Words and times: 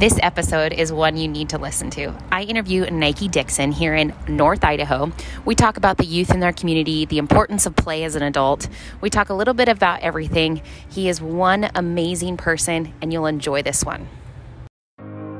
This 0.00 0.18
episode 0.22 0.72
is 0.72 0.90
one 0.90 1.18
you 1.18 1.28
need 1.28 1.50
to 1.50 1.58
listen 1.58 1.90
to. 1.90 2.14
I 2.32 2.44
interview 2.44 2.88
Nike 2.90 3.28
Dixon 3.28 3.70
here 3.70 3.94
in 3.94 4.14
North 4.26 4.64
Idaho. 4.64 5.12
We 5.44 5.54
talk 5.54 5.76
about 5.76 5.98
the 5.98 6.06
youth 6.06 6.30
in 6.30 6.40
their 6.40 6.54
community, 6.54 7.04
the 7.04 7.18
importance 7.18 7.66
of 7.66 7.76
play 7.76 8.02
as 8.04 8.14
an 8.14 8.22
adult. 8.22 8.66
We 9.02 9.10
talk 9.10 9.28
a 9.28 9.34
little 9.34 9.52
bit 9.52 9.68
about 9.68 10.00
everything. 10.00 10.62
He 10.88 11.10
is 11.10 11.20
one 11.20 11.68
amazing 11.74 12.38
person, 12.38 12.94
and 13.02 13.12
you'll 13.12 13.26
enjoy 13.26 13.60
this 13.60 13.84
one. 13.84 14.08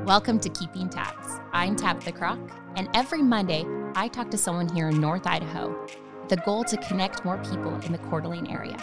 Welcome 0.05 0.39
to 0.41 0.49
Keeping 0.49 0.89
Tabs. 0.89 1.39
I'm 1.53 1.75
Tab 1.75 1.99
the 2.03 2.11
Croc, 2.11 2.37
and 2.75 2.87
every 2.93 3.23
Monday 3.23 3.65
I 3.95 4.09
talk 4.09 4.29
to 4.29 4.37
someone 4.37 4.69
here 4.75 4.89
in 4.89 5.01
North 5.01 5.25
Idaho. 5.25 5.75
With 6.19 6.29
the 6.29 6.37
goal 6.45 6.63
to 6.65 6.77
connect 6.77 7.25
more 7.25 7.39
people 7.39 7.73
in 7.81 7.91
the 7.91 7.97
Coeur 7.97 8.21
d'Alene 8.21 8.45
area. 8.45 8.77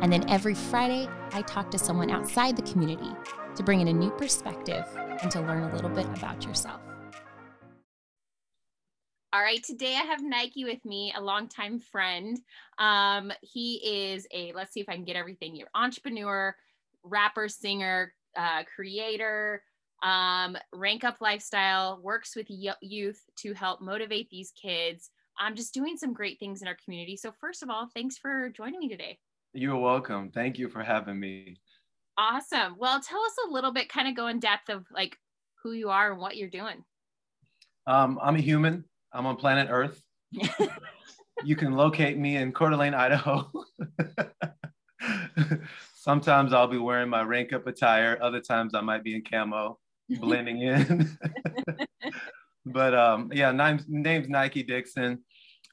And 0.00 0.10
then 0.10 0.26
every 0.30 0.54
Friday 0.54 1.10
I 1.32 1.42
talk 1.42 1.70
to 1.72 1.78
someone 1.78 2.10
outside 2.10 2.56
the 2.56 2.62
community 2.62 3.10
to 3.54 3.62
bring 3.62 3.82
in 3.82 3.88
a 3.88 3.92
new 3.92 4.10
perspective 4.12 4.86
and 5.22 5.30
to 5.30 5.40
learn 5.40 5.62
a 5.64 5.74
little 5.74 5.90
bit 5.90 6.06
about 6.16 6.44
yourself. 6.44 6.80
All 9.32 9.40
right, 9.40 9.62
today 9.62 9.94
I 9.94 10.02
have 10.02 10.24
Nike 10.24 10.64
with 10.64 10.84
me, 10.84 11.14
a 11.16 11.20
longtime 11.20 11.78
friend. 11.78 12.36
Um, 12.78 13.30
he 13.42 13.76
is 13.84 14.26
a, 14.34 14.52
let's 14.54 14.72
see 14.72 14.80
if 14.80 14.88
I 14.88 14.94
can 14.94 15.04
get 15.04 15.14
everything 15.14 15.54
Your 15.54 15.68
entrepreneur, 15.72 16.56
rapper, 17.04 17.48
singer, 17.48 18.12
uh, 18.36 18.64
creator, 18.74 19.62
um, 20.02 20.56
rank 20.72 21.04
up 21.04 21.20
lifestyle, 21.20 22.00
works 22.02 22.34
with 22.34 22.46
y- 22.50 22.74
youth 22.80 23.22
to 23.36 23.52
help 23.52 23.80
motivate 23.80 24.28
these 24.30 24.52
kids. 24.60 25.10
I'm 25.38 25.54
just 25.54 25.72
doing 25.72 25.96
some 25.96 26.12
great 26.12 26.40
things 26.40 26.60
in 26.60 26.66
our 26.66 26.76
community. 26.84 27.16
So, 27.16 27.32
first 27.40 27.62
of 27.62 27.70
all, 27.70 27.88
thanks 27.94 28.18
for 28.18 28.50
joining 28.50 28.80
me 28.80 28.88
today. 28.88 29.18
You're 29.52 29.76
welcome. 29.76 30.30
Thank 30.30 30.58
you 30.58 30.68
for 30.68 30.82
having 30.82 31.20
me. 31.20 31.56
Awesome. 32.20 32.76
Well, 32.76 33.00
tell 33.00 33.22
us 33.22 33.32
a 33.48 33.50
little 33.50 33.72
bit, 33.72 33.88
kind 33.88 34.06
of 34.06 34.14
go 34.14 34.26
in 34.26 34.40
depth 34.40 34.68
of 34.68 34.84
like 34.92 35.16
who 35.62 35.72
you 35.72 35.88
are 35.88 36.12
and 36.12 36.20
what 36.20 36.36
you're 36.36 36.50
doing. 36.50 36.84
Um, 37.86 38.18
I'm 38.22 38.36
a 38.36 38.40
human. 38.40 38.84
I'm 39.10 39.24
on 39.24 39.36
planet 39.36 39.68
Earth. 39.70 40.02
you 41.44 41.56
can 41.56 41.72
locate 41.72 42.18
me 42.18 42.36
in 42.36 42.52
Coeur 42.52 42.68
d'Alene, 42.68 42.92
Idaho. 42.92 43.50
Sometimes 45.94 46.52
I'll 46.52 46.68
be 46.68 46.76
wearing 46.76 47.08
my 47.08 47.22
rank 47.22 47.54
up 47.54 47.66
attire. 47.66 48.18
Other 48.20 48.40
times 48.40 48.74
I 48.74 48.82
might 48.82 49.02
be 49.02 49.14
in 49.14 49.22
camo, 49.22 49.78
blending 50.10 50.60
in. 50.60 51.16
but 52.66 52.94
um, 52.94 53.30
yeah, 53.32 53.50
name's, 53.50 53.86
name's 53.88 54.28
Nike 54.28 54.62
Dixon. 54.62 55.20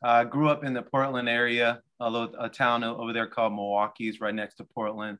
I 0.01 0.21
uh, 0.21 0.23
grew 0.23 0.47
up 0.47 0.63
in 0.63 0.73
the 0.73 0.83
Portland 0.83 1.27
area, 1.27 1.81
a, 1.99 2.09
little, 2.09 2.33
a 2.39 2.47
town 2.47 2.85
over 2.85 3.11
there 3.11 3.27
called 3.27 3.53
Milwaukie's, 3.53 4.21
right 4.21 4.33
next 4.33 4.55
to 4.55 4.63
Portland. 4.63 5.17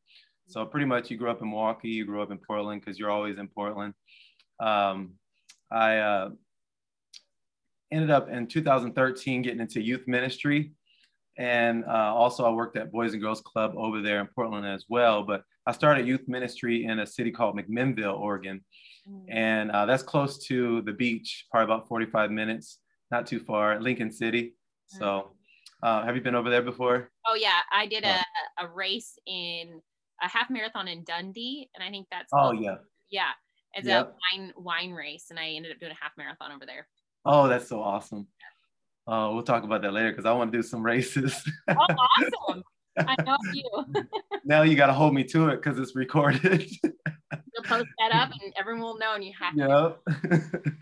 So 0.47 0.65
pretty 0.65 0.85
much 0.85 1.11
you 1.11 1.17
grew 1.17 1.29
up 1.29 1.41
in 1.41 1.51
Milwaukie, 1.51 1.85
you 1.85 2.05
grew 2.05 2.21
up 2.21 2.31
in 2.31 2.37
Portland 2.37 2.81
because 2.81 2.97
you're 2.97 3.11
always 3.11 3.37
in 3.37 3.47
Portland. 3.47 3.93
Um, 4.59 5.13
I 5.71 5.97
uh, 5.97 6.29
ended 7.91 8.11
up 8.11 8.29
in 8.29 8.47
2013 8.47 9.41
getting 9.41 9.59
into 9.59 9.81
youth 9.81 10.07
ministry. 10.07 10.71
And 11.37 11.85
uh, 11.85 12.13
also 12.15 12.45
I 12.45 12.49
worked 12.49 12.77
at 12.77 12.91
Boys 12.91 13.13
and 13.13 13.21
Girls 13.21 13.41
Club 13.41 13.73
over 13.77 14.01
there 14.01 14.19
in 14.19 14.27
Portland 14.27 14.65
as 14.65 14.85
well. 14.89 15.23
But 15.23 15.43
I 15.67 15.71
started 15.71 16.07
youth 16.07 16.27
ministry 16.27 16.85
in 16.85 16.99
a 16.99 17.05
city 17.05 17.29
called 17.29 17.57
McMinnville, 17.57 18.17
Oregon. 18.17 18.63
Mm. 19.07 19.25
And 19.29 19.71
uh, 19.71 19.85
that's 19.85 20.01
close 20.01 20.45
to 20.47 20.81
the 20.83 20.93
beach, 20.93 21.45
probably 21.51 21.65
about 21.65 21.87
45 21.87 22.31
minutes, 22.31 22.79
not 23.11 23.27
too 23.27 23.39
far, 23.39 23.79
Lincoln 23.79 24.11
City. 24.11 24.55
So 24.87 25.31
uh, 25.83 26.03
have 26.05 26.15
you 26.15 26.21
been 26.21 26.35
over 26.35 26.49
there 26.49 26.61
before? 26.61 27.11
Oh 27.27 27.35
yeah, 27.35 27.59
I 27.71 27.85
did 27.85 28.03
a, 28.03 28.19
a 28.59 28.67
race 28.73 29.19
in 29.27 29.81
a 30.21 30.27
half 30.27 30.49
marathon 30.49 30.87
in 30.87 31.03
Dundee, 31.03 31.69
and 31.75 31.83
I 31.83 31.89
think 31.89 32.07
that's 32.11 32.29
oh 32.33 32.51
yeah 32.51 32.75
yeah 33.09 33.31
it's 33.73 33.87
yep. 33.87 34.07
a 34.07 34.37
wine 34.37 34.53
wine 34.57 34.91
race, 34.91 35.27
and 35.29 35.39
I 35.39 35.49
ended 35.49 35.71
up 35.71 35.79
doing 35.79 35.91
a 35.91 36.03
half 36.03 36.11
marathon 36.17 36.51
over 36.51 36.65
there. 36.65 36.87
Oh, 37.25 37.47
that's 37.47 37.67
so 37.67 37.81
awesome. 37.81 38.27
Uh, 39.07 39.29
we'll 39.33 39.43
talk 39.43 39.63
about 39.63 39.81
that 39.83 39.93
later 39.93 40.11
because 40.11 40.25
I 40.25 40.33
want 40.33 40.51
to 40.51 40.57
do 40.57 40.63
some 40.63 40.83
races. 40.83 41.43
oh, 41.69 41.73
awesome! 41.75 42.63
I 42.97 43.15
know 43.23 43.37
you. 43.53 43.85
now 44.45 44.63
you 44.63 44.75
got 44.75 44.87
to 44.87 44.93
hold 44.93 45.13
me 45.13 45.23
to 45.25 45.49
it 45.49 45.57
because 45.57 45.77
it's 45.79 45.95
recorded. 45.95 46.69
You'll 46.83 47.63
post 47.63 47.87
that 47.99 48.13
up, 48.13 48.31
and 48.41 48.53
everyone 48.57 48.81
will 48.81 48.97
know, 48.97 49.13
and 49.13 49.23
you 49.23 49.33
have. 49.39 49.55
Yep. 49.55 50.63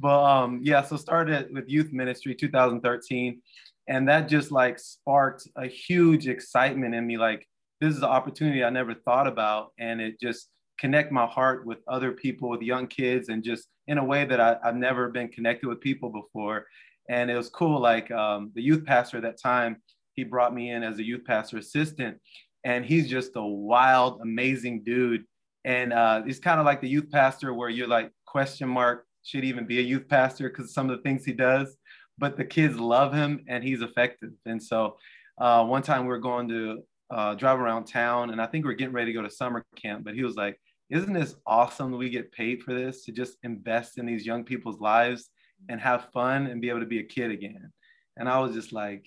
but 0.00 0.24
um, 0.24 0.60
yeah, 0.62 0.82
so 0.82 0.96
started 0.96 1.52
with 1.52 1.68
youth 1.68 1.92
ministry 1.92 2.34
2013, 2.34 3.40
and 3.88 4.08
that 4.08 4.28
just 4.28 4.50
like 4.50 4.78
sparked 4.78 5.46
a 5.56 5.66
huge 5.66 6.28
excitement 6.28 6.94
in 6.94 7.06
me, 7.06 7.18
like 7.18 7.46
this 7.82 7.96
is 7.96 8.02
an 8.02 8.08
opportunity 8.08 8.62
I 8.62 8.70
never 8.70 8.94
thought 8.94 9.26
about. 9.26 9.72
And 9.76 10.00
it 10.00 10.20
just 10.20 10.48
connect 10.78 11.10
my 11.10 11.26
heart 11.26 11.66
with 11.66 11.78
other 11.88 12.12
people, 12.12 12.48
with 12.48 12.62
young 12.62 12.86
kids, 12.86 13.28
and 13.28 13.42
just 13.42 13.66
in 13.88 13.98
a 13.98 14.04
way 14.04 14.24
that 14.24 14.40
I, 14.40 14.56
have 14.62 14.76
never 14.76 15.08
been 15.08 15.28
connected 15.28 15.66
with 15.66 15.80
people 15.80 16.08
before. 16.08 16.66
And 17.08 17.28
it 17.28 17.36
was 17.36 17.48
cool. 17.48 17.80
Like 17.80 18.08
um, 18.12 18.52
the 18.54 18.62
youth 18.62 18.84
pastor 18.84 19.16
at 19.16 19.24
that 19.24 19.42
time, 19.42 19.82
he 20.14 20.22
brought 20.22 20.54
me 20.54 20.70
in 20.70 20.84
as 20.84 21.00
a 21.00 21.04
youth 21.04 21.24
pastor 21.24 21.58
assistant. 21.58 22.18
And 22.62 22.84
he's 22.84 23.10
just 23.10 23.32
a 23.34 23.44
wild, 23.44 24.20
amazing 24.22 24.84
dude. 24.84 25.24
And 25.64 25.92
uh, 25.92 26.22
he's 26.22 26.38
kind 26.38 26.60
of 26.60 26.66
like 26.66 26.80
the 26.80 26.88
youth 26.88 27.10
pastor 27.10 27.52
where 27.52 27.68
you're 27.68 27.88
like, 27.88 28.12
question 28.26 28.68
mark, 28.68 29.06
should 29.24 29.44
even 29.44 29.66
be 29.66 29.80
a 29.80 29.82
youth 29.82 30.08
pastor 30.08 30.48
because 30.48 30.72
some 30.72 30.88
of 30.88 30.96
the 30.96 31.02
things 31.02 31.24
he 31.24 31.32
does. 31.32 31.76
But 32.16 32.36
the 32.36 32.44
kids 32.44 32.78
love 32.78 33.12
him 33.12 33.44
and 33.48 33.64
he's 33.64 33.82
effective. 33.82 34.30
And 34.46 34.62
so 34.62 34.98
uh, 35.38 35.64
one 35.64 35.82
time 35.82 36.02
we 36.02 36.08
were 36.08 36.18
going 36.18 36.48
to 36.48 36.84
uh, 37.12 37.34
drive 37.34 37.60
around 37.60 37.84
town, 37.84 38.30
and 38.30 38.40
I 38.40 38.46
think 38.46 38.64
we 38.64 38.72
are 38.72 38.76
getting 38.76 38.94
ready 38.94 39.12
to 39.12 39.18
go 39.18 39.22
to 39.22 39.30
summer 39.30 39.64
camp. 39.76 40.04
But 40.04 40.14
he 40.14 40.24
was 40.24 40.34
like, 40.34 40.58
"Isn't 40.88 41.12
this 41.12 41.36
awesome 41.46 41.90
that 41.90 41.98
we 41.98 42.08
get 42.08 42.32
paid 42.32 42.62
for 42.62 42.72
this 42.72 43.04
to 43.04 43.12
just 43.12 43.36
invest 43.42 43.98
in 43.98 44.06
these 44.06 44.24
young 44.24 44.44
people's 44.44 44.80
lives 44.80 45.28
and 45.68 45.80
have 45.80 46.10
fun 46.12 46.46
and 46.46 46.60
be 46.60 46.70
able 46.70 46.80
to 46.80 46.86
be 46.86 47.00
a 47.00 47.04
kid 47.04 47.30
again?" 47.30 47.70
And 48.16 48.28
I 48.28 48.40
was 48.40 48.54
just 48.54 48.72
like, 48.72 49.06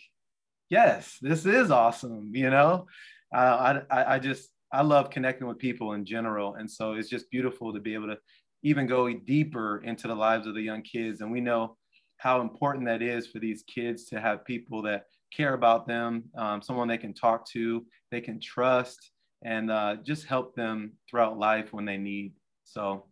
"Yes, 0.70 1.18
this 1.22 1.46
is 1.46 1.72
awesome." 1.72 2.32
You 2.34 2.52
know, 2.52 2.86
I 3.34 3.82
I 3.90 4.20
just 4.20 4.50
I 4.72 4.84
love 4.84 5.10
connecting 5.10 5.48
with 5.48 5.58
people 5.58 5.94
in 5.94 6.06
general, 6.06 6.56
and 6.56 6.70
so 6.70 6.94
it's 6.94 7.10
just 7.10 7.32
beautiful 7.32 7.74
to 7.74 7.80
be 7.80 7.96
able 7.96 8.08
to 8.08 8.20
even 8.64 8.88
go 8.88 9.12
deeper 9.12 9.82
into 9.84 10.08
the 10.08 10.16
lives 10.16 10.48
of 10.48 10.54
the 10.54 10.62
young 10.62 10.82
kids. 10.82 11.22
And 11.22 11.32
we 11.32 11.42
know 11.42 11.78
how 12.18 12.42
important 12.42 12.86
that 12.86 13.02
is 13.02 13.28
for 13.28 13.40
these 13.40 13.64
kids 13.64 14.06
to 14.06 14.20
have 14.20 14.46
people 14.46 14.82
that 14.84 15.06
care 15.31 15.53
about 15.53 15.88
them, 15.88 16.24
um, 16.38 16.62
someone 16.62 16.88
they 16.88 16.97
can 16.97 17.13
talk 17.13 17.47
to, 17.50 17.86
they 18.12 18.22
can 18.22 18.40
trust, 18.40 19.12
and 19.44 19.69
uh, 19.69 19.97
just 20.03 20.25
help 20.25 20.56
them 20.56 20.94
throughout 21.09 21.38
life 21.38 21.74
when 21.74 21.86
they 21.86 21.97
need. 21.97 22.34
So, 22.63 23.06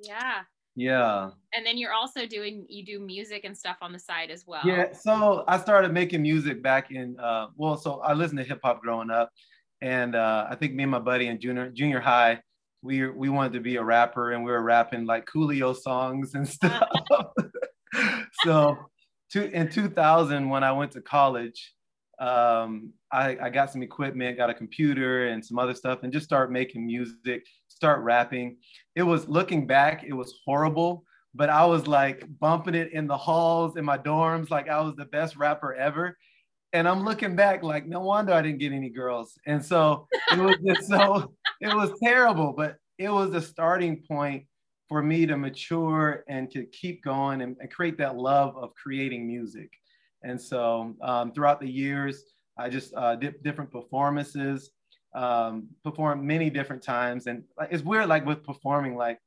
yeah. 0.00 0.42
Yeah. 0.78 1.30
And 1.54 1.66
then 1.66 1.76
you're 1.76 1.92
also 1.92 2.24
doing, 2.24 2.64
you 2.68 2.84
do 2.84 3.00
music 3.00 3.42
and 3.44 3.56
stuff 3.56 3.78
on 3.82 3.92
the 3.92 3.98
side 3.98 4.30
as 4.30 4.44
well. 4.46 4.62
Yeah. 4.64 4.92
So 4.92 5.44
I 5.48 5.58
started 5.58 5.92
making 5.92 6.22
music 6.22 6.62
back 6.62 6.92
in, 6.92 7.18
uh, 7.18 7.48
well, 7.56 7.76
so 7.76 8.00
I 8.00 8.12
listened 8.12 8.38
to 8.38 8.44
hip 8.44 8.60
hop 8.62 8.80
growing 8.80 9.10
up. 9.10 9.30
And 9.80 10.14
uh, 10.14 10.46
I 10.48 10.54
think 10.54 10.74
me 10.74 10.84
and 10.84 10.92
my 10.92 11.00
buddy 11.00 11.26
in 11.26 11.40
junior, 11.40 11.70
junior 11.70 11.98
high, 11.98 12.40
we, 12.82 13.08
we 13.08 13.28
wanted 13.28 13.54
to 13.54 13.60
be 13.60 13.74
a 13.74 13.82
rapper 13.82 14.32
and 14.32 14.44
we 14.44 14.52
were 14.52 14.62
rapping 14.62 15.04
like 15.04 15.26
Coolio 15.26 15.76
songs 15.76 16.34
and 16.34 16.48
stuff. 16.48 16.88
so 18.44 18.76
two, 19.30 19.44
in 19.44 19.70
2000, 19.70 20.48
when 20.48 20.64
I 20.64 20.72
went 20.72 20.92
to 20.92 21.00
college, 21.00 21.74
um, 22.18 22.92
I, 23.12 23.36
I, 23.40 23.50
got 23.50 23.70
some 23.70 23.82
equipment, 23.82 24.36
got 24.36 24.50
a 24.50 24.54
computer 24.54 25.28
and 25.28 25.44
some 25.44 25.58
other 25.58 25.74
stuff, 25.74 26.00
and 26.02 26.12
just 26.12 26.26
start 26.26 26.50
making 26.50 26.84
music, 26.84 27.46
start 27.68 28.02
rapping. 28.02 28.56
It 28.96 29.04
was 29.04 29.28
looking 29.28 29.68
back, 29.68 30.02
it 30.02 30.12
was 30.12 30.34
horrible, 30.44 31.04
but 31.32 31.48
I 31.48 31.64
was 31.64 31.86
like 31.86 32.24
bumping 32.40 32.74
it 32.74 32.92
in 32.92 33.06
the 33.06 33.16
halls 33.16 33.76
in 33.76 33.84
my 33.84 33.96
dorms, 33.96 34.50
like 34.50 34.68
I 34.68 34.80
was 34.80 34.96
the 34.96 35.04
best 35.04 35.36
rapper 35.36 35.74
ever. 35.74 36.16
And 36.72 36.88
I'm 36.88 37.04
looking 37.04 37.36
back, 37.36 37.62
like 37.62 37.86
no 37.86 38.00
wonder 38.00 38.32
I 38.32 38.42
didn't 38.42 38.58
get 38.58 38.72
any 38.72 38.90
girls. 38.90 39.38
And 39.46 39.64
so 39.64 40.08
it 40.32 40.38
was 40.38 40.56
just 40.66 40.88
so 40.88 41.32
it 41.60 41.74
was 41.74 41.92
terrible, 42.02 42.52
but 42.52 42.76
it 42.98 43.10
was 43.10 43.32
a 43.32 43.40
starting 43.40 44.02
point 44.08 44.44
for 44.88 45.02
me 45.02 45.26
to 45.26 45.36
mature 45.36 46.24
and 46.28 46.50
to 46.50 46.64
keep 46.64 47.02
going 47.02 47.42
and, 47.42 47.56
and 47.60 47.70
create 47.70 47.98
that 47.98 48.16
love 48.16 48.56
of 48.56 48.74
creating 48.74 49.26
music. 49.26 49.70
And 50.22 50.40
so 50.40 50.94
um, 51.02 51.32
throughout 51.32 51.60
the 51.60 51.68
years, 51.68 52.24
I 52.56 52.68
just 52.68 52.92
uh, 52.94 53.14
did 53.16 53.42
different 53.42 53.70
performances, 53.70 54.70
um, 55.14 55.68
performed 55.84 56.24
many 56.24 56.50
different 56.50 56.82
times. 56.82 57.26
And 57.26 57.44
it's 57.70 57.84
weird, 57.84 58.08
like 58.08 58.26
with 58.26 58.42
performing, 58.42 58.96
like 58.96 59.18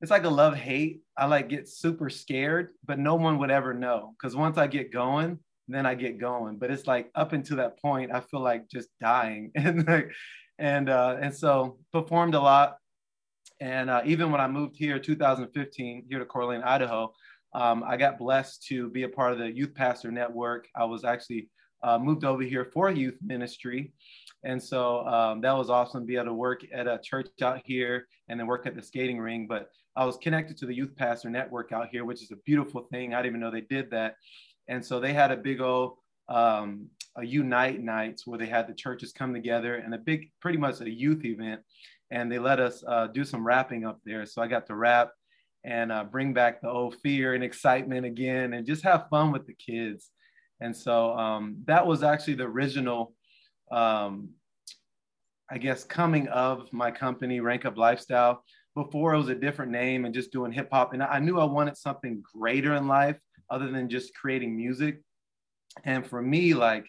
it's 0.00 0.10
like 0.10 0.24
a 0.24 0.30
love 0.30 0.54
hate. 0.54 1.00
I 1.16 1.26
like 1.26 1.48
get 1.48 1.68
super 1.68 2.10
scared, 2.10 2.68
but 2.84 2.98
no 2.98 3.14
one 3.14 3.38
would 3.38 3.50
ever 3.50 3.72
know. 3.72 4.14
Cause 4.20 4.36
once 4.36 4.58
I 4.58 4.66
get 4.66 4.92
going, 4.92 5.38
then 5.68 5.86
I 5.86 5.94
get 5.94 6.18
going. 6.18 6.58
But 6.58 6.70
it's 6.70 6.86
like 6.86 7.10
up 7.14 7.32
until 7.32 7.56
that 7.56 7.80
point, 7.80 8.12
I 8.12 8.20
feel 8.20 8.40
like 8.40 8.68
just 8.68 8.88
dying. 9.00 9.50
and 9.54 9.86
like, 9.88 10.12
and 10.58 10.88
uh, 10.88 11.16
and 11.20 11.34
so 11.34 11.78
performed 11.92 12.34
a 12.34 12.40
lot 12.40 12.76
and 13.60 13.90
uh, 13.90 14.02
even 14.04 14.30
when 14.30 14.40
I 14.40 14.48
moved 14.48 14.76
here, 14.76 14.98
2015, 14.98 16.06
here 16.08 16.18
to 16.18 16.24
Coeur 16.24 16.62
Idaho, 16.64 17.12
um, 17.54 17.84
I 17.86 17.96
got 17.96 18.18
blessed 18.18 18.66
to 18.68 18.90
be 18.90 19.04
a 19.04 19.08
part 19.08 19.32
of 19.32 19.38
the 19.38 19.50
Youth 19.50 19.74
Pastor 19.74 20.10
Network. 20.10 20.68
I 20.76 20.84
was 20.84 21.04
actually 21.04 21.48
uh, 21.82 21.98
moved 21.98 22.24
over 22.24 22.42
here 22.42 22.66
for 22.72 22.90
youth 22.90 23.16
ministry. 23.24 23.92
And 24.44 24.62
so 24.62 25.06
um, 25.06 25.40
that 25.40 25.52
was 25.52 25.70
awesome 25.70 26.02
to 26.02 26.06
be 26.06 26.16
able 26.16 26.26
to 26.26 26.34
work 26.34 26.62
at 26.72 26.86
a 26.86 27.00
church 27.02 27.28
out 27.42 27.62
here 27.64 28.08
and 28.28 28.38
then 28.38 28.46
work 28.46 28.66
at 28.66 28.74
the 28.74 28.82
skating 28.82 29.18
ring. 29.18 29.46
But 29.46 29.70
I 29.94 30.04
was 30.04 30.16
connected 30.18 30.58
to 30.58 30.66
the 30.66 30.74
Youth 30.74 30.94
Pastor 30.96 31.30
Network 31.30 31.72
out 31.72 31.88
here, 31.88 32.04
which 32.04 32.22
is 32.22 32.30
a 32.30 32.36
beautiful 32.44 32.82
thing. 32.92 33.14
I 33.14 33.18
didn't 33.22 33.36
even 33.36 33.40
know 33.40 33.50
they 33.50 33.62
did 33.62 33.90
that. 33.90 34.16
And 34.68 34.84
so 34.84 35.00
they 35.00 35.12
had 35.12 35.30
a 35.30 35.36
big 35.36 35.60
old 35.60 35.96
um, 36.28 36.88
a 37.16 37.24
unite 37.24 37.82
nights 37.82 38.26
where 38.26 38.38
they 38.38 38.46
had 38.46 38.66
the 38.66 38.74
churches 38.74 39.12
come 39.12 39.32
together 39.32 39.76
and 39.76 39.94
a 39.94 39.98
big, 39.98 40.30
pretty 40.40 40.58
much 40.58 40.80
a 40.80 40.90
youth 40.90 41.24
event. 41.24 41.60
And 42.10 42.30
they 42.30 42.38
let 42.38 42.60
us 42.60 42.84
uh, 42.86 43.08
do 43.08 43.24
some 43.24 43.46
rapping 43.46 43.84
up 43.84 44.00
there. 44.04 44.26
So 44.26 44.42
I 44.42 44.46
got 44.46 44.66
to 44.66 44.76
rap 44.76 45.10
and 45.64 45.90
uh, 45.90 46.04
bring 46.04 46.32
back 46.32 46.60
the 46.60 46.70
old 46.70 46.96
fear 47.02 47.34
and 47.34 47.42
excitement 47.42 48.06
again 48.06 48.52
and 48.52 48.66
just 48.66 48.84
have 48.84 49.08
fun 49.10 49.32
with 49.32 49.46
the 49.46 49.54
kids. 49.54 50.10
And 50.60 50.74
so 50.74 51.16
um, 51.18 51.56
that 51.66 51.86
was 51.86 52.02
actually 52.02 52.34
the 52.34 52.44
original, 52.44 53.12
um, 53.70 54.30
I 55.50 55.58
guess, 55.58 55.84
coming 55.84 56.28
of 56.28 56.72
my 56.72 56.90
company, 56.90 57.40
Rank 57.40 57.64
Up 57.64 57.76
Lifestyle. 57.76 58.42
Before 58.74 59.14
it 59.14 59.18
was 59.18 59.30
a 59.30 59.34
different 59.34 59.72
name 59.72 60.04
and 60.04 60.14
just 60.14 60.32
doing 60.32 60.52
hip 60.52 60.68
hop. 60.70 60.92
And 60.92 61.02
I 61.02 61.18
knew 61.18 61.40
I 61.40 61.44
wanted 61.44 61.78
something 61.78 62.22
greater 62.34 62.74
in 62.74 62.86
life 62.86 63.16
other 63.48 63.70
than 63.70 63.88
just 63.88 64.14
creating 64.14 64.54
music. 64.54 65.00
And 65.84 66.06
for 66.06 66.20
me, 66.20 66.52
like, 66.52 66.86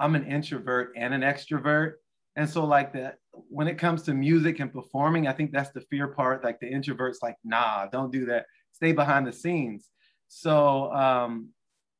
I'm 0.00 0.14
an 0.14 0.26
introvert 0.26 0.92
and 0.96 1.12
an 1.12 1.20
extrovert. 1.20 1.94
And 2.36 2.48
so, 2.48 2.64
like, 2.64 2.94
that 2.94 3.16
when 3.48 3.68
it 3.68 3.78
comes 3.78 4.02
to 4.02 4.14
music 4.14 4.60
and 4.60 4.72
performing, 4.72 5.26
I 5.26 5.32
think 5.32 5.52
that's 5.52 5.70
the 5.70 5.80
fear 5.82 6.08
part. 6.08 6.44
Like, 6.44 6.60
the 6.60 6.68
introvert's 6.68 7.20
like, 7.22 7.36
nah, 7.44 7.86
don't 7.86 8.12
do 8.12 8.26
that. 8.26 8.46
Stay 8.72 8.92
behind 8.92 9.26
the 9.26 9.32
scenes. 9.32 9.88
So, 10.28 10.92
um, 10.92 11.50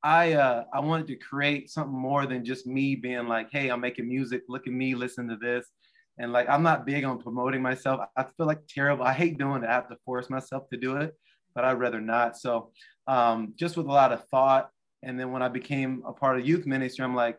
I 0.02 0.35
uh, 0.35 0.64
I 0.73 0.79
wanted 0.81 1.08
to 1.08 1.17
create 1.17 1.70
something 1.70 1.99
more 1.99 2.25
than 2.25 2.44
just 2.44 2.67
me 2.67 2.94
being 2.94 3.26
like, 3.26 3.49
hey, 3.50 3.69
I'm 3.69 3.81
making 3.81 4.08
music. 4.08 4.43
Look 4.49 4.69
at 4.69 4.73
me, 4.73 4.94
listen 4.94 5.29
to 5.29 5.37
this. 5.37 5.67
And 6.19 6.32
like, 6.32 6.49
I'm 6.49 6.62
not 6.62 6.87
big 6.87 7.05
on 7.05 7.20
promoting 7.20 7.62
myself. 7.62 8.00
I 8.17 8.23
feel 8.23 8.46
like 8.46 8.61
terrible. 8.69 9.05
I 9.05 9.12
hate 9.12 9.38
doing 9.38 9.64
it. 9.64 9.69
I 9.69 9.73
have 9.73 9.88
to 9.88 9.96
force 10.05 10.31
myself 10.31 10.69
to 10.70 10.76
do 10.76 10.96
it, 10.99 11.17
but 11.55 11.64
I'd 11.64 11.81
rather 11.81 12.00
not. 12.00 12.37
So, 12.37 12.70
um, 13.08 13.55
just 13.56 13.76
with 13.76 13.87
a 13.87 13.93
lot 13.93 14.12
of 14.12 14.25
thought 14.29 14.70
and 15.02 15.19
then 15.19 15.32
when 15.32 15.43
I 15.43 15.49
became 15.49 16.02
a 16.06 16.12
part 16.12 16.38
of 16.38 16.46
youth 16.46 16.67
ministry, 16.67 17.05
I'm 17.05 17.14
like, 17.14 17.38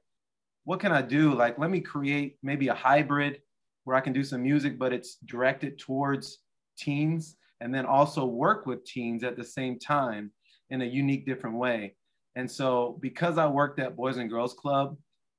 what 0.63 0.79
can 0.79 0.91
I 0.91 1.01
do? 1.01 1.33
Like, 1.33 1.57
let 1.57 1.69
me 1.69 1.81
create 1.81 2.37
maybe 2.43 2.67
a 2.67 2.73
hybrid 2.73 3.41
where 3.89 3.97
I 3.97 4.01
can 4.01 4.13
do 4.13 4.23
some 4.23 4.43
music, 4.43 4.77
but 4.77 4.93
it's 4.93 5.15
directed 5.25 5.79
towards 5.79 6.37
teens 6.77 7.37
and 7.59 7.73
then 7.73 7.87
also 7.87 8.23
work 8.23 8.67
with 8.67 8.85
teens 8.85 9.23
at 9.23 9.35
the 9.35 9.43
same 9.43 9.79
time 9.79 10.31
in 10.69 10.83
a 10.83 10.85
unique, 10.85 11.25
different 11.25 11.55
way. 11.55 11.95
And 12.35 12.49
so, 12.49 12.99
because 13.01 13.39
I 13.39 13.47
worked 13.47 13.79
at 13.79 13.95
Boys 13.95 14.17
and 14.17 14.29
Girls 14.29 14.53
Club 14.53 14.95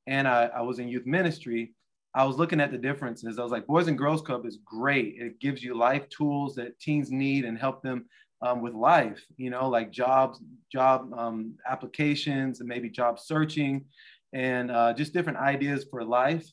and 0.09 0.27
I, 0.27 0.47
I 0.47 0.63
was 0.63 0.81
in 0.81 0.89
youth 0.89 1.07
ministry, 1.07 1.75
I 2.13 2.25
was 2.25 2.39
looking 2.39 2.61
at 2.61 2.73
the 2.73 2.77
differences. 2.77 3.39
I 3.39 3.45
was 3.45 3.53
like, 3.53 3.69
Boys 3.69 3.87
and 3.87 3.97
Girls 3.97 4.21
Club 4.21 4.45
is 4.45 4.59
great. 4.65 5.15
It 5.17 5.39
gives 5.39 5.63
you 5.63 5.79
life 5.79 6.09
tools 6.09 6.57
that 6.57 6.77
teens 6.81 7.13
need 7.13 7.45
and 7.45 7.57
help 7.57 7.85
them 7.85 8.07
um, 8.43 8.63
with 8.63 8.75
life, 8.75 9.25
you 9.37 9.51
know, 9.51 9.69
like 9.69 9.93
jobs, 9.93 10.41
job 10.73 11.15
um, 11.17 11.55
applications, 11.71 12.59
and 12.59 12.69
maybe 12.69 12.91
job 12.91 13.21
searching, 13.21 13.85
and 14.33 14.73
uh, 14.73 14.93
just 14.93 15.13
different 15.13 15.39
ideas 15.39 15.87
for 15.89 16.03
life. 16.03 16.51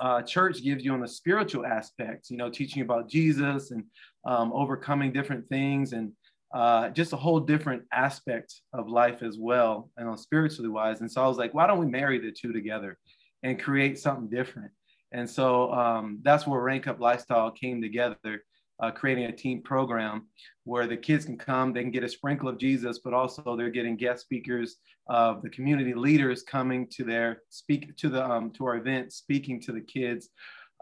Uh, 0.00 0.22
church 0.22 0.62
gives 0.62 0.84
you 0.84 0.92
on 0.92 1.00
the 1.00 1.08
spiritual 1.08 1.66
aspects, 1.66 2.30
you 2.30 2.36
know, 2.38 2.50
teaching 2.50 2.82
about 2.82 3.08
Jesus 3.08 3.70
and 3.70 3.84
um, 4.24 4.50
overcoming 4.52 5.12
different 5.12 5.46
things 5.48 5.92
and 5.92 6.12
uh, 6.54 6.88
just 6.88 7.12
a 7.12 7.16
whole 7.16 7.38
different 7.38 7.82
aspect 7.92 8.54
of 8.72 8.88
life 8.88 9.22
as 9.22 9.36
well, 9.38 9.90
and 9.96 10.08
on 10.08 10.18
spiritually 10.18 10.68
wise. 10.68 11.00
And 11.00 11.10
so 11.10 11.22
I 11.22 11.28
was 11.28 11.38
like, 11.38 11.54
why 11.54 11.66
don't 11.66 11.78
we 11.78 11.86
marry 11.86 12.18
the 12.18 12.32
two 12.32 12.52
together 12.52 12.98
and 13.42 13.62
create 13.62 13.98
something 13.98 14.28
different? 14.28 14.72
And 15.12 15.28
so 15.28 15.72
um, 15.72 16.18
that's 16.22 16.46
where 16.46 16.60
Rank 16.60 16.86
Up 16.86 16.98
Lifestyle 16.98 17.50
came 17.50 17.80
together 17.82 18.44
uh, 18.80 18.90
creating 18.90 19.24
a 19.24 19.32
team 19.32 19.62
program 19.62 20.26
where 20.64 20.86
the 20.86 20.96
kids 20.96 21.24
can 21.24 21.36
come, 21.36 21.72
they 21.72 21.82
can 21.82 21.90
get 21.90 22.04
a 22.04 22.08
sprinkle 22.08 22.48
of 22.48 22.58
Jesus, 22.58 22.98
but 22.98 23.12
also 23.12 23.56
they're 23.56 23.70
getting 23.70 23.96
guest 23.96 24.22
speakers 24.22 24.76
of 25.08 25.38
uh, 25.38 25.40
the 25.40 25.50
community 25.50 25.92
leaders 25.92 26.42
coming 26.42 26.86
to 26.86 27.04
their 27.04 27.42
speak 27.48 27.96
to 27.96 28.08
the 28.08 28.24
um, 28.24 28.50
to 28.52 28.64
our 28.66 28.76
event, 28.76 29.12
speaking 29.12 29.60
to 29.60 29.72
the 29.72 29.80
kids 29.80 30.28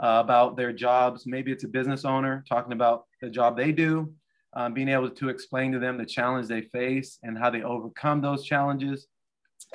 uh, 0.03 0.21
about 0.23 0.57
their 0.57 0.73
jobs. 0.73 1.27
Maybe 1.27 1.51
it's 1.51 1.65
a 1.65 1.69
business 1.69 2.05
owner 2.05 2.45
talking 2.49 2.73
about 2.73 3.05
the 3.23 3.31
job 3.31 3.57
they 3.57 3.73
do, 3.73 4.13
um, 4.55 4.75
being 4.75 4.89
able 4.89 5.11
to 5.11 5.29
explain 5.29 5.73
to 5.73 5.79
them 5.79 5.97
the 5.97 6.05
challenge 6.05 6.47
they 6.47 6.63
face 6.63 7.19
and 7.23 7.39
how 7.39 7.51
they 7.51 7.63
overcome 7.63 8.21
those 8.21 8.45
challenges. 8.45 9.07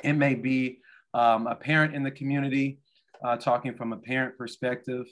It 0.02 0.14
may 0.14 0.34
be 0.34 0.78
um, 1.14 1.46
a 1.46 1.54
parent 1.54 1.94
in 1.94 2.02
the 2.02 2.10
community 2.10 2.78
uh, 3.24 3.36
talking 3.36 3.74
from 3.74 3.92
a 3.92 3.96
parent 3.96 4.38
perspective. 4.38 5.06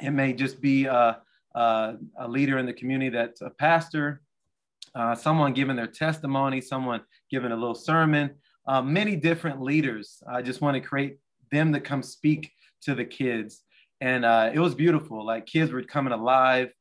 It 0.00 0.10
may 0.10 0.32
just 0.32 0.60
be 0.60 0.86
uh, 1.54 1.94
a 2.18 2.28
leader 2.28 2.58
in 2.58 2.66
the 2.66 2.72
community 2.72 3.10
that's 3.10 3.40
a 3.40 3.50
pastor, 3.50 4.22
uh, 4.94 5.14
someone 5.14 5.52
giving 5.52 5.76
their 5.76 5.86
testimony, 5.86 6.60
someone 6.60 7.00
giving 7.30 7.52
a 7.52 7.56
little 7.56 7.74
sermon, 7.74 8.30
uh, 8.66 8.82
many 8.82 9.16
different 9.16 9.60
leaders. 9.60 10.22
I 10.28 10.42
just 10.42 10.60
want 10.60 10.74
to 10.74 10.80
create 10.80 11.18
them 11.50 11.72
to 11.72 11.80
come 11.80 12.02
speak 12.02 12.52
to 12.82 12.94
the 12.94 13.04
kids. 13.04 13.62
And 14.00 14.24
uh, 14.24 14.50
it 14.52 14.58
was 14.58 14.74
beautiful. 14.74 15.24
Like 15.24 15.46
kids 15.46 15.72
were 15.72 15.82
coming 15.82 16.12
alive 16.12 16.72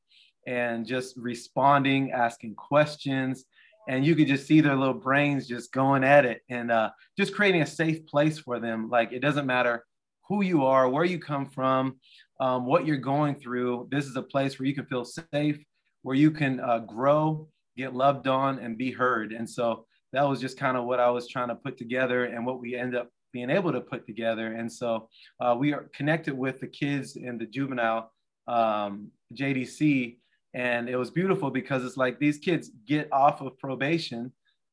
and 0.48 0.86
just 0.86 1.18
responding, 1.18 2.12
asking 2.12 2.56
questions. 2.56 3.45
And 3.88 4.06
you 4.06 4.15
could 4.15 4.27
just 4.27 4.48
see 4.48 4.62
their 4.62 4.75
little 4.75 4.94
brains 4.94 5.48
just 5.48 5.72
going 5.72 6.04
at 6.04 6.25
it 6.25 6.42
and 6.50 6.72
uh, 6.72 6.92
just 7.18 7.33
creating 7.33 7.62
a 7.62 7.68
safe 7.68 8.06
place 8.06 8.39
for 8.39 8.60
them. 8.60 8.89
Like 8.89 9.12
it 9.12 9.19
doesn't 9.19 9.48
matter 9.48 9.86
who 10.27 10.44
you 10.44 10.63
are, 10.63 10.88
where 10.88 11.06
you 11.06 11.19
come 11.19 11.48
from, 11.48 12.00
um, 12.39 12.65
what 12.65 12.86
you're 12.86 12.97
going 12.97 13.36
through. 13.36 13.88
This 13.91 14.06
is 14.06 14.15
a 14.15 14.21
place 14.21 14.59
where 14.59 14.68
you 14.68 14.75
can 14.75 14.86
feel 14.86 15.06
safe, 15.06 15.63
where 16.03 16.15
you 16.15 16.31
can 16.31 16.59
uh, 16.59 16.80
grow, 16.80 17.47
get 17.77 17.94
loved 17.94 18.27
on, 18.27 18.59
and 18.59 18.77
be 18.77 18.91
heard. 18.91 19.31
And 19.31 19.50
so 19.50 19.86
that 20.13 20.27
was 20.27 20.39
just 20.39 20.57
kind 20.57 20.77
of 20.77 20.86
what 20.86 21.00
I 21.00 21.09
was 21.09 21.27
trying 21.27 21.50
to 21.50 21.56
put 21.56 21.77
together 21.77 22.25
and 22.25 22.45
what 22.45 22.59
we 22.59 22.75
end 22.75 22.95
up 22.95 23.09
being 23.31 23.50
able 23.50 23.71
to 23.71 23.81
put 23.81 24.06
together. 24.06 24.53
And 24.53 24.71
so 24.71 25.07
uh, 25.39 25.56
we 25.57 25.74
are 25.74 25.89
connected 25.94 26.36
with 26.36 26.59
the 26.59 26.68
kids 26.68 27.15
in 27.15 27.38
the 27.38 27.45
juvenile 27.45 28.12
um, 28.47 29.12
JDC. 29.36 30.18
And 30.56 30.89
it 30.89 30.95
was 30.95 31.12
beautiful 31.12 31.51
because 31.51 31.86
it's 31.86 31.97
like 31.97 32.19
these 32.19 32.39
kids 32.39 32.71
get 32.88 33.07
off 33.12 33.41
of 33.41 33.57
probation 33.59 34.31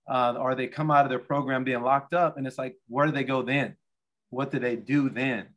uh, 0.09 0.35
or 0.39 0.55
they 0.55 0.69
come 0.69 0.91
out 0.91 1.05
of 1.05 1.11
their 1.11 1.19
program 1.19 1.65
being 1.65 1.83
locked 1.83 2.15
up. 2.15 2.39
And 2.39 2.47
it's 2.47 2.57
like, 2.57 2.77
where 2.89 3.07
do 3.07 3.13
they 3.13 3.25
go 3.25 3.43
then? 3.43 3.77
What 4.31 4.51
do 4.51 4.59
they 4.59 4.77
do 4.77 5.11
then? 5.11 5.49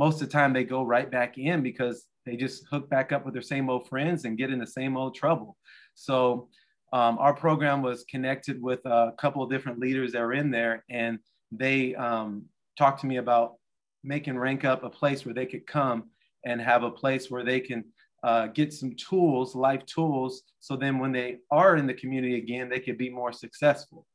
Most 0.00 0.22
of 0.22 0.28
the 0.28 0.32
time 0.32 0.54
they 0.54 0.64
go 0.64 0.82
right 0.82 1.10
back 1.10 1.36
in 1.36 1.62
because 1.62 2.06
they 2.24 2.34
just 2.34 2.64
hook 2.70 2.88
back 2.88 3.12
up 3.12 3.22
with 3.22 3.34
their 3.34 3.42
same 3.42 3.68
old 3.68 3.86
friends 3.86 4.24
and 4.24 4.38
get 4.38 4.50
in 4.50 4.58
the 4.58 4.66
same 4.66 4.96
old 4.96 5.14
trouble. 5.14 5.58
So 5.94 6.48
um, 6.94 7.18
our 7.18 7.34
program 7.34 7.82
was 7.82 8.04
connected 8.04 8.62
with 8.62 8.80
a 8.86 9.12
couple 9.18 9.42
of 9.42 9.50
different 9.50 9.78
leaders 9.78 10.12
that 10.12 10.22
were 10.22 10.32
in 10.32 10.50
there, 10.50 10.84
and 10.88 11.18
they 11.52 11.94
um, 11.96 12.46
talked 12.78 13.02
to 13.02 13.06
me 13.06 13.18
about 13.18 13.56
making 14.02 14.38
Rank 14.38 14.64
Up 14.64 14.84
a 14.84 14.88
place 14.88 15.26
where 15.26 15.34
they 15.34 15.44
could 15.44 15.66
come 15.66 16.04
and 16.46 16.62
have 16.62 16.82
a 16.82 16.90
place 17.02 17.30
where 17.30 17.44
they 17.44 17.60
can 17.60 17.84
uh, 18.24 18.46
get 18.46 18.72
some 18.72 18.94
tools, 18.96 19.54
life 19.54 19.84
tools, 19.84 20.44
so 20.60 20.76
then 20.76 20.98
when 20.98 21.12
they 21.12 21.36
are 21.50 21.76
in 21.76 21.86
the 21.86 22.00
community 22.02 22.36
again, 22.38 22.70
they 22.70 22.80
could 22.80 22.96
be 22.96 23.10
more 23.10 23.32
successful 23.32 24.06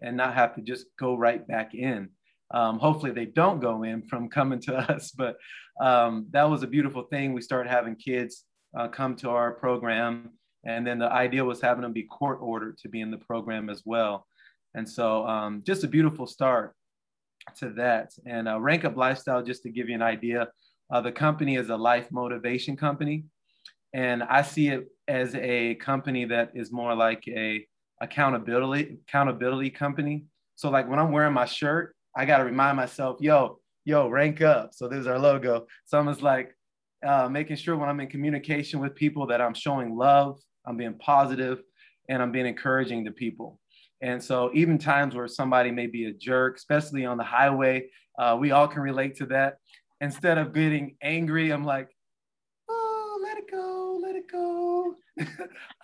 and 0.00 0.16
not 0.16 0.34
have 0.34 0.54
to 0.54 0.62
just 0.62 0.86
go 0.98 1.14
right 1.14 1.46
back 1.46 1.74
in. 1.74 2.08
Um, 2.54 2.78
hopefully 2.78 3.10
they 3.10 3.26
don't 3.26 3.60
go 3.60 3.82
in 3.82 4.02
from 4.02 4.28
coming 4.28 4.60
to 4.60 4.76
us, 4.94 5.10
but 5.10 5.36
um, 5.82 6.26
that 6.30 6.48
was 6.48 6.62
a 6.62 6.68
beautiful 6.68 7.02
thing. 7.02 7.32
We 7.32 7.42
started 7.42 7.68
having 7.68 7.96
kids 7.96 8.44
uh, 8.78 8.88
come 8.88 9.16
to 9.16 9.30
our 9.30 9.52
program, 9.52 10.30
and 10.64 10.86
then 10.86 10.98
the 10.98 11.12
idea 11.12 11.44
was 11.44 11.60
having 11.60 11.82
them 11.82 11.92
be 11.92 12.04
court 12.04 12.38
ordered 12.40 12.78
to 12.78 12.88
be 12.88 13.00
in 13.00 13.10
the 13.10 13.18
program 13.18 13.68
as 13.68 13.82
well. 13.84 14.26
And 14.74 14.88
so 14.88 15.26
um, 15.26 15.62
just 15.66 15.84
a 15.84 15.88
beautiful 15.88 16.26
start 16.26 16.74
to 17.58 17.70
that. 17.70 18.12
And 18.24 18.48
uh, 18.48 18.60
Rank 18.60 18.84
Up 18.84 18.96
Lifestyle, 18.96 19.42
just 19.42 19.62
to 19.64 19.70
give 19.70 19.88
you 19.88 19.94
an 19.94 20.02
idea, 20.02 20.48
uh, 20.92 21.00
the 21.00 21.12
company 21.12 21.56
is 21.56 21.70
a 21.70 21.76
life 21.76 22.10
motivation 22.10 22.76
company. 22.76 23.24
And 23.92 24.22
I 24.22 24.42
see 24.42 24.68
it 24.68 24.88
as 25.06 25.34
a 25.36 25.76
company 25.76 26.24
that 26.26 26.52
is 26.54 26.72
more 26.72 26.94
like 26.94 27.26
a 27.28 27.66
accountability 28.00 28.98
accountability 29.06 29.70
company. 29.70 30.24
So 30.56 30.70
like 30.70 30.88
when 30.88 30.98
I'm 30.98 31.12
wearing 31.12 31.32
my 31.32 31.46
shirt, 31.46 31.94
I 32.16 32.24
got 32.24 32.38
to 32.38 32.44
remind 32.44 32.76
myself, 32.76 33.18
yo, 33.20 33.58
yo, 33.84 34.08
rank 34.08 34.40
up. 34.40 34.70
So 34.72 34.88
this 34.88 35.00
is 35.00 35.06
our 35.06 35.18
logo. 35.18 35.66
So 35.84 35.98
I'm 35.98 36.06
just 36.08 36.22
like 36.22 36.56
uh, 37.04 37.28
making 37.28 37.56
sure 37.56 37.76
when 37.76 37.88
I'm 37.88 38.00
in 38.00 38.08
communication 38.08 38.80
with 38.80 38.94
people 38.94 39.26
that 39.28 39.40
I'm 39.40 39.54
showing 39.54 39.96
love, 39.96 40.38
I'm 40.66 40.76
being 40.76 40.94
positive, 40.94 41.62
and 42.08 42.22
I'm 42.22 42.32
being 42.32 42.46
encouraging 42.46 43.04
to 43.04 43.10
people. 43.10 43.58
And 44.00 44.22
so 44.22 44.50
even 44.54 44.78
times 44.78 45.14
where 45.14 45.28
somebody 45.28 45.70
may 45.70 45.86
be 45.86 46.06
a 46.06 46.12
jerk, 46.12 46.56
especially 46.56 47.04
on 47.04 47.16
the 47.16 47.24
highway, 47.24 47.88
uh, 48.18 48.36
we 48.38 48.50
all 48.50 48.68
can 48.68 48.82
relate 48.82 49.16
to 49.16 49.26
that. 49.26 49.56
Instead 50.00 50.38
of 50.38 50.52
getting 50.52 50.96
angry, 51.02 51.50
I'm 51.50 51.64
like, 51.64 51.88
oh, 52.68 53.20
let 53.22 53.38
it 53.38 53.50
go, 53.50 53.98
let 54.02 54.14
it 54.16 54.30
go. 54.30 54.94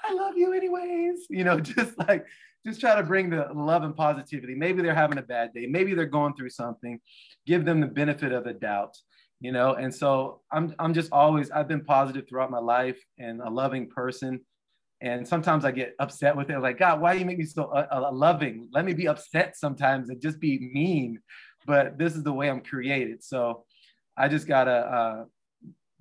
I 0.04 0.12
love 0.12 0.36
you 0.36 0.52
anyways. 0.52 1.26
You 1.30 1.44
know, 1.44 1.60
just 1.60 1.98
like 1.98 2.24
just 2.66 2.80
try 2.80 2.94
to 2.94 3.02
bring 3.02 3.30
the 3.30 3.48
love 3.54 3.84
and 3.84 3.96
positivity. 3.96 4.54
Maybe 4.54 4.82
they're 4.82 4.94
having 4.94 5.18
a 5.18 5.22
bad 5.22 5.52
day. 5.54 5.66
Maybe 5.66 5.94
they're 5.94 6.06
going 6.06 6.34
through 6.34 6.50
something. 6.50 7.00
Give 7.46 7.64
them 7.64 7.80
the 7.80 7.86
benefit 7.86 8.32
of 8.32 8.44
the 8.44 8.52
doubt 8.52 8.96
you 9.40 9.52
know. 9.52 9.74
And 9.74 9.92
so 9.92 10.40
I'm 10.52 10.74
I'm 10.78 10.94
just 10.94 11.10
always 11.12 11.50
I've 11.50 11.68
been 11.68 11.84
positive 11.84 12.28
throughout 12.28 12.50
my 12.50 12.58
life 12.58 13.02
and 13.18 13.40
a 13.40 13.50
loving 13.50 13.88
person. 13.88 14.40
And 15.02 15.26
sometimes 15.26 15.64
I 15.64 15.70
get 15.70 15.94
upset 15.98 16.36
with 16.36 16.50
it, 16.50 16.58
like 16.58 16.78
God, 16.78 17.00
why 17.00 17.14
do 17.14 17.20
you 17.20 17.24
make 17.24 17.38
me 17.38 17.46
so 17.46 17.64
uh, 17.64 17.86
uh, 17.90 18.12
loving? 18.12 18.68
Let 18.70 18.84
me 18.84 18.92
be 18.92 19.08
upset 19.08 19.56
sometimes 19.56 20.10
and 20.10 20.20
just 20.20 20.38
be 20.38 20.70
mean. 20.74 21.18
But 21.66 21.98
this 21.98 22.14
is 22.14 22.22
the 22.22 22.32
way 22.32 22.50
I'm 22.50 22.60
created, 22.60 23.24
so 23.24 23.64
I 24.16 24.28
just 24.28 24.46
gotta 24.46 24.70
uh, 24.70 25.24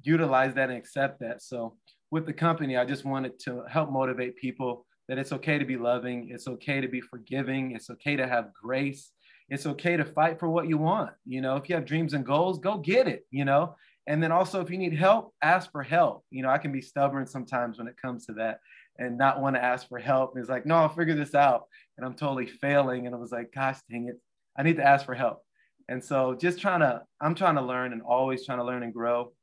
utilize 0.04 0.54
that 0.56 0.70
and 0.70 0.78
accept 0.78 1.22
that. 1.22 1.42
So 1.42 1.78
with 2.12 2.26
the 2.26 2.34
company, 2.34 2.76
I 2.76 2.84
just 2.84 3.06
wanted 3.06 3.40
to 3.42 3.64
help 3.70 3.90
motivate 3.90 4.36
people 4.36 4.86
that 5.10 5.18
it's 5.18 5.34
okay 5.34 5.58
to 5.58 5.66
be 5.66 5.76
loving, 5.76 6.30
it's 6.30 6.48
okay 6.48 6.80
to 6.80 6.88
be 6.88 7.02
forgiving, 7.02 7.72
it's 7.72 7.90
okay 7.90 8.16
to 8.16 8.28
have 8.28 8.54
grace, 8.54 9.12
it's 9.50 9.66
okay 9.66 9.98
to 9.98 10.06
fight 10.06 10.40
for 10.40 10.48
what 10.48 10.70
you 10.70 10.78
want. 10.78 11.10
You 11.26 11.42
know, 11.42 11.56
if 11.56 11.68
you 11.68 11.76
have 11.76 11.86
dreams 11.86 12.14
and 12.14 12.24
goals, 12.26 12.60
go 12.60 12.78
get 12.78 13.08
it, 13.08 13.26
you 13.32 13.44
know. 13.44 13.76
And 14.06 14.22
then 14.22 14.32
also, 14.32 14.62
if 14.62 14.70
you 14.70 14.78
need 14.78 14.94
help, 14.94 15.34
ask 15.42 15.72
for 15.72 15.82
help. 15.82 16.24
You 16.30 16.44
know, 16.44 16.50
I 16.50 16.60
can 16.60 16.72
be 16.72 16.82
stubborn 16.82 17.26
sometimes 17.26 17.80
when 17.80 17.88
it 17.88 17.96
comes 18.00 18.28
to 18.28 18.34
that 18.34 18.60
and 19.00 19.18
not 19.18 19.42
want 19.42 19.56
to 19.56 19.64
ask 19.64 19.88
for 19.88 19.98
help. 19.98 20.34
It's 20.38 20.50
like, 20.50 20.68
no, 20.68 20.76
I'll 20.76 20.90
figure 20.90 21.16
this 21.16 21.34
out. 21.34 21.64
And 21.98 22.06
I'm 22.06 22.14
totally 22.14 22.46
failing. 22.48 23.08
And 23.08 23.16
I 23.16 23.18
was 23.18 23.32
like, 23.32 23.52
gosh, 23.54 23.80
dang 23.90 24.10
it, 24.10 24.20
I 24.58 24.64
need 24.64 24.78
to 24.78 24.88
ask 24.88 25.06
for 25.06 25.16
help. 25.16 25.42
And 25.88 26.04
so 26.04 26.36
just 26.40 26.60
trying 26.60 26.82
to, 26.82 27.02
I'm 27.20 27.34
trying 27.34 27.56
to 27.56 27.64
learn 27.64 27.94
and 27.94 28.04
always 28.04 28.46
trying 28.46 28.60
to 28.60 28.64
learn 28.64 28.84
and 28.84 28.94
grow. 28.94 29.34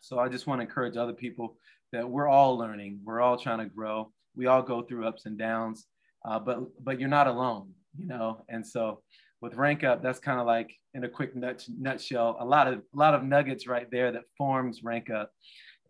So 0.00 0.18
I 0.18 0.28
just 0.28 0.48
want 0.48 0.60
to 0.60 0.66
encourage 0.66 0.96
other 0.96 1.12
people 1.12 1.56
that 1.92 2.08
we're 2.08 2.28
all 2.28 2.58
learning, 2.58 3.00
we're 3.04 3.20
all 3.20 3.38
trying 3.38 3.60
to 3.60 3.66
grow. 3.66 4.12
We 4.38 4.46
all 4.46 4.62
go 4.62 4.80
through 4.82 5.06
ups 5.06 5.26
and 5.26 5.36
downs, 5.36 5.86
uh, 6.24 6.38
but 6.38 6.58
but 6.82 6.98
you're 6.98 7.08
not 7.08 7.26
alone, 7.26 7.72
you 7.98 8.06
know. 8.06 8.44
And 8.48 8.66
so 8.66 9.02
with 9.42 9.54
rank 9.54 9.84
up, 9.84 10.02
that's 10.02 10.20
kind 10.20 10.40
of 10.40 10.46
like 10.46 10.70
in 10.94 11.04
a 11.04 11.08
quick 11.08 11.36
nut, 11.36 11.64
nutshell, 11.78 12.36
a 12.40 12.44
lot 12.44 12.68
of 12.68 12.78
a 12.78 12.96
lot 12.96 13.14
of 13.14 13.24
nuggets 13.24 13.66
right 13.66 13.90
there 13.90 14.12
that 14.12 14.22
forms 14.38 14.82
rank 14.82 15.10
up, 15.10 15.30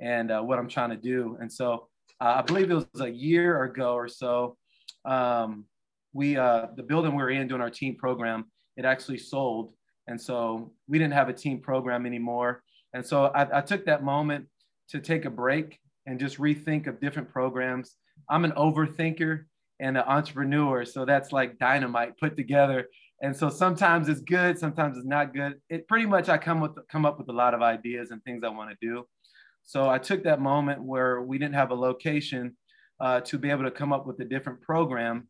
and 0.00 0.30
uh, 0.30 0.40
what 0.40 0.58
I'm 0.58 0.68
trying 0.68 0.90
to 0.90 0.96
do. 0.96 1.36
And 1.40 1.52
so 1.52 1.88
uh, 2.20 2.34
I 2.38 2.42
believe 2.42 2.70
it 2.70 2.74
was 2.74 3.00
a 3.00 3.10
year 3.10 3.62
ago 3.64 3.92
or 3.92 4.08
so. 4.08 4.56
Um, 5.04 5.66
we 6.12 6.36
uh, 6.36 6.66
the 6.76 6.82
building 6.82 7.14
we 7.14 7.22
are 7.22 7.30
in 7.30 7.48
doing 7.48 7.60
our 7.60 7.70
team 7.70 7.96
program, 7.96 8.46
it 8.76 8.84
actually 8.84 9.18
sold, 9.18 9.74
and 10.06 10.20
so 10.20 10.72
we 10.88 10.98
didn't 10.98 11.14
have 11.14 11.28
a 11.28 11.34
team 11.34 11.60
program 11.60 12.06
anymore. 12.06 12.62
And 12.94 13.04
so 13.04 13.26
I, 13.26 13.58
I 13.58 13.60
took 13.60 13.84
that 13.84 14.02
moment 14.02 14.46
to 14.88 15.00
take 15.00 15.26
a 15.26 15.30
break 15.30 15.78
and 16.06 16.18
just 16.18 16.38
rethink 16.38 16.86
of 16.86 17.00
different 17.00 17.28
programs. 17.28 17.96
I'm 18.30 18.44
an 18.44 18.52
overthinker 18.52 19.44
and 19.80 19.96
an 19.96 20.04
entrepreneur, 20.06 20.84
so 20.84 21.04
that's 21.04 21.32
like 21.32 21.58
dynamite 21.58 22.18
put 22.18 22.36
together. 22.36 22.88
And 23.22 23.36
so 23.36 23.48
sometimes 23.48 24.08
it's 24.08 24.20
good, 24.20 24.58
sometimes 24.58 24.96
it's 24.96 25.06
not 25.06 25.34
good. 25.34 25.54
It 25.68 25.88
pretty 25.88 26.06
much 26.06 26.28
I 26.28 26.38
come 26.38 26.60
with 26.60 26.72
come 26.90 27.04
up 27.04 27.18
with 27.18 27.28
a 27.28 27.32
lot 27.32 27.54
of 27.54 27.62
ideas 27.62 28.10
and 28.10 28.22
things 28.22 28.44
I 28.44 28.48
want 28.48 28.70
to 28.70 28.76
do. 28.80 29.04
So 29.64 29.88
I 29.88 29.98
took 29.98 30.22
that 30.24 30.40
moment 30.40 30.82
where 30.82 31.20
we 31.20 31.38
didn't 31.38 31.54
have 31.54 31.70
a 31.70 31.74
location 31.74 32.56
uh, 33.00 33.20
to 33.22 33.38
be 33.38 33.50
able 33.50 33.64
to 33.64 33.70
come 33.70 33.92
up 33.92 34.06
with 34.06 34.20
a 34.20 34.24
different 34.24 34.60
program. 34.62 35.28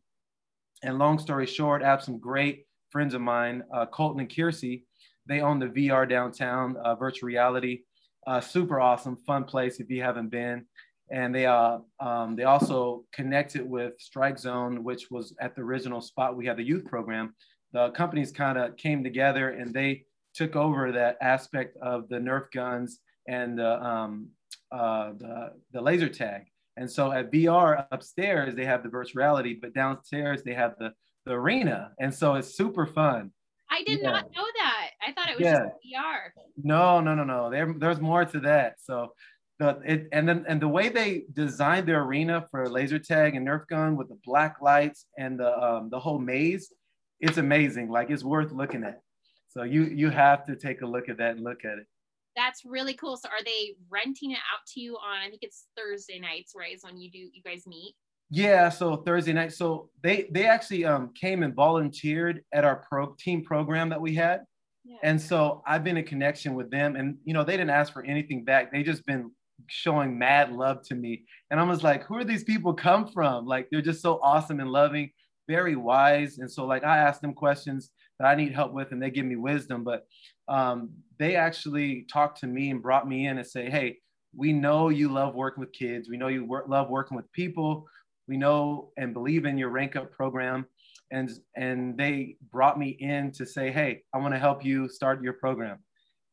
And 0.83 0.97
long 0.97 1.19
story 1.19 1.45
short, 1.45 1.83
I 1.83 1.87
have 1.87 2.03
some 2.03 2.19
great 2.19 2.65
friends 2.89 3.13
of 3.13 3.21
mine, 3.21 3.63
uh, 3.73 3.85
Colton 3.87 4.21
and 4.21 4.29
Kiersey. 4.29 4.83
They 5.25 5.41
own 5.41 5.59
the 5.59 5.67
VR 5.67 6.09
downtown 6.09 6.77
uh, 6.77 6.95
virtual 6.95 7.27
reality 7.27 7.81
uh, 8.27 8.41
super 8.41 8.79
awesome, 8.79 9.17
fun 9.25 9.43
place 9.43 9.79
if 9.79 9.89
you 9.89 10.03
haven't 10.03 10.29
been. 10.29 10.65
And 11.11 11.33
they 11.33 11.45
uh, 11.45 11.79
um, 11.99 12.35
they 12.35 12.43
also 12.43 13.03
connected 13.11 13.67
with 13.67 13.93
Strike 13.99 14.37
Zone, 14.37 14.83
which 14.83 15.09
was 15.09 15.33
at 15.41 15.55
the 15.55 15.61
original 15.61 16.01
spot 16.01 16.37
we 16.37 16.45
had 16.45 16.57
the 16.57 16.63
youth 16.63 16.85
program. 16.85 17.33
The 17.71 17.89
companies 17.91 18.31
kind 18.31 18.57
of 18.57 18.75
came 18.77 19.03
together 19.03 19.49
and 19.49 19.73
they 19.73 20.05
took 20.33 20.55
over 20.55 20.91
that 20.91 21.17
aspect 21.21 21.77
of 21.81 22.07
the 22.09 22.17
Nerf 22.17 22.51
guns 22.53 22.99
and 23.27 23.57
the, 23.57 23.83
um, 23.83 24.29
uh, 24.71 25.11
the, 25.17 25.53
the 25.71 25.81
laser 25.81 26.09
tag. 26.09 26.43
And 26.77 26.89
so 26.89 27.11
at 27.11 27.31
VR 27.31 27.85
upstairs, 27.91 28.55
they 28.55 28.65
have 28.65 28.83
the 28.83 28.89
virtual 28.89 29.19
reality, 29.19 29.53
but 29.53 29.73
downstairs 29.73 30.43
they 30.43 30.53
have 30.53 30.75
the, 30.79 30.93
the 31.25 31.33
arena. 31.33 31.91
And 31.99 32.13
so 32.13 32.35
it's 32.35 32.55
super 32.55 32.85
fun. 32.85 33.31
I 33.69 33.83
did 33.83 33.99
yeah. 34.01 34.11
not 34.11 34.31
know 34.35 34.45
that. 34.57 34.89
I 35.05 35.11
thought 35.11 35.29
it 35.29 35.37
was 35.37 35.45
yeah. 35.45 35.59
just 35.59 35.75
VR. 35.85 36.43
No, 36.63 37.01
no, 37.01 37.13
no, 37.13 37.23
no. 37.23 37.49
There, 37.51 37.73
there's 37.77 37.99
more 37.99 38.25
to 38.25 38.39
that. 38.41 38.75
So 38.81 39.13
the 39.59 39.79
it 39.85 40.07
and 40.11 40.27
then 40.27 40.45
and 40.47 40.61
the 40.61 40.67
way 40.67 40.89
they 40.89 41.23
designed 41.33 41.87
their 41.87 42.01
arena 42.01 42.45
for 42.49 42.67
laser 42.69 42.97
tag 42.97 43.35
and 43.35 43.45
Nerf 43.45 43.67
gun 43.67 43.97
with 43.97 44.07
the 44.07 44.17
black 44.23 44.57
lights 44.61 45.05
and 45.17 45.39
the 45.39 45.57
um, 45.61 45.89
the 45.89 45.99
whole 45.99 46.17
maze, 46.17 46.71
it's 47.19 47.37
amazing. 47.37 47.89
Like 47.89 48.09
it's 48.09 48.23
worth 48.23 48.51
looking 48.51 48.83
at. 48.83 49.01
So 49.49 49.63
you 49.63 49.83
you 49.83 50.09
have 50.09 50.45
to 50.45 50.55
take 50.55 50.81
a 50.81 50.85
look 50.85 51.09
at 51.09 51.17
that 51.17 51.35
and 51.35 51.43
look 51.43 51.65
at 51.65 51.77
it. 51.77 51.87
That's 52.35 52.63
really 52.63 52.93
cool. 52.93 53.17
So 53.17 53.27
are 53.27 53.43
they 53.43 53.75
renting 53.89 54.31
it 54.31 54.37
out 54.37 54.65
to 54.73 54.79
you 54.79 54.95
on? 54.95 55.19
I 55.25 55.29
think 55.29 55.43
it's 55.43 55.65
Thursday 55.75 56.19
nights, 56.19 56.53
right? 56.55 56.73
Is 56.73 56.83
when 56.83 56.97
you 56.97 57.11
do 57.11 57.17
you 57.17 57.41
guys 57.43 57.67
meet. 57.67 57.95
Yeah, 58.31 58.69
so 58.69 58.97
Thursday 58.97 59.33
night. 59.33 59.51
So 59.51 59.89
they 60.01 60.29
they 60.31 60.45
actually 60.45 60.85
um, 60.85 61.11
came 61.19 61.43
and 61.43 61.53
volunteered 61.53 62.43
at 62.53 62.63
our 62.63 62.85
pro 62.89 63.15
team 63.19 63.43
program 63.43 63.89
that 63.89 63.99
we 63.99 64.15
had, 64.15 64.41
yeah. 64.85 64.97
and 65.03 65.19
so 65.19 65.63
I've 65.67 65.83
been 65.83 65.97
in 65.97 66.05
connection 66.05 66.53
with 66.53 66.69
them, 66.71 66.95
and 66.95 67.17
you 67.25 67.33
know 67.33 67.43
they 67.43 67.53
didn't 67.53 67.71
ask 67.71 67.91
for 67.91 68.05
anything 68.05 68.45
back. 68.45 68.71
They 68.71 68.83
just 68.83 69.03
been 69.05 69.31
showing 69.69 70.17
mad 70.17 70.51
love 70.51 70.83
to 70.87 70.95
me, 70.95 71.23
and 71.51 71.59
I 71.59 71.63
was 71.63 71.83
like, 71.83 72.03
who 72.03 72.15
are 72.17 72.23
these 72.23 72.43
people 72.43 72.73
come 72.73 73.07
from? 73.07 73.45
Like 73.45 73.67
they're 73.71 73.81
just 73.81 74.01
so 74.01 74.19
awesome 74.21 74.59
and 74.59 74.71
loving, 74.71 75.11
very 75.47 75.75
wise, 75.75 76.39
and 76.39 76.51
so 76.51 76.65
like 76.65 76.83
I 76.83 76.97
ask 76.97 77.21
them 77.21 77.33
questions 77.33 77.91
that 78.19 78.27
I 78.27 78.35
need 78.35 78.53
help 78.53 78.73
with, 78.73 78.91
and 78.91 79.01
they 79.01 79.11
give 79.11 79.25
me 79.25 79.35
wisdom. 79.35 79.83
But 79.83 80.05
um, 80.47 80.91
they 81.17 81.35
actually 81.35 82.05
talked 82.11 82.39
to 82.41 82.47
me 82.47 82.71
and 82.71 82.81
brought 82.81 83.07
me 83.07 83.27
in 83.27 83.37
and 83.37 83.47
say, 83.47 83.69
hey, 83.69 83.97
we 84.35 84.53
know 84.53 84.89
you 84.89 85.09
love 85.09 85.35
working 85.35 85.61
with 85.61 85.71
kids. 85.73 86.09
We 86.09 86.17
know 86.17 86.27
you 86.27 86.45
work, 86.45 86.67
love 86.67 86.89
working 86.89 87.17
with 87.17 87.31
people 87.31 87.87
we 88.29 88.37
know 88.37 88.91
and 88.95 89.13
believe 89.13 89.45
in 89.45 89.57
your 89.57 89.69
rank 89.69 89.95
up 89.97 90.11
program 90.11 90.65
and 91.11 91.31
and 91.57 91.97
they 91.97 92.37
brought 92.51 92.79
me 92.79 92.89
in 92.99 93.31
to 93.31 93.45
say 93.45 93.71
hey 93.71 94.03
i 94.13 94.17
want 94.17 94.33
to 94.33 94.39
help 94.39 94.63
you 94.63 94.87
start 94.87 95.21
your 95.23 95.33
program 95.33 95.79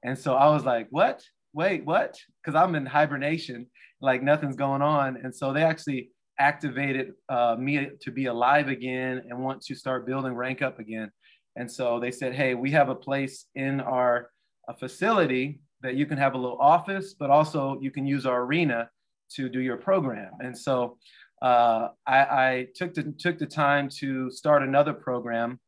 and 0.04 0.16
so 0.16 0.34
i 0.34 0.46
was 0.48 0.64
like 0.64 0.86
what 0.90 1.24
wait 1.56 1.84
what? 1.84 2.16
Because 2.38 2.54
i'm 2.54 2.74
in 2.74 2.86
hibernation 2.86 3.66
like 4.02 4.22
nothing's 4.22 4.56
going 4.56 4.82
on. 4.82 5.16
And 5.22 5.34
so 5.34 5.54
they 5.54 5.62
actually 5.62 6.10
activated 6.38 7.14
uh, 7.30 7.56
me 7.58 7.88
to 7.98 8.10
be 8.10 8.26
alive 8.26 8.68
again 8.68 9.22
and 9.26 9.42
want 9.42 9.62
to 9.62 9.74
start 9.74 10.06
building 10.06 10.34
rank 10.34 10.60
up 10.60 10.78
again. 10.78 11.10
And 11.56 11.70
so 11.70 11.98
they 11.98 12.10
said 12.10 12.34
hey 12.34 12.54
we 12.54 12.70
have 12.72 12.90
a 12.90 12.94
place 12.94 13.46
in 13.54 13.80
our 13.80 14.30
facility 14.78 15.60
that 15.80 15.94
you 15.94 16.04
can 16.04 16.18
have 16.18 16.34
a 16.34 16.38
little 16.38 16.58
office 16.58 17.14
but 17.14 17.30
also 17.30 17.78
you 17.80 17.90
can 17.90 18.06
use 18.06 18.26
our 18.26 18.42
arena 18.42 18.90
to 19.36 19.48
do 19.48 19.60
your 19.60 19.78
program. 19.78 20.32
And 20.40 20.56
so 20.56 20.98
uh, 21.42 21.88
I, 22.06 22.18
I, 22.18 22.66
took 22.74 22.94
the 22.94 23.14
took 23.18 23.38
the 23.38 23.46
time 23.46 23.88
to 24.00 24.30
start 24.30 24.62
another 24.62 24.94
program 24.94 25.60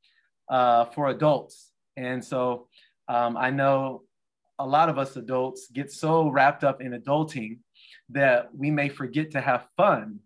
uh, 0.50 0.86
for 0.86 1.08
adults, 1.08 1.72
and 1.96 2.24
so 2.24 2.68
um, 3.08 3.36
I 3.36 3.50
know 3.50 4.02
a 4.58 4.66
lot 4.66 4.88
of 4.88 4.98
us 4.98 5.16
adults 5.16 5.68
get 5.72 5.92
so 5.92 6.28
wrapped 6.28 6.64
up 6.64 6.80
in 6.80 6.92
adulting 6.92 7.58
that 8.10 8.48
we 8.54 8.70
may 8.70 8.88
forget 8.88 9.30
to 9.32 9.40
have 9.40 9.66
fun, 9.76 10.18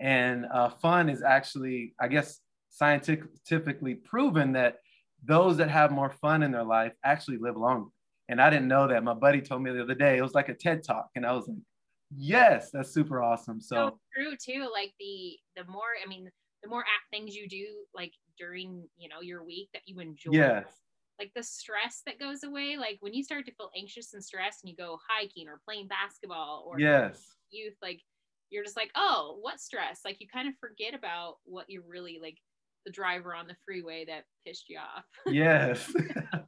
and 0.00 0.46
uh, 0.52 0.68
fun 0.68 1.08
is 1.08 1.22
actually, 1.22 1.94
I 2.00 2.08
guess, 2.08 2.40
scientifically 2.70 3.94
proven 3.94 4.52
that 4.52 4.76
those 5.24 5.56
that 5.56 5.70
have 5.70 5.90
more 5.90 6.10
fun 6.10 6.42
in 6.42 6.52
their 6.52 6.64
life 6.64 6.92
actually 7.04 7.38
live 7.38 7.56
longer. 7.56 7.88
And 8.28 8.40
I 8.40 8.50
didn't 8.50 8.68
know 8.68 8.88
that. 8.88 9.04
My 9.04 9.14
buddy 9.14 9.40
told 9.40 9.62
me 9.62 9.72
the 9.72 9.82
other 9.82 9.94
day. 9.94 10.18
It 10.18 10.22
was 10.22 10.34
like 10.34 10.48
a 10.48 10.54
TED 10.54 10.82
talk, 10.84 11.08
and 11.14 11.24
I 11.24 11.32
was 11.32 11.46
like, 11.46 11.58
Yes, 12.14 12.70
that's 12.70 12.90
super 12.92 13.22
awesome. 13.22 13.60
So, 13.60 13.74
so 13.76 13.98
true 14.14 14.36
too. 14.36 14.68
Like 14.72 14.92
the 15.00 15.36
the 15.56 15.64
more 15.70 15.96
I 16.04 16.08
mean, 16.08 16.30
the 16.62 16.68
more 16.68 16.84
things 17.10 17.34
you 17.34 17.48
do 17.48 17.66
like 17.94 18.12
during 18.38 18.86
you 18.96 19.08
know 19.08 19.20
your 19.22 19.44
week 19.44 19.68
that 19.72 19.82
you 19.86 19.98
enjoy. 20.00 20.32
Yes. 20.32 20.66
Like 21.18 21.32
the 21.34 21.42
stress 21.42 22.02
that 22.06 22.18
goes 22.18 22.42
away. 22.42 22.76
Like 22.78 22.98
when 23.00 23.14
you 23.14 23.24
start 23.24 23.46
to 23.46 23.54
feel 23.54 23.70
anxious 23.76 24.12
and 24.14 24.22
stressed, 24.22 24.62
and 24.62 24.70
you 24.70 24.76
go 24.76 24.98
hiking 25.08 25.48
or 25.48 25.60
playing 25.64 25.88
basketball 25.88 26.64
or 26.66 26.78
yes, 26.78 27.22
youth 27.50 27.74
like 27.82 28.00
you're 28.50 28.64
just 28.64 28.76
like, 28.76 28.90
oh, 28.94 29.38
what 29.40 29.60
stress? 29.60 30.00
Like 30.04 30.20
you 30.20 30.26
kind 30.32 30.48
of 30.48 30.54
forget 30.60 30.94
about 30.94 31.36
what 31.44 31.66
you're 31.68 31.82
really 31.88 32.18
like 32.20 32.38
the 32.84 32.92
driver 32.92 33.34
on 33.34 33.46
the 33.46 33.56
freeway 33.64 34.04
that 34.06 34.24
pissed 34.46 34.68
you 34.68 34.78
off. 34.78 35.04
yes. 35.26 35.92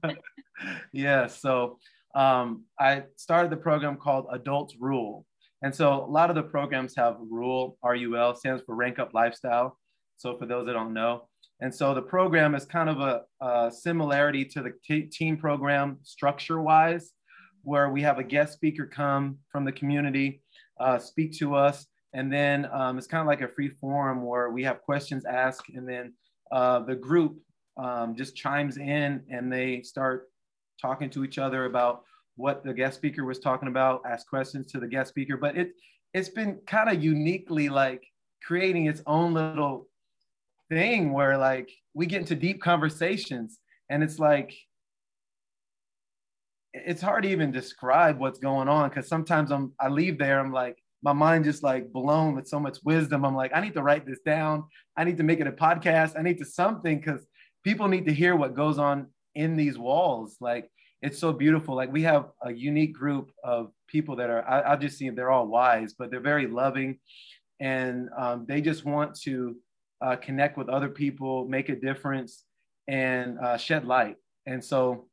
yes. 0.92 1.40
So 1.40 1.78
um, 2.14 2.64
I 2.78 3.04
started 3.16 3.50
the 3.50 3.56
program 3.56 3.96
called 3.96 4.26
Adults 4.32 4.76
Rule. 4.78 5.26
And 5.62 5.74
so 5.74 6.04
a 6.04 6.10
lot 6.10 6.30
of 6.30 6.36
the 6.36 6.42
programs 6.44 6.94
have 6.96 7.16
rule 7.18 7.76
R-U-L, 7.82 8.36
stands 8.36 8.62
for 8.64 8.76
Rank 8.76 9.00
Up 9.00 9.12
Lifestyle. 9.12 9.76
So 10.16 10.36
for 10.38 10.46
those 10.46 10.66
that 10.66 10.72
don't 10.72 10.94
know. 10.94 11.27
And 11.60 11.74
so 11.74 11.92
the 11.92 12.02
program 12.02 12.54
is 12.54 12.64
kind 12.64 12.88
of 12.88 13.00
a, 13.00 13.22
a 13.40 13.70
similarity 13.70 14.44
to 14.44 14.62
the 14.62 15.06
team 15.10 15.36
program 15.36 15.98
structure 16.02 16.60
wise, 16.60 17.12
where 17.62 17.90
we 17.90 18.00
have 18.02 18.18
a 18.18 18.24
guest 18.24 18.52
speaker 18.52 18.86
come 18.86 19.38
from 19.50 19.64
the 19.64 19.72
community, 19.72 20.40
uh, 20.80 20.98
speak 20.98 21.36
to 21.38 21.54
us. 21.54 21.86
And 22.14 22.32
then 22.32 22.68
um, 22.72 22.96
it's 22.96 23.06
kind 23.06 23.20
of 23.20 23.26
like 23.26 23.42
a 23.42 23.48
free 23.48 23.68
forum 23.68 24.24
where 24.24 24.50
we 24.50 24.62
have 24.64 24.80
questions 24.82 25.24
asked. 25.24 25.68
And 25.74 25.86
then 25.86 26.14
uh, 26.52 26.80
the 26.80 26.94
group 26.94 27.38
um, 27.76 28.14
just 28.16 28.36
chimes 28.36 28.78
in 28.78 29.22
and 29.30 29.52
they 29.52 29.82
start 29.82 30.28
talking 30.80 31.10
to 31.10 31.24
each 31.24 31.38
other 31.38 31.64
about 31.66 32.02
what 32.36 32.64
the 32.64 32.72
guest 32.72 32.96
speaker 32.96 33.24
was 33.24 33.40
talking 33.40 33.68
about, 33.68 34.02
ask 34.06 34.28
questions 34.28 34.66
to 34.68 34.80
the 34.80 34.86
guest 34.86 35.10
speaker. 35.10 35.36
But 35.36 35.56
it 35.56 35.72
it's 36.14 36.28
been 36.28 36.60
kind 36.66 36.88
of 36.88 37.02
uniquely 37.02 37.68
like 37.68 38.02
creating 38.42 38.86
its 38.86 39.02
own 39.06 39.34
little 39.34 39.87
thing 40.68 41.12
where 41.12 41.36
like 41.38 41.70
we 41.94 42.06
get 42.06 42.20
into 42.20 42.34
deep 42.34 42.60
conversations 42.60 43.58
and 43.90 44.02
it's 44.02 44.18
like 44.18 44.54
it's 46.74 47.02
hard 47.02 47.24
to 47.24 47.30
even 47.30 47.50
describe 47.50 48.18
what's 48.18 48.38
going 48.38 48.68
on 48.68 48.88
because 48.88 49.08
sometimes 49.08 49.50
I'm 49.50 49.72
I 49.80 49.88
leave 49.88 50.18
there, 50.18 50.38
I'm 50.38 50.52
like, 50.52 50.76
my 51.02 51.12
mind 51.12 51.44
just 51.44 51.62
like 51.62 51.92
blown 51.92 52.34
with 52.34 52.46
so 52.48 52.58
much 52.60 52.78
wisdom. 52.84 53.24
I'm 53.24 53.34
like, 53.34 53.52
I 53.54 53.60
need 53.60 53.74
to 53.74 53.82
write 53.82 54.06
this 54.06 54.20
down. 54.24 54.64
I 54.96 55.04
need 55.04 55.16
to 55.18 55.22
make 55.22 55.40
it 55.40 55.46
a 55.46 55.52
podcast. 55.52 56.18
I 56.18 56.22
need 56.22 56.38
to 56.38 56.44
something 56.44 56.98
because 56.98 57.26
people 57.64 57.88
need 57.88 58.06
to 58.06 58.12
hear 58.12 58.36
what 58.36 58.54
goes 58.54 58.78
on 58.78 59.08
in 59.34 59.56
these 59.56 59.78
walls. 59.78 60.36
Like 60.40 60.70
it's 61.00 61.18
so 61.18 61.32
beautiful. 61.32 61.76
Like 61.76 61.92
we 61.92 62.02
have 62.02 62.26
a 62.42 62.52
unique 62.52 62.94
group 62.94 63.30
of 63.44 63.70
people 63.86 64.16
that 64.16 64.30
are, 64.30 64.46
I, 64.46 64.72
I 64.72 64.76
just 64.76 64.98
see 64.98 65.06
them 65.06 65.14
they're 65.14 65.30
all 65.30 65.46
wise, 65.46 65.94
but 65.96 66.10
they're 66.10 66.20
very 66.20 66.46
loving 66.46 66.98
and 67.60 68.08
um, 68.16 68.46
they 68.48 68.60
just 68.60 68.84
want 68.84 69.18
to 69.20 69.56
uh, 70.00 70.16
connect 70.16 70.56
with 70.56 70.68
other 70.68 70.88
people, 70.88 71.46
make 71.48 71.68
a 71.68 71.76
difference, 71.76 72.44
and 72.86 73.38
uh, 73.38 73.56
shed 73.56 73.84
light. 73.84 74.16
And 74.46 74.64
so 74.64 75.08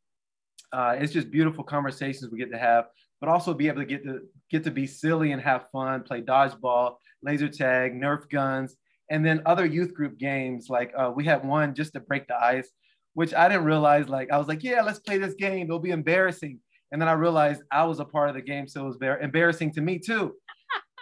uh, 0.71 0.95
it's 0.97 1.13
just 1.13 1.31
beautiful 1.31 1.63
conversations 1.63 2.31
we 2.31 2.37
get 2.37 2.51
to 2.51 2.57
have, 2.57 2.85
but 3.19 3.29
also 3.29 3.53
be 3.53 3.67
able 3.67 3.81
to 3.81 3.85
get 3.85 4.03
to 4.03 4.21
get 4.51 4.63
to 4.63 4.71
be 4.71 4.87
silly 4.87 5.31
and 5.31 5.41
have 5.41 5.69
fun, 5.71 6.03
play 6.03 6.21
dodgeball, 6.21 6.95
laser 7.21 7.49
tag, 7.49 7.93
Nerf 7.93 8.29
guns, 8.29 8.75
and 9.09 9.25
then 9.25 9.41
other 9.45 9.65
youth 9.65 9.93
group 9.93 10.17
games. 10.17 10.69
Like 10.69 10.93
uh, 10.97 11.11
we 11.15 11.25
had 11.25 11.45
one 11.45 11.73
just 11.73 11.93
to 11.93 11.99
break 11.99 12.27
the 12.27 12.35
ice, 12.35 12.69
which 13.13 13.33
I 13.33 13.47
didn't 13.47 13.65
realize. 13.65 14.09
Like 14.09 14.31
I 14.31 14.37
was 14.37 14.47
like, 14.47 14.63
yeah, 14.63 14.81
let's 14.81 14.99
play 14.99 15.17
this 15.17 15.33
game. 15.35 15.67
It'll 15.67 15.79
be 15.79 15.91
embarrassing. 15.91 16.59
And 16.91 17.01
then 17.01 17.09
I 17.09 17.13
realized 17.13 17.63
I 17.71 17.83
was 17.85 17.99
a 17.99 18.05
part 18.05 18.29
of 18.29 18.35
the 18.35 18.41
game, 18.41 18.67
so 18.67 18.83
it 18.83 18.87
was 18.87 18.97
very 18.97 19.23
embarrassing 19.23 19.73
to 19.73 19.81
me 19.81 19.99
too. 19.99 20.35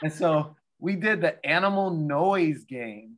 and 0.01 0.11
so 0.11 0.55
we 0.79 0.95
did 0.95 1.21
the 1.21 1.45
animal 1.45 1.91
noise 1.91 2.63
game, 2.65 3.17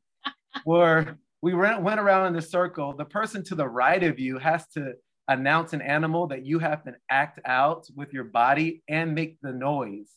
where 0.66 1.20
we 1.42 1.54
went 1.54 2.00
around 2.00 2.28
in 2.28 2.34
the 2.34 2.42
circle. 2.42 2.94
The 2.98 3.06
person 3.06 3.44
to 3.46 3.56
the 3.56 3.68
right 3.68 4.04
of 4.04 4.20
you 4.20 4.40
has 4.40 4.68
to 4.70 4.96
announce 5.28 5.74
an 5.74 5.82
animal 5.82 6.28
that 6.28 6.46
you 6.46 6.60
have 6.60 6.84
to 6.84 6.96
act 7.10 7.40
out 7.46 7.88
with 7.96 8.12
your 8.14 8.26
body 8.26 8.84
and 8.90 9.16
make 9.16 9.38
the 9.42 9.54
noise. 9.54 10.10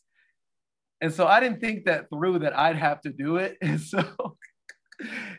And 1.01 1.13
so 1.13 1.27
I 1.27 1.39
didn't 1.41 1.61
think 1.61 1.85
that 1.85 2.09
through 2.09 2.41
that 2.41 2.59
I'd 2.59 2.77
have 2.77 3.03
to 3.03 3.11
do 3.11 3.37
it. 3.37 3.57
And 3.63 3.81
so 3.81 4.03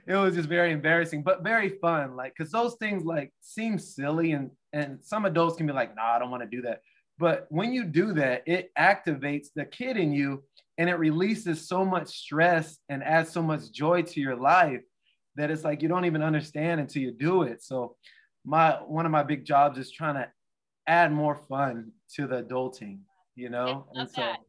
it 0.08 0.16
was 0.16 0.36
just 0.36 0.48
very 0.48 0.72
embarrassing, 0.72 1.24
but 1.24 1.44
very 1.44 1.70
fun. 1.82 2.16
Like, 2.16 2.34
cause 2.38 2.51
those 2.51 2.75
things 2.75 3.04
like 3.04 3.34
seem 3.42 3.78
silly 3.78 4.32
and 4.32 4.51
and 4.72 5.00
some 5.04 5.25
adults 5.25 5.58
can 5.58 5.66
be 5.66 5.74
like, 5.74 5.96
nah, 5.96 6.16
I 6.16 6.20
don't 6.20 6.32
want 6.32 6.44
to 6.44 6.56
do 6.56 6.62
that. 6.62 6.82
But 7.18 7.48
when 7.50 7.74
you 7.74 7.84
do 7.84 8.13
that, 8.13 8.44
it 8.46 8.70
activates 8.78 9.48
the 9.56 9.66
kid 9.66 9.98
in 9.98 10.13
you 10.13 10.44
and 10.78 10.88
it 10.88 10.96
releases 10.96 11.68
so 11.68 11.84
much 11.84 12.08
stress 12.08 12.78
and 12.88 13.04
adds 13.04 13.32
so 13.32 13.42
much 13.42 13.72
joy 13.72 14.04
to 14.04 14.22
your 14.22 14.36
life 14.36 14.82
that 15.39 15.50
it's 15.50 15.63
like 15.63 15.81
you 15.81 15.88
don't 15.88 16.05
even 16.05 16.22
understand 16.22 16.81
until 16.81 17.01
you 17.01 17.12
do 17.12 17.43
it. 17.43 17.63
So 17.63 17.96
my 18.46 18.72
one 18.72 19.05
of 19.05 19.12
my 19.12 19.24
big 19.24 19.46
jobs 19.46 19.77
is 19.77 19.91
trying 19.91 20.15
to 20.15 20.29
add 20.88 21.12
more 21.12 21.36
fun 21.36 21.91
to 22.15 22.27
the 22.27 22.43
adulting, 22.43 23.00
you 23.36 23.50
know? 23.50 23.65
I 23.65 23.69
love 23.69 23.86
and 23.96 24.10
so, 24.10 24.22
that. 24.22 24.39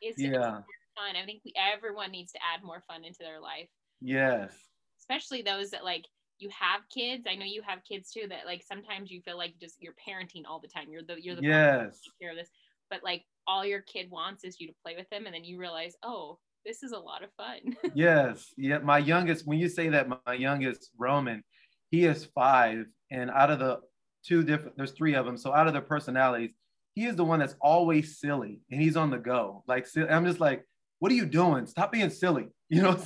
It's, 0.00 0.20
yeah. 0.20 0.52
fun. 1.00 1.16
I 1.16 1.24
think 1.26 1.42
we, 1.44 1.52
everyone 1.56 2.10
needs 2.10 2.32
to 2.32 2.38
add 2.38 2.64
more 2.64 2.82
fun 2.88 3.04
into 3.04 3.18
their 3.20 3.40
life. 3.40 3.68
Yes. 4.00 4.52
Especially 4.98 5.42
those 5.42 5.70
that 5.70 5.84
like 5.84 6.06
you 6.38 6.48
have 6.58 6.80
kids. 6.94 7.26
I 7.28 7.34
know 7.34 7.44
you 7.44 7.62
have 7.66 7.80
kids 7.84 8.10
too 8.10 8.26
that 8.28 8.46
like 8.46 8.62
sometimes 8.66 9.10
you 9.10 9.20
feel 9.20 9.36
like 9.36 9.54
just 9.60 9.76
you're 9.80 9.94
parenting 9.94 10.42
all 10.48 10.60
the 10.60 10.68
time. 10.68 10.86
You're 10.90 11.02
the 11.02 11.16
you're 11.20 11.36
the 11.36 11.42
yes. 11.42 12.00
care 12.20 12.30
of 12.30 12.36
this. 12.36 12.48
But 12.88 13.02
like 13.04 13.24
all 13.46 13.64
your 13.64 13.82
kid 13.82 14.10
wants 14.10 14.44
is 14.44 14.58
you 14.58 14.66
to 14.68 14.74
play 14.82 14.94
with 14.96 15.08
them 15.10 15.26
and 15.26 15.34
then 15.34 15.44
you 15.44 15.58
realize, 15.58 15.94
oh, 16.02 16.38
this 16.64 16.82
is 16.82 16.92
a 16.92 16.98
lot 16.98 17.22
of 17.22 17.30
fun. 17.36 17.76
yes. 17.94 18.52
Yeah. 18.56 18.78
My 18.78 18.98
youngest, 18.98 19.46
when 19.46 19.58
you 19.58 19.68
say 19.68 19.88
that, 19.90 20.08
my 20.26 20.34
youngest 20.34 20.90
Roman, 20.98 21.42
he 21.90 22.04
is 22.04 22.24
five. 22.26 22.86
And 23.10 23.30
out 23.30 23.50
of 23.50 23.58
the 23.58 23.80
two 24.24 24.42
different, 24.42 24.76
there's 24.76 24.92
three 24.92 25.14
of 25.14 25.26
them. 25.26 25.36
So 25.36 25.52
out 25.52 25.66
of 25.66 25.72
their 25.72 25.82
personalities, 25.82 26.50
he 26.94 27.06
is 27.06 27.16
the 27.16 27.24
one 27.24 27.38
that's 27.38 27.56
always 27.60 28.18
silly 28.18 28.60
and 28.70 28.80
he's 28.80 28.96
on 28.96 29.10
the 29.10 29.18
go. 29.18 29.64
Like, 29.66 29.86
I'm 29.96 30.24
just 30.24 30.40
like, 30.40 30.64
what 30.98 31.10
are 31.10 31.14
you 31.14 31.26
doing? 31.26 31.66
Stop 31.66 31.92
being 31.92 32.10
silly. 32.10 32.48
You 32.72 32.82
know, 32.82 32.96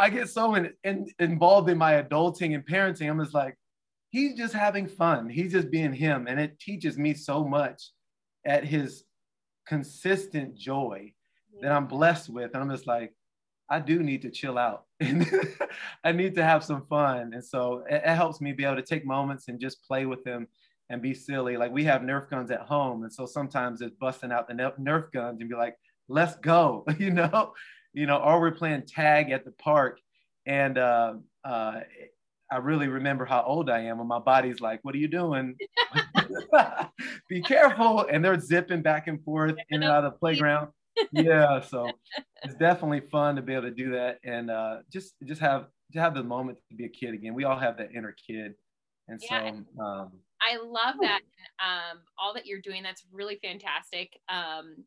I 0.00 0.10
get 0.10 0.28
so 0.30 0.56
in, 0.56 0.72
in, 0.82 1.06
involved 1.20 1.70
in 1.70 1.78
my 1.78 2.02
adulting 2.02 2.56
and 2.56 2.66
parenting. 2.66 3.08
I'm 3.08 3.20
just 3.20 3.32
like, 3.34 3.54
he's 4.10 4.34
just 4.36 4.52
having 4.52 4.88
fun. 4.88 5.28
He's 5.28 5.52
just 5.52 5.70
being 5.70 5.92
him. 5.92 6.26
And 6.26 6.40
it 6.40 6.58
teaches 6.58 6.98
me 6.98 7.14
so 7.14 7.44
much 7.44 7.92
at 8.44 8.64
his 8.64 9.04
consistent 9.64 10.56
joy 10.56 11.12
that 11.60 11.72
I'm 11.72 11.86
blessed 11.86 12.30
with. 12.30 12.52
And 12.54 12.62
I'm 12.62 12.70
just 12.70 12.86
like, 12.86 13.12
I 13.70 13.78
do 13.78 14.02
need 14.02 14.22
to 14.22 14.30
chill 14.30 14.58
out 14.58 14.84
and 15.00 15.26
I 16.04 16.12
need 16.12 16.34
to 16.34 16.42
have 16.42 16.64
some 16.64 16.84
fun. 16.86 17.32
And 17.32 17.44
so 17.44 17.84
it, 17.88 18.02
it, 18.04 18.16
helps 18.16 18.40
me 18.40 18.52
be 18.52 18.64
able 18.64 18.76
to 18.76 18.82
take 18.82 19.06
moments 19.06 19.46
and 19.46 19.60
just 19.60 19.86
play 19.86 20.06
with 20.06 20.24
them 20.24 20.48
and 20.88 21.00
be 21.00 21.14
silly. 21.14 21.56
Like 21.56 21.70
we 21.70 21.84
have 21.84 22.02
Nerf 22.02 22.28
guns 22.28 22.50
at 22.50 22.62
home. 22.62 23.04
And 23.04 23.12
so 23.12 23.26
sometimes 23.26 23.80
it's 23.80 23.94
busting 24.00 24.32
out 24.32 24.48
the 24.48 24.54
Nerf 24.54 25.12
guns 25.12 25.40
and 25.40 25.48
be 25.48 25.54
like, 25.54 25.76
let's 26.08 26.34
go, 26.36 26.84
you 26.98 27.10
know, 27.10 27.54
you 27.92 28.06
know, 28.06 28.16
or 28.16 28.40
we're 28.40 28.50
playing 28.50 28.82
tag 28.86 29.30
at 29.30 29.44
the 29.44 29.52
park. 29.52 30.00
And 30.46 30.76
uh, 30.76 31.14
uh, 31.44 31.80
I 32.50 32.56
really 32.56 32.88
remember 32.88 33.24
how 33.24 33.44
old 33.44 33.70
I 33.70 33.80
am 33.82 34.00
and 34.00 34.08
my 34.08 34.18
body's 34.18 34.60
like, 34.60 34.80
what 34.82 34.96
are 34.96 34.98
you 34.98 35.06
doing? 35.06 35.56
be 37.28 37.40
careful. 37.40 38.06
And 38.10 38.24
they're 38.24 38.40
zipping 38.40 38.82
back 38.82 39.06
and 39.06 39.22
forth 39.22 39.54
in 39.68 39.82
and 39.82 39.84
out 39.84 40.04
of 40.04 40.12
the 40.12 40.18
playground 40.18 40.70
yeah, 41.12 41.60
so 41.60 41.90
it's 42.42 42.54
definitely 42.54 43.00
fun 43.00 43.36
to 43.36 43.42
be 43.42 43.52
able 43.52 43.64
to 43.64 43.70
do 43.70 43.92
that 43.92 44.18
and 44.24 44.50
uh, 44.50 44.78
just 44.92 45.14
just 45.24 45.40
have 45.40 45.66
to 45.92 46.00
have 46.00 46.14
the 46.14 46.22
moment 46.22 46.58
to 46.68 46.74
be 46.74 46.84
a 46.84 46.88
kid 46.88 47.14
again. 47.14 47.34
We 47.34 47.44
all 47.44 47.58
have 47.58 47.76
that 47.78 47.90
inner 47.94 48.14
kid, 48.26 48.54
and 49.08 49.20
yeah, 49.22 49.52
so 49.76 49.82
um, 49.82 50.12
I 50.40 50.56
love 50.56 50.96
that. 51.00 51.20
Um, 51.60 52.00
all 52.18 52.34
that 52.34 52.46
you're 52.46 52.60
doing, 52.60 52.82
that's 52.82 53.04
really 53.12 53.38
fantastic. 53.42 54.18
Um, 54.28 54.84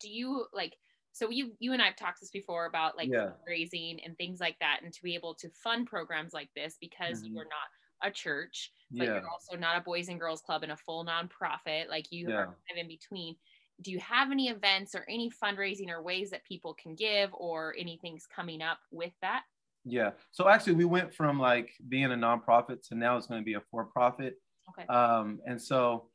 do 0.00 0.08
you 0.08 0.46
like? 0.52 0.74
So 1.12 1.30
you 1.30 1.52
you 1.58 1.72
and 1.72 1.82
I've 1.82 1.96
talked 1.96 2.20
this 2.20 2.30
before 2.30 2.66
about 2.66 2.96
like 2.96 3.08
yeah. 3.12 3.30
fundraising 3.48 3.98
and 4.04 4.16
things 4.16 4.40
like 4.40 4.56
that, 4.60 4.80
and 4.82 4.92
to 4.92 5.02
be 5.02 5.14
able 5.14 5.34
to 5.36 5.50
fund 5.62 5.86
programs 5.86 6.32
like 6.32 6.48
this 6.56 6.76
because 6.80 7.18
mm-hmm. 7.18 7.34
you 7.34 7.40
are 7.40 7.44
not 7.44 8.08
a 8.08 8.10
church, 8.10 8.72
but 8.90 9.06
yeah. 9.06 9.14
you're 9.14 9.28
also 9.28 9.56
not 9.56 9.76
a 9.76 9.80
boys 9.80 10.08
and 10.08 10.18
girls 10.18 10.40
club 10.40 10.62
and 10.62 10.72
a 10.72 10.76
full 10.76 11.04
nonprofit. 11.04 11.88
Like 11.88 12.10
you 12.10 12.28
yeah. 12.28 12.34
are 12.34 12.46
kind 12.46 12.56
of 12.72 12.78
in 12.78 12.88
between 12.88 13.36
do 13.82 13.90
you 13.90 13.98
have 13.98 14.30
any 14.30 14.48
events 14.48 14.94
or 14.94 15.04
any 15.08 15.30
fundraising 15.30 15.90
or 15.90 16.02
ways 16.02 16.30
that 16.30 16.44
people 16.44 16.74
can 16.74 16.94
give 16.94 17.30
or 17.32 17.74
anything's 17.78 18.26
coming 18.26 18.62
up 18.62 18.78
with 18.90 19.12
that? 19.20 19.42
Yeah. 19.84 20.10
So 20.30 20.48
actually, 20.48 20.74
we 20.74 20.84
went 20.84 21.12
from 21.12 21.38
like 21.38 21.72
being 21.88 22.06
a 22.06 22.16
nonprofit 22.16 22.86
to 22.88 22.94
now 22.94 23.16
it's 23.16 23.26
going 23.26 23.40
to 23.40 23.44
be 23.44 23.54
a 23.54 23.62
for 23.70 23.84
profit. 23.84 24.36
Okay. 24.70 24.86
Um, 24.86 25.40
and 25.46 25.60
so, 25.60 26.08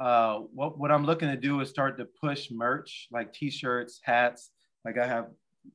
uh, 0.00 0.38
what 0.54 0.78
what 0.78 0.90
I'm 0.90 1.04
looking 1.04 1.28
to 1.28 1.36
do 1.36 1.60
is 1.60 1.68
start 1.68 1.98
to 1.98 2.06
push 2.20 2.50
merch 2.50 3.08
like 3.12 3.32
T-shirts, 3.32 4.00
hats, 4.02 4.50
like 4.84 4.96
I 4.98 5.06
have 5.06 5.26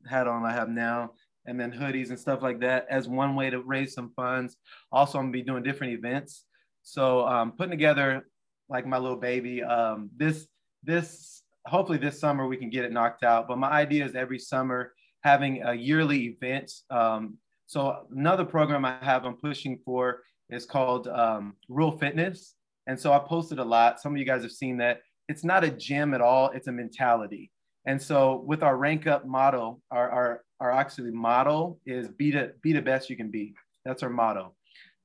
hat 0.07 0.27
on 0.27 0.43
I 0.43 0.51
have 0.51 0.69
now, 0.69 1.11
and 1.45 1.59
then 1.59 1.71
hoodies 1.71 2.09
and 2.09 2.19
stuff 2.19 2.41
like 2.41 2.61
that 2.61 2.87
as 2.89 3.07
one 3.07 3.35
way 3.35 3.51
to 3.51 3.61
raise 3.61 3.93
some 3.93 4.11
funds. 4.15 4.57
Also, 4.91 5.19
I'm 5.19 5.25
gonna 5.25 5.33
be 5.33 5.43
doing 5.43 5.61
different 5.61 5.93
events. 5.93 6.45
So, 6.81 7.27
um, 7.27 7.51
putting 7.51 7.71
together 7.71 8.25
like 8.69 8.87
my 8.87 8.97
little 8.97 9.17
baby. 9.17 9.63
Um, 9.63 10.09
this 10.15 10.47
this 10.85 11.43
hopefully 11.67 11.97
this 11.97 12.19
summer 12.19 12.47
we 12.47 12.57
can 12.57 12.69
get 12.69 12.85
it 12.85 12.91
knocked 12.91 13.23
out. 13.23 13.47
But 13.47 13.57
my 13.57 13.69
idea 13.69 14.05
is 14.05 14.15
every 14.15 14.39
summer 14.39 14.93
having 15.23 15.63
a 15.63 15.73
yearly 15.73 16.25
event. 16.25 16.71
Um, 16.89 17.37
so 17.65 18.05
another 18.15 18.45
program 18.45 18.85
I 18.85 18.97
have 19.01 19.25
I'm 19.25 19.37
pushing 19.37 19.79
for 19.83 20.21
is 20.49 20.65
called 20.65 21.07
um, 21.07 21.55
Real 21.67 21.97
Fitness. 21.97 22.53
And 22.87 22.99
so 22.99 23.11
I 23.11 23.19
posted 23.19 23.57
a 23.57 23.63
lot. 23.63 23.99
Some 23.99 24.13
of 24.13 24.19
you 24.19 24.25
guys 24.25 24.43
have 24.43 24.51
seen 24.51 24.77
that. 24.77 25.01
It's 25.27 25.43
not 25.43 25.63
a 25.63 25.71
gym 25.71 26.13
at 26.13 26.21
all. 26.21 26.51
It's 26.51 26.67
a 26.67 26.71
mentality. 26.71 27.51
And 27.87 27.99
so 27.99 28.43
with 28.45 28.61
our 28.61 28.77
rank 28.77 29.07
up 29.07 29.25
model, 29.25 29.81
our, 29.89 30.09
our, 30.09 30.43
our 30.59 30.71
actually 30.71 31.11
model 31.11 31.79
is 31.87 32.07
be 32.07 32.31
the, 32.31 32.53
be 32.61 32.73
the 32.73 32.81
best 32.81 33.09
you 33.09 33.17
can 33.17 33.31
be. 33.31 33.55
That's 33.83 34.03
our 34.03 34.09
motto. 34.09 34.53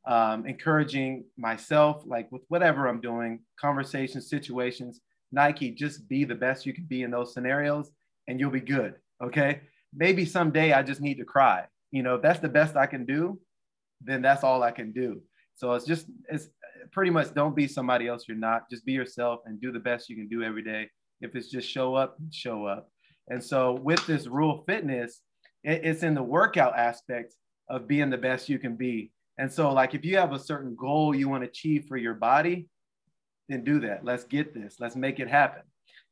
Um, 0.07 0.47
encouraging 0.47 1.25
myself, 1.39 2.03
like 2.07 2.31
with 2.31 2.43
whatever 2.49 2.87
I'm 2.87 3.01
doing, 3.01 3.41
conversations, 3.59 4.29
situations, 4.29 5.01
Nike, 5.33 5.71
just 5.71 6.09
be 6.09 6.25
the 6.25 6.35
best 6.35 6.67
you 6.67 6.73
can 6.73 6.85
be 6.85 7.03
in 7.03 7.11
those 7.11 7.33
scenarios 7.33 7.91
and 8.29 8.39
you'll 8.39 8.51
be 8.51 8.61
good. 8.61 8.95
Okay. 9.23 9.61
Maybe 9.95 10.25
someday 10.25 10.73
I 10.73 10.83
just 10.83 11.01
need 11.01 11.19
to 11.19 11.25
cry. 11.25 11.65
You 11.91 12.03
know, 12.03 12.17
if 12.17 12.23
that's 12.23 12.41
the 12.41 12.49
best 12.49 12.77
I 12.77 12.87
can 12.87 13.05
do, 13.05 13.41
then 14.01 14.23
that's 14.23 14.45
all 14.45 14.63
I 14.63 14.71
can 14.71 14.93
do. 14.93 15.21
So 15.55 15.73
it's 15.75 15.85
just, 15.85 16.07
it's 16.29 16.49
pretty 16.93 17.11
much 17.11 17.35
don't 17.35 17.57
be 17.57 17.67
somebody 17.67 18.09
else 18.09 18.25
you're 18.27 18.37
not. 18.37 18.71
Just 18.71 18.85
be 18.85 18.93
yourself 18.93 19.41
and 19.47 19.61
do 19.61 19.73
the 19.73 19.81
best 19.81 20.09
you 20.09 20.17
can 20.17 20.29
do 20.29 20.43
every 20.43 20.63
day. 20.63 20.89
If 21.21 21.35
it's 21.35 21.51
just 21.51 21.69
show 21.69 21.95
up, 21.95 22.17
show 22.33 22.65
up. 22.65 22.89
And 23.29 23.43
so 23.43 23.73
with 23.73 24.05
this 24.07 24.27
Real 24.27 24.65
Fitness, 24.67 25.21
it's 25.63 26.03
in 26.03 26.15
the 26.15 26.23
workout 26.23 26.79
aspect 26.79 27.35
of 27.69 27.87
being 27.87 28.11
the 28.11 28.19
best 28.19 28.49
you 28.49 28.59
can 28.59 28.77
be. 28.77 29.13
And 29.39 29.53
so, 29.53 29.73
like, 29.73 29.95
if 29.95 30.05
you 30.05 30.17
have 30.17 30.33
a 30.33 30.39
certain 30.39 30.75
goal 30.75 31.15
you 31.15 31.29
want 31.29 31.43
to 31.43 31.49
achieve 31.49 31.85
for 31.87 31.97
your 31.97 32.15
body, 32.15 32.69
then 33.51 33.65
do 33.65 33.81
that. 33.81 34.05
Let's 34.05 34.25
get 34.25 34.55
this. 34.55 34.77
Let's 34.79 34.97
make 34.97 35.21
it 35.21 35.29
happen. 35.29 35.63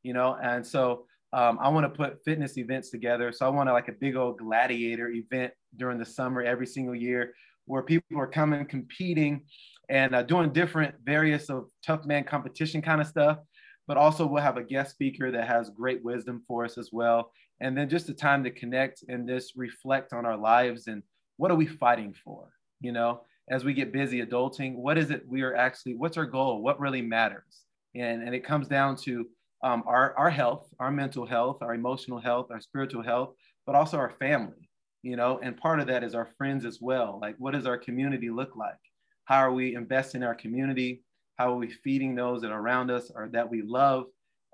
You 0.02 0.12
know, 0.12 0.36
and 0.42 0.66
so 0.66 1.06
um, 1.32 1.58
I 1.60 1.68
want 1.68 1.84
to 1.84 1.96
put 1.96 2.24
fitness 2.24 2.56
events 2.56 2.90
together. 2.90 3.32
So 3.32 3.46
I 3.46 3.50
want 3.50 3.68
to 3.68 3.72
like 3.72 3.88
a 3.88 3.92
big 3.92 4.16
old 4.16 4.38
gladiator 4.38 5.08
event 5.08 5.52
during 5.76 5.98
the 5.98 6.04
summer 6.04 6.42
every 6.42 6.66
single 6.66 6.94
year 6.94 7.34
where 7.66 7.82
people 7.82 8.18
are 8.18 8.26
coming 8.26 8.64
competing 8.64 9.44
and 9.90 10.14
uh, 10.14 10.22
doing 10.22 10.52
different 10.52 10.94
various 11.04 11.50
of 11.50 11.68
tough 11.84 12.04
man 12.06 12.24
competition 12.24 12.80
kind 12.80 13.00
of 13.00 13.06
stuff. 13.06 13.38
But 13.86 13.96
also 13.96 14.26
we'll 14.26 14.42
have 14.42 14.56
a 14.56 14.62
guest 14.62 14.90
speaker 14.90 15.30
that 15.30 15.46
has 15.46 15.70
great 15.70 16.02
wisdom 16.02 16.42
for 16.46 16.64
us 16.64 16.78
as 16.78 16.90
well. 16.92 17.32
And 17.60 17.76
then 17.76 17.88
just 17.88 18.08
a 18.08 18.14
time 18.14 18.44
to 18.44 18.50
connect 18.50 19.04
and 19.08 19.28
just 19.28 19.54
reflect 19.56 20.12
on 20.12 20.24
our 20.24 20.36
lives 20.36 20.86
and 20.86 21.02
what 21.36 21.50
are 21.50 21.56
we 21.56 21.66
fighting 21.66 22.14
for? 22.24 22.50
You 22.80 22.92
know, 22.92 23.22
as 23.50 23.64
we 23.64 23.72
get 23.72 23.92
busy 23.92 24.24
adulting, 24.24 24.74
what 24.76 24.98
is 24.98 25.10
it 25.10 25.26
we 25.26 25.42
are 25.42 25.54
actually, 25.54 25.94
what's 25.94 26.16
our 26.16 26.26
goal? 26.26 26.62
What 26.62 26.80
really 26.80 27.02
matters? 27.02 27.64
And, 27.94 28.22
and 28.22 28.34
it 28.34 28.44
comes 28.44 28.68
down 28.68 28.96
to 28.96 29.26
um, 29.62 29.82
our, 29.86 30.16
our 30.16 30.30
health, 30.30 30.68
our 30.78 30.90
mental 30.90 31.26
health, 31.26 31.58
our 31.62 31.74
emotional 31.74 32.20
health, 32.20 32.48
our 32.50 32.60
spiritual 32.60 33.02
health, 33.02 33.34
but 33.66 33.74
also 33.74 33.96
our 33.96 34.10
family, 34.18 34.68
you 35.02 35.16
know, 35.16 35.40
and 35.42 35.56
part 35.56 35.80
of 35.80 35.86
that 35.88 36.04
is 36.04 36.14
our 36.14 36.28
friends 36.36 36.64
as 36.64 36.78
well. 36.80 37.18
Like, 37.20 37.36
what 37.38 37.54
does 37.54 37.66
our 37.66 37.78
community 37.78 38.30
look 38.30 38.54
like? 38.56 38.76
How 39.24 39.38
are 39.38 39.52
we 39.52 39.74
investing 39.74 40.22
in 40.22 40.26
our 40.26 40.34
community? 40.34 41.02
How 41.36 41.52
are 41.52 41.56
we 41.56 41.70
feeding 41.70 42.14
those 42.14 42.42
that 42.42 42.50
are 42.50 42.60
around 42.60 42.90
us 42.90 43.10
or 43.14 43.28
that 43.32 43.48
we 43.48 43.62
love 43.62 44.04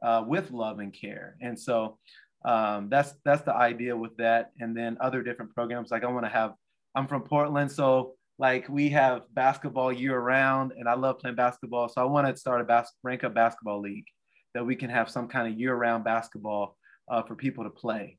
uh, 0.02 0.24
with 0.26 0.50
love 0.50 0.78
and 0.78 0.92
care? 0.92 1.36
And 1.40 1.58
so 1.58 1.98
um, 2.44 2.88
that's 2.90 3.14
that's 3.24 3.42
the 3.42 3.54
idea 3.54 3.96
with 3.96 4.16
that. 4.18 4.50
And 4.58 4.76
then 4.76 4.96
other 5.00 5.22
different 5.22 5.54
programs. 5.54 5.90
Like 5.90 6.04
I 6.04 6.08
want 6.08 6.26
to 6.26 6.30
have. 6.30 6.54
I'm 6.96 7.08
from 7.08 7.22
Portland, 7.22 7.72
so 7.72 8.14
like 8.38 8.68
we 8.68 8.90
have 8.90 9.22
basketball 9.32 9.92
year 9.92 10.18
round, 10.18 10.72
and 10.76 10.88
I 10.88 10.94
love 10.94 11.18
playing 11.18 11.36
basketball. 11.36 11.88
So 11.88 12.00
I 12.00 12.04
want 12.04 12.26
to 12.26 12.36
start 12.36 12.60
a 12.60 12.64
bas- 12.64 12.92
rank 13.02 13.24
up 13.24 13.34
basketball 13.34 13.80
league 13.80 14.06
that 14.54 14.64
we 14.64 14.76
can 14.76 14.90
have 14.90 15.10
some 15.10 15.28
kind 15.28 15.52
of 15.52 15.58
year-round 15.58 16.04
basketball 16.04 16.76
uh, 17.08 17.22
for 17.22 17.34
people 17.34 17.64
to 17.64 17.70
play. 17.70 18.18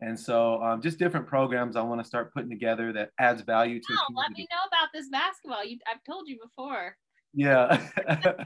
And 0.00 0.18
so 0.18 0.62
um, 0.62 0.80
just 0.80 0.98
different 0.98 1.26
programs 1.26 1.76
I 1.76 1.82
want 1.82 2.00
to 2.00 2.06
start 2.06 2.32
putting 2.32 2.48
together 2.48 2.92
that 2.94 3.10
adds 3.18 3.42
value 3.42 3.80
to. 3.80 3.86
Oh, 3.92 4.14
let 4.14 4.30
me 4.30 4.46
know 4.50 4.66
about 4.66 4.88
this 4.94 5.08
basketball. 5.10 5.64
You, 5.64 5.78
I've 5.90 6.02
told 6.04 6.26
you 6.26 6.38
before. 6.42 6.96
Yeah. 7.34 7.86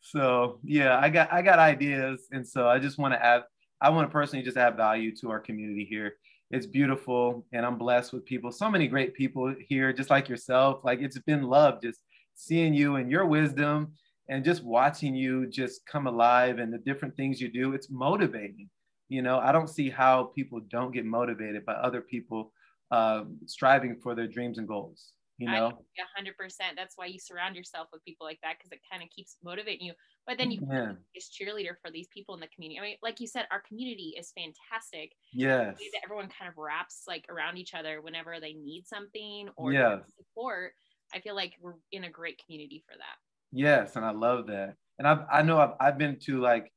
so 0.00 0.60
yeah, 0.62 0.98
I 0.98 1.08
got 1.08 1.32
I 1.32 1.40
got 1.40 1.58
ideas, 1.58 2.28
and 2.32 2.46
so 2.46 2.68
I 2.68 2.78
just 2.78 2.98
want 2.98 3.14
to 3.14 3.24
add. 3.24 3.42
I 3.80 3.88
want 3.88 4.08
to 4.08 4.12
personally 4.12 4.44
just 4.44 4.58
add 4.58 4.76
value 4.76 5.16
to 5.16 5.30
our 5.30 5.40
community 5.40 5.86
here. 5.88 6.16
It's 6.50 6.66
beautiful, 6.66 7.46
and 7.52 7.64
I'm 7.64 7.78
blessed 7.78 8.12
with 8.12 8.24
people. 8.24 8.50
So 8.50 8.68
many 8.68 8.88
great 8.88 9.14
people 9.14 9.54
here, 9.68 9.92
just 9.92 10.10
like 10.10 10.28
yourself. 10.28 10.80
Like 10.84 11.00
it's 11.00 11.18
been 11.20 11.44
love 11.44 11.80
just 11.80 12.00
seeing 12.34 12.74
you 12.74 12.96
and 12.96 13.10
your 13.10 13.26
wisdom 13.26 13.92
and 14.30 14.44
just 14.44 14.64
watching 14.64 15.14
you 15.14 15.46
just 15.46 15.84
come 15.84 16.06
alive 16.06 16.58
and 16.58 16.72
the 16.72 16.78
different 16.78 17.14
things 17.16 17.40
you 17.40 17.48
do 17.48 17.74
it's 17.74 17.90
motivating 17.90 18.70
you 19.08 19.20
know 19.20 19.38
i 19.40 19.52
don't 19.52 19.68
see 19.68 19.90
how 19.90 20.24
people 20.34 20.60
don't 20.70 20.92
get 20.92 21.04
motivated 21.04 21.66
by 21.66 21.74
other 21.74 22.00
people 22.00 22.52
uh, 22.90 23.22
striving 23.46 23.94
for 24.02 24.14
their 24.14 24.26
dreams 24.26 24.58
and 24.58 24.66
goals 24.66 25.12
you 25.40 25.46
know 25.46 25.72
I, 26.18 26.22
100% 26.22 26.32
that's 26.76 26.96
why 26.96 27.06
you 27.06 27.18
surround 27.18 27.56
yourself 27.56 27.88
with 27.92 28.04
people 28.04 28.26
like 28.26 28.38
that 28.42 28.56
because 28.58 28.70
it 28.72 28.80
kind 28.90 29.02
of 29.02 29.10
keeps 29.10 29.36
motivating 29.42 29.86
you 29.86 29.94
but 30.26 30.38
then 30.38 30.50
you 30.50 30.60
yeah. 30.70 30.92
this 31.14 31.30
cheerleader 31.30 31.74
for 31.82 31.90
these 31.90 32.08
people 32.12 32.34
in 32.34 32.40
the 32.40 32.48
community 32.48 32.78
i 32.78 32.82
mean 32.82 32.96
like 33.02 33.20
you 33.20 33.26
said 33.26 33.46
our 33.50 33.62
community 33.66 34.14
is 34.18 34.32
fantastic 34.36 35.12
yes 35.32 35.76
that 35.92 36.00
everyone 36.04 36.28
kind 36.28 36.48
of 36.48 36.56
wraps 36.56 37.02
like 37.08 37.24
around 37.28 37.56
each 37.56 37.74
other 37.74 38.00
whenever 38.02 38.38
they 38.40 38.52
need 38.52 38.84
something 38.86 39.48
or 39.56 39.72
yes. 39.72 40.00
support 40.16 40.72
i 41.14 41.20
feel 41.20 41.34
like 41.34 41.54
we're 41.60 41.74
in 41.90 42.04
a 42.04 42.10
great 42.10 42.40
community 42.44 42.84
for 42.86 42.96
that 42.96 43.16
Yes, 43.52 43.96
and 43.96 44.04
I 44.04 44.12
love 44.12 44.46
that. 44.46 44.74
And 44.98 45.08
I've, 45.08 45.20
I 45.30 45.42
know 45.42 45.58
I've, 45.58 45.72
I've 45.80 45.98
been 45.98 46.18
to 46.26 46.40
like 46.40 46.72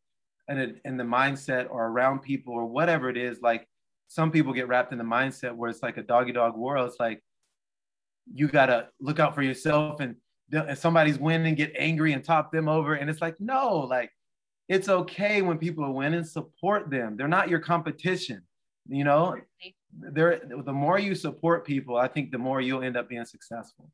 in, 0.48 0.80
in 0.86 0.98
the 0.98 1.04
mindset 1.04 1.68
or 1.70 1.88
around 1.88 2.22
people 2.22 2.54
or 2.54 2.66
whatever 2.66 3.10
it 3.10 3.18
is. 3.18 3.42
Like 3.42 3.68
some 4.08 4.32
people 4.32 4.54
get 4.54 4.68
wrapped 4.68 4.92
in 4.92 4.98
the 4.98 5.04
mindset 5.04 5.56
where 5.56 5.70
it's 5.70 5.84
like 5.84 5.98
a 5.98 6.04
doggy 6.04 6.32
dog 6.32 6.58
world. 6.58 6.90
It's 6.90 7.00
like 7.00 7.22
you 8.32 8.48
gotta 8.48 8.90
look 9.00 9.20
out 9.20 9.36
for 9.36 9.42
yourself, 9.42 10.00
and 10.00 10.16
if 10.52 10.78
somebody's 10.78 11.18
winning, 11.18 11.56
get 11.56 11.74
angry 11.78 12.14
and 12.14 12.24
top 12.24 12.52
them 12.52 12.68
over. 12.68 12.96
And 12.96 13.10
it's 13.10 13.22
like 13.22 13.36
no, 13.40 13.80
like 13.80 14.12
it's 14.70 14.90
okay 14.90 15.42
when 15.42 15.58
people 15.58 15.84
are 15.84 15.92
winning. 15.92 16.24
Support 16.24 16.90
them. 16.90 17.16
They're 17.18 17.28
not 17.28 17.50
your 17.50 17.60
competition. 17.60 18.42
You 18.88 19.04
know, 19.04 19.38
they're 19.92 20.42
the 20.66 20.74
more 20.74 21.00
you 21.00 21.16
support 21.16 21.66
people, 21.66 21.98
I 21.98 22.08
think 22.08 22.32
the 22.32 22.38
more 22.38 22.62
you'll 22.62 22.84
end 22.84 22.98
up 22.98 23.10
being 23.10 23.26
successful 23.26 23.90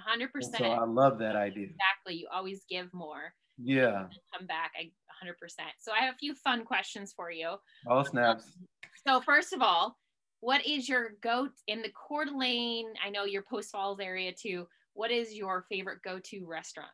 hundred 0.00 0.32
percent. 0.32 0.58
So 0.58 0.64
I 0.64 0.84
love 0.84 1.18
that 1.18 1.36
idea. 1.36 1.64
Exactly. 1.64 2.14
You 2.14 2.28
always 2.32 2.62
give 2.68 2.92
more. 2.92 3.34
Yeah. 3.62 4.06
Come 4.36 4.46
back. 4.46 4.72
I 4.78 4.90
hundred 5.20 5.38
percent. 5.38 5.68
So 5.78 5.92
I 5.92 6.04
have 6.04 6.14
a 6.14 6.18
few 6.18 6.34
fun 6.34 6.64
questions 6.64 7.12
for 7.14 7.30
you. 7.30 7.54
All 7.88 8.04
snaps. 8.04 8.44
Um, 8.44 8.66
so 9.06 9.20
first 9.20 9.52
of 9.52 9.62
all, 9.62 9.96
what 10.44 10.66
is 10.66 10.90
your 10.90 11.12
goat 11.22 11.52
in 11.68 11.80
the 11.80 11.88
Coeur 11.88 12.26
d'Alene? 12.26 12.92
I 13.02 13.08
know 13.08 13.24
your 13.24 13.40
Post 13.40 13.72
Falls 13.72 13.98
area 13.98 14.30
too. 14.30 14.68
What 14.92 15.10
is 15.10 15.32
your 15.32 15.64
favorite 15.70 16.02
go-to 16.04 16.44
restaurant? 16.44 16.90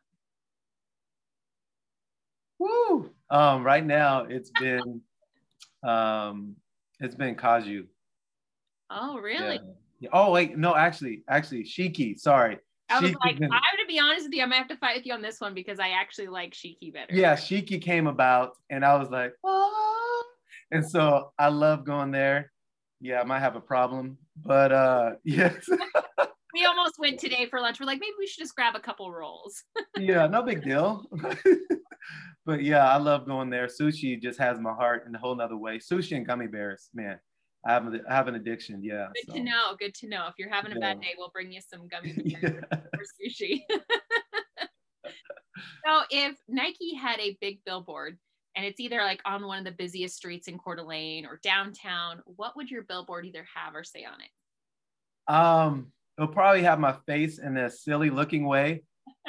Woo! 2.59 3.11
Um, 3.29 3.63
right 3.63 3.85
now 3.85 4.25
it's 4.29 4.51
been 4.57 5.01
um 5.83 6.55
it's 7.01 7.15
been 7.15 7.35
Kaju. 7.35 7.87
Oh, 8.89 9.17
really? 9.17 9.59
Yeah. 9.99 10.09
Oh 10.13 10.31
wait, 10.31 10.57
no, 10.57 10.73
actually, 10.73 11.23
actually, 11.27 11.63
Shiki. 11.63 12.17
Sorry, 12.17 12.57
I 12.89 13.01
was 13.01 13.13
like, 13.25 13.35
I'm 13.35 13.49
gonna 13.49 13.87
be 13.87 13.99
honest 13.99 14.27
with 14.27 14.33
you, 14.33 14.43
I'm 14.43 14.49
gonna 14.49 14.59
have 14.59 14.69
to 14.69 14.77
fight 14.77 14.95
with 14.95 15.05
you 15.05 15.13
on 15.13 15.21
this 15.21 15.41
one 15.41 15.53
because 15.53 15.77
I 15.77 15.89
actually 15.89 16.27
like 16.27 16.53
Shiki 16.53 16.93
better. 16.93 17.13
Yeah, 17.13 17.35
Shiki 17.35 17.81
came 17.81 18.07
about, 18.07 18.53
and 18.69 18.85
I 18.85 18.95
was 18.95 19.09
like, 19.09 19.33
oh, 19.43 20.23
and 20.71 20.89
so 20.89 21.33
I 21.37 21.49
love 21.49 21.83
going 21.83 22.11
there. 22.11 22.51
Yeah, 23.01 23.19
I 23.19 23.23
might 23.23 23.39
have 23.39 23.55
a 23.55 23.61
problem, 23.61 24.19
but 24.45 24.71
uh, 24.71 25.11
yes. 25.23 25.67
we 26.53 26.65
almost 26.65 26.99
went 26.99 27.19
today 27.19 27.47
for 27.49 27.59
lunch. 27.59 27.79
We're 27.79 27.87
like, 27.87 27.99
maybe 27.99 28.13
we 28.19 28.27
should 28.27 28.43
just 28.43 28.55
grab 28.55 28.75
a 28.75 28.79
couple 28.79 29.11
rolls. 29.11 29.63
yeah, 29.97 30.27
no 30.27 30.43
big 30.43 30.63
deal. 30.63 31.03
but 32.45 32.61
yeah, 32.61 32.87
I 32.87 32.97
love 32.97 33.25
going 33.25 33.49
there. 33.49 33.65
Sushi 33.65 34.21
just 34.21 34.37
has 34.37 34.59
my 34.59 34.73
heart 34.73 35.05
in 35.07 35.15
a 35.15 35.17
whole 35.17 35.35
nother 35.35 35.57
way. 35.57 35.79
Sushi 35.79 36.15
and 36.15 36.27
gummy 36.27 36.45
bears, 36.45 36.89
man. 36.93 37.19
I 37.65 37.73
have, 37.73 37.91
I 38.07 38.13
have 38.13 38.27
an 38.27 38.35
addiction. 38.35 38.83
Yeah. 38.83 39.07
Good 39.15 39.31
so. 39.31 39.33
to 39.33 39.43
know. 39.43 39.75
Good 39.79 39.95
to 39.95 40.07
know. 40.07 40.27
If 40.27 40.35
you're 40.37 40.49
having 40.49 40.71
a 40.71 40.75
yeah. 40.75 40.93
bad 40.93 41.01
day, 41.01 41.15
we'll 41.17 41.31
bring 41.31 41.51
you 41.51 41.61
some 41.61 41.87
gummy 41.87 42.13
bears 42.13 42.53
yeah. 42.71 42.77
or 42.77 43.03
sushi. 43.19 43.61
so 45.85 46.01
if 46.11 46.35
Nike 46.47 46.93
had 46.95 47.19
a 47.19 47.35
big 47.41 47.61
billboard 47.65 48.19
and 48.55 48.65
it's 48.65 48.79
either 48.79 48.97
like 48.97 49.21
on 49.25 49.45
one 49.45 49.59
of 49.59 49.65
the 49.65 49.71
busiest 49.71 50.15
streets 50.15 50.47
in 50.47 50.57
Coeur 50.57 50.75
d'Alene 50.75 51.25
or 51.25 51.39
downtown, 51.43 52.21
what 52.25 52.55
would 52.55 52.69
your 52.69 52.83
billboard 52.83 53.25
either 53.25 53.45
have 53.55 53.75
or 53.75 53.83
say 53.83 54.05
on 54.05 54.19
it? 54.21 55.33
Um, 55.33 55.91
it'll 56.17 56.33
probably 56.33 56.63
have 56.63 56.79
my 56.79 56.95
face 57.05 57.39
in 57.39 57.57
a 57.57 57.69
silly 57.69 58.09
looking 58.09 58.45
way. 58.45 58.83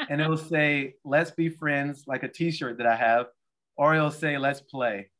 and 0.08 0.20
it'll 0.20 0.36
say, 0.36 0.94
let's 1.04 1.30
be 1.30 1.48
friends, 1.48 2.04
like 2.06 2.22
a 2.22 2.28
t-shirt 2.28 2.78
that 2.78 2.86
I 2.86 2.96
have, 2.96 3.26
or 3.76 3.94
it'll 3.94 4.10
say, 4.10 4.38
let's 4.38 4.60
play. 4.60 5.10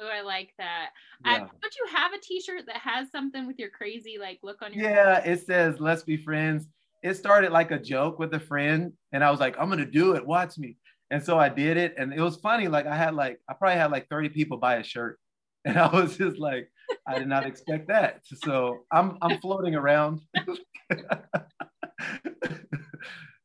Oh, 0.00 0.08
I 0.08 0.20
like 0.20 0.52
that. 0.58 0.90
Yeah. 1.24 1.38
don't 1.38 1.76
you 1.76 1.86
have 1.96 2.12
a 2.12 2.18
T-shirt 2.18 2.66
that 2.66 2.76
has 2.76 3.10
something 3.10 3.46
with 3.46 3.58
your 3.58 3.70
crazy 3.70 4.16
like 4.18 4.38
look 4.42 4.62
on 4.62 4.72
your? 4.72 4.88
Yeah, 4.88 5.18
it 5.24 5.44
says 5.44 5.80
"Let's 5.80 6.04
be 6.04 6.16
friends." 6.16 6.68
It 7.02 7.14
started 7.14 7.50
like 7.50 7.72
a 7.72 7.78
joke 7.78 8.18
with 8.18 8.32
a 8.34 8.40
friend, 8.40 8.92
and 9.12 9.24
I 9.24 9.30
was 9.30 9.40
like, 9.40 9.56
"I'm 9.58 9.68
gonna 9.68 9.84
do 9.84 10.14
it. 10.14 10.24
Watch 10.24 10.56
me." 10.56 10.76
And 11.10 11.22
so 11.22 11.38
I 11.38 11.48
did 11.48 11.76
it, 11.76 11.94
and 11.96 12.12
it 12.12 12.20
was 12.20 12.36
funny. 12.36 12.68
Like 12.68 12.86
I 12.86 12.96
had 12.96 13.14
like 13.14 13.40
I 13.48 13.54
probably 13.54 13.78
had 13.78 13.90
like 13.90 14.08
30 14.08 14.28
people 14.30 14.58
buy 14.58 14.76
a 14.76 14.82
shirt, 14.82 15.18
and 15.64 15.78
I 15.78 15.88
was 15.88 16.16
just 16.16 16.38
like, 16.38 16.70
I 17.06 17.18
did 17.18 17.28
not 17.28 17.46
expect 17.46 17.88
that. 17.88 18.20
So 18.24 18.80
I'm 18.92 19.18
I'm 19.22 19.38
floating 19.40 19.74
around. 19.74 20.20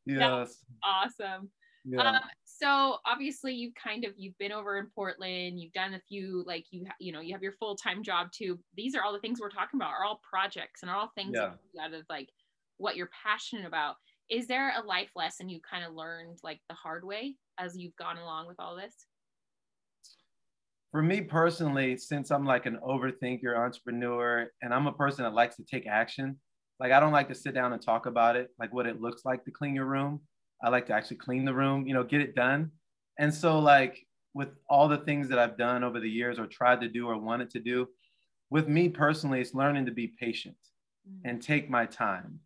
yes. 0.05 0.63
awesome. 0.83 1.49
Yeah. 1.85 2.01
Um, 2.01 2.19
so 2.45 2.97
obviously 3.05 3.53
you've 3.53 3.73
kind 3.75 4.05
of 4.05 4.11
you've 4.15 4.37
been 4.37 4.51
over 4.51 4.77
in 4.77 4.87
portland 4.95 5.59
you've 5.59 5.73
done 5.73 5.95
a 5.95 6.01
few 6.07 6.43
like 6.47 6.65
you 6.71 6.85
you 6.99 7.11
know 7.11 7.19
you 7.19 7.33
have 7.33 7.43
your 7.43 7.51
full-time 7.53 8.03
job 8.03 8.27
too 8.31 8.57
these 8.77 8.95
are 8.95 9.03
all 9.03 9.11
the 9.11 9.19
things 9.19 9.39
we're 9.41 9.49
talking 9.49 9.77
about 9.77 9.89
are 9.89 10.05
all 10.05 10.21
projects 10.29 10.81
and 10.81 10.89
are 10.89 10.95
all 10.95 11.11
things 11.15 11.33
yeah. 11.33 11.51
out 11.81 11.93
of 11.93 12.03
like 12.09 12.29
what 12.77 12.95
you're 12.95 13.09
passionate 13.23 13.65
about 13.65 13.95
is 14.33 14.47
there 14.47 14.73
a 14.77 14.85
life 14.85 15.11
lesson 15.15 15.47
you 15.49 15.59
kind 15.61 15.85
of 15.85 15.93
learned 15.93 16.37
like 16.43 16.59
the 16.69 16.75
hard 16.75 17.05
way 17.05 17.35
as 17.57 17.77
you've 17.77 17.95
gone 17.95 18.17
along 18.17 18.47
with 18.47 18.59
all 18.59 18.75
this 18.75 19.05
for 20.91 21.01
me 21.01 21.21
personally 21.21 21.95
since 21.97 22.31
i'm 22.31 22.45
like 22.45 22.65
an 22.65 22.79
overthinker 22.85 23.57
entrepreneur 23.57 24.47
and 24.61 24.73
i'm 24.73 24.87
a 24.87 24.93
person 24.93 25.23
that 25.23 25.33
likes 25.33 25.55
to 25.55 25.63
take 25.63 25.87
action 25.87 26.37
like 26.79 26.91
i 26.91 26.99
don't 26.99 27.13
like 27.13 27.27
to 27.27 27.35
sit 27.35 27.53
down 27.53 27.73
and 27.73 27.81
talk 27.81 28.05
about 28.05 28.35
it 28.35 28.49
like 28.59 28.73
what 28.73 28.87
it 28.87 29.01
looks 29.01 29.23
like 29.23 29.43
to 29.45 29.51
clean 29.51 29.75
your 29.75 29.85
room 29.85 30.19
I 30.63 30.69
like 30.69 30.85
to 30.87 30.93
actually 30.93 31.17
clean 31.17 31.43
the 31.43 31.53
room, 31.53 31.85
you 31.85 31.93
know, 31.93 32.03
get 32.03 32.21
it 32.21 32.35
done. 32.35 32.71
And 33.19 33.33
so, 33.33 33.59
like, 33.59 33.99
with 34.33 34.49
all 34.69 34.87
the 34.87 34.99
things 34.99 35.27
that 35.27 35.37
I've 35.37 35.57
done 35.57 35.83
over 35.83 35.99
the 35.99 36.09
years 36.09 36.39
or 36.39 36.47
tried 36.47 36.81
to 36.81 36.87
do 36.87 37.07
or 37.07 37.17
wanted 37.17 37.49
to 37.51 37.59
do, 37.59 37.87
with 38.49 38.67
me 38.67 38.87
personally, 38.87 39.41
it's 39.41 39.53
learning 39.53 39.85
to 39.85 39.91
be 39.91 40.07
patient 40.07 40.55
mm-hmm. 41.07 41.29
and 41.29 41.41
take 41.41 41.69
my 41.69 41.85
time 41.85 42.39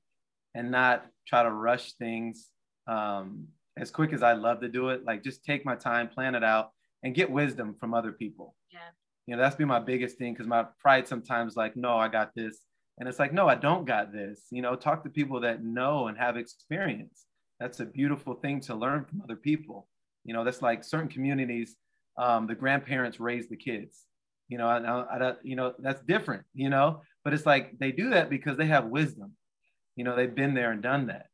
and 0.56 0.72
not 0.72 1.06
try 1.28 1.44
to 1.44 1.52
rush 1.52 1.94
things. 1.94 2.52
Um, 2.88 3.48
as 3.78 3.92
quick 3.92 4.14
as 4.14 4.24
I 4.24 4.34
love 4.34 4.62
to 4.62 4.70
do 4.70 4.90
it, 4.90 5.06
like 5.06 5.24
just 5.24 5.44
take 5.44 5.66
my 5.66 5.76
time, 5.76 6.08
plan 6.08 6.36
it 6.36 6.44
out, 6.44 6.72
and 7.04 7.14
get 7.14 7.30
wisdom 7.30 7.76
from 7.80 7.94
other 7.94 8.12
people. 8.12 8.56
Yeah. 8.72 8.80
You 9.28 9.36
know, 9.36 9.42
that's 9.42 9.56
been 9.56 9.68
my 9.68 9.80
biggest 9.80 10.18
thing 10.18 10.34
because 10.34 10.48
my 10.48 10.66
pride 10.80 11.08
sometimes 11.08 11.56
like, 11.56 11.76
no, 11.76 11.98
I 11.98 12.08
got 12.08 12.32
this. 12.36 12.62
And 12.98 13.08
it's 13.08 13.20
like, 13.20 13.34
no, 13.34 13.48
I 13.48 13.56
don't 13.56 13.86
got 13.86 14.12
this. 14.12 14.48
You 14.50 14.62
know, 14.62 14.76
talk 14.76 15.04
to 15.04 15.10
people 15.10 15.42
that 15.42 15.64
know 15.64 16.08
and 16.08 16.18
have 16.18 16.38
experience. 16.38 17.26
That's 17.60 17.80
a 17.80 17.86
beautiful 17.86 18.36
thing 18.36 18.62
to 18.62 18.76
learn 18.76 19.06
from 19.06 19.22
other 19.22 19.36
people. 19.36 19.88
You 20.24 20.34
know, 20.34 20.44
that's 20.44 20.62
like 20.62 20.84
certain 20.84 21.10
communities, 21.10 21.76
um, 22.18 22.48
the 22.48 22.56
grandparents 22.56 23.20
raise 23.20 23.48
the 23.48 23.56
kids. 23.56 24.04
You 24.50 24.58
know, 24.58 24.68
I, 24.68 24.80
I, 24.80 25.30
I, 25.30 25.34
you 25.44 25.56
know 25.56 25.74
that's 25.80 26.02
different. 26.04 26.44
You 26.54 26.70
know, 26.70 27.02
but 27.24 27.34
it's 27.34 27.46
like 27.46 27.78
they 27.80 27.92
do 27.92 28.10
that 28.12 28.30
because 28.30 28.58
they 28.58 28.66
have 28.68 28.86
wisdom. 28.86 29.34
You 29.98 30.06
know, 30.06 30.16
they've 30.16 30.34
been 30.34 30.54
there 30.54 30.72
and 30.72 30.82
done 30.82 31.08
that. 31.08 31.26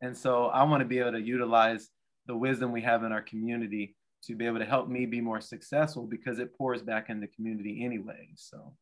And 0.00 0.16
so 0.16 0.46
I 0.46 0.62
want 0.62 0.82
to 0.82 0.86
be 0.86 1.00
able 1.00 1.12
to 1.12 1.20
utilize 1.20 1.90
the 2.26 2.36
wisdom 2.36 2.70
we 2.70 2.82
have 2.82 3.02
in 3.02 3.10
our 3.10 3.22
community 3.22 3.96
to 4.24 4.36
be 4.36 4.46
able 4.46 4.58
to 4.58 4.64
help 4.64 4.88
me 4.88 5.06
be 5.06 5.20
more 5.20 5.40
successful 5.40 6.06
because 6.06 6.38
it 6.38 6.56
pours 6.56 6.82
back 6.82 7.10
in 7.10 7.20
the 7.20 7.26
community 7.26 7.82
anyway. 7.84 8.28
So 8.36 8.74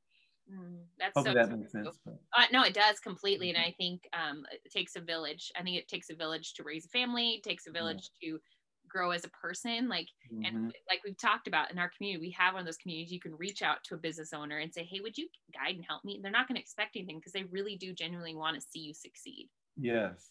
mm, 0.52 0.78
that's 0.98 1.12
Hopefully 1.14 1.36
so 1.40 1.46
that 1.46 1.58
makes 1.58 1.72
sense. 1.72 1.88
Uh, 2.06 2.44
no, 2.52 2.64
it 2.64 2.74
does 2.74 2.98
completely. 2.98 3.48
And 3.48 3.58
I 3.58 3.74
think 3.78 4.02
um, 4.12 4.44
it 4.52 4.70
takes 4.70 4.96
a 4.96 5.00
village. 5.00 5.50
I 5.56 5.62
think 5.62 5.76
it 5.76 5.88
takes 5.88 6.10
a 6.10 6.14
village 6.14 6.54
to 6.54 6.64
raise 6.64 6.84
a 6.84 6.88
family. 6.88 7.30
It 7.30 7.42
takes 7.42 7.66
a 7.66 7.70
village 7.70 8.10
yeah. 8.20 8.32
to 8.32 8.40
grow 8.88 9.10
as 9.10 9.24
a 9.24 9.28
person. 9.28 9.88
Like, 9.88 10.08
mm-hmm. 10.32 10.44
and 10.44 10.74
like 10.88 11.00
we've 11.04 11.18
talked 11.18 11.48
about 11.48 11.70
in 11.70 11.78
our 11.78 11.90
community, 11.96 12.26
we 12.26 12.30
have 12.32 12.54
one 12.54 12.60
of 12.60 12.66
those 12.66 12.76
communities 12.76 13.12
you 13.12 13.20
can 13.20 13.36
reach 13.36 13.62
out 13.62 13.84
to 13.84 13.94
a 13.94 13.98
business 13.98 14.32
owner 14.32 14.58
and 14.58 14.72
say, 14.72 14.84
Hey, 14.84 15.00
would 15.00 15.18
you 15.18 15.28
guide 15.52 15.76
and 15.76 15.84
help 15.84 16.04
me? 16.04 16.20
They're 16.22 16.30
not 16.30 16.48
going 16.48 16.56
to 16.56 16.62
expect 16.62 16.96
anything 16.96 17.18
because 17.18 17.32
they 17.32 17.44
really 17.44 17.76
do 17.76 17.92
genuinely 17.92 18.34
want 18.34 18.60
to 18.60 18.66
see 18.66 18.80
you 18.80 18.94
succeed. 18.94 19.48
Yes. 19.76 20.30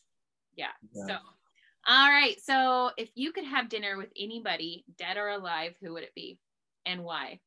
Yeah. 0.56 0.72
So, 0.94 1.18
all 1.88 2.10
right. 2.10 2.36
So, 2.42 2.92
if 2.98 3.10
you 3.16 3.32
could 3.32 3.46
have 3.46 3.70
dinner 3.70 3.98
with 3.98 4.10
anybody, 4.18 4.84
dead 4.98 5.18
or 5.18 5.30
alive, 5.30 5.76
who 5.82 5.94
would 5.94 6.04
it 6.04 6.16
be 6.16 6.40
and 6.86 7.04
why? 7.04 7.40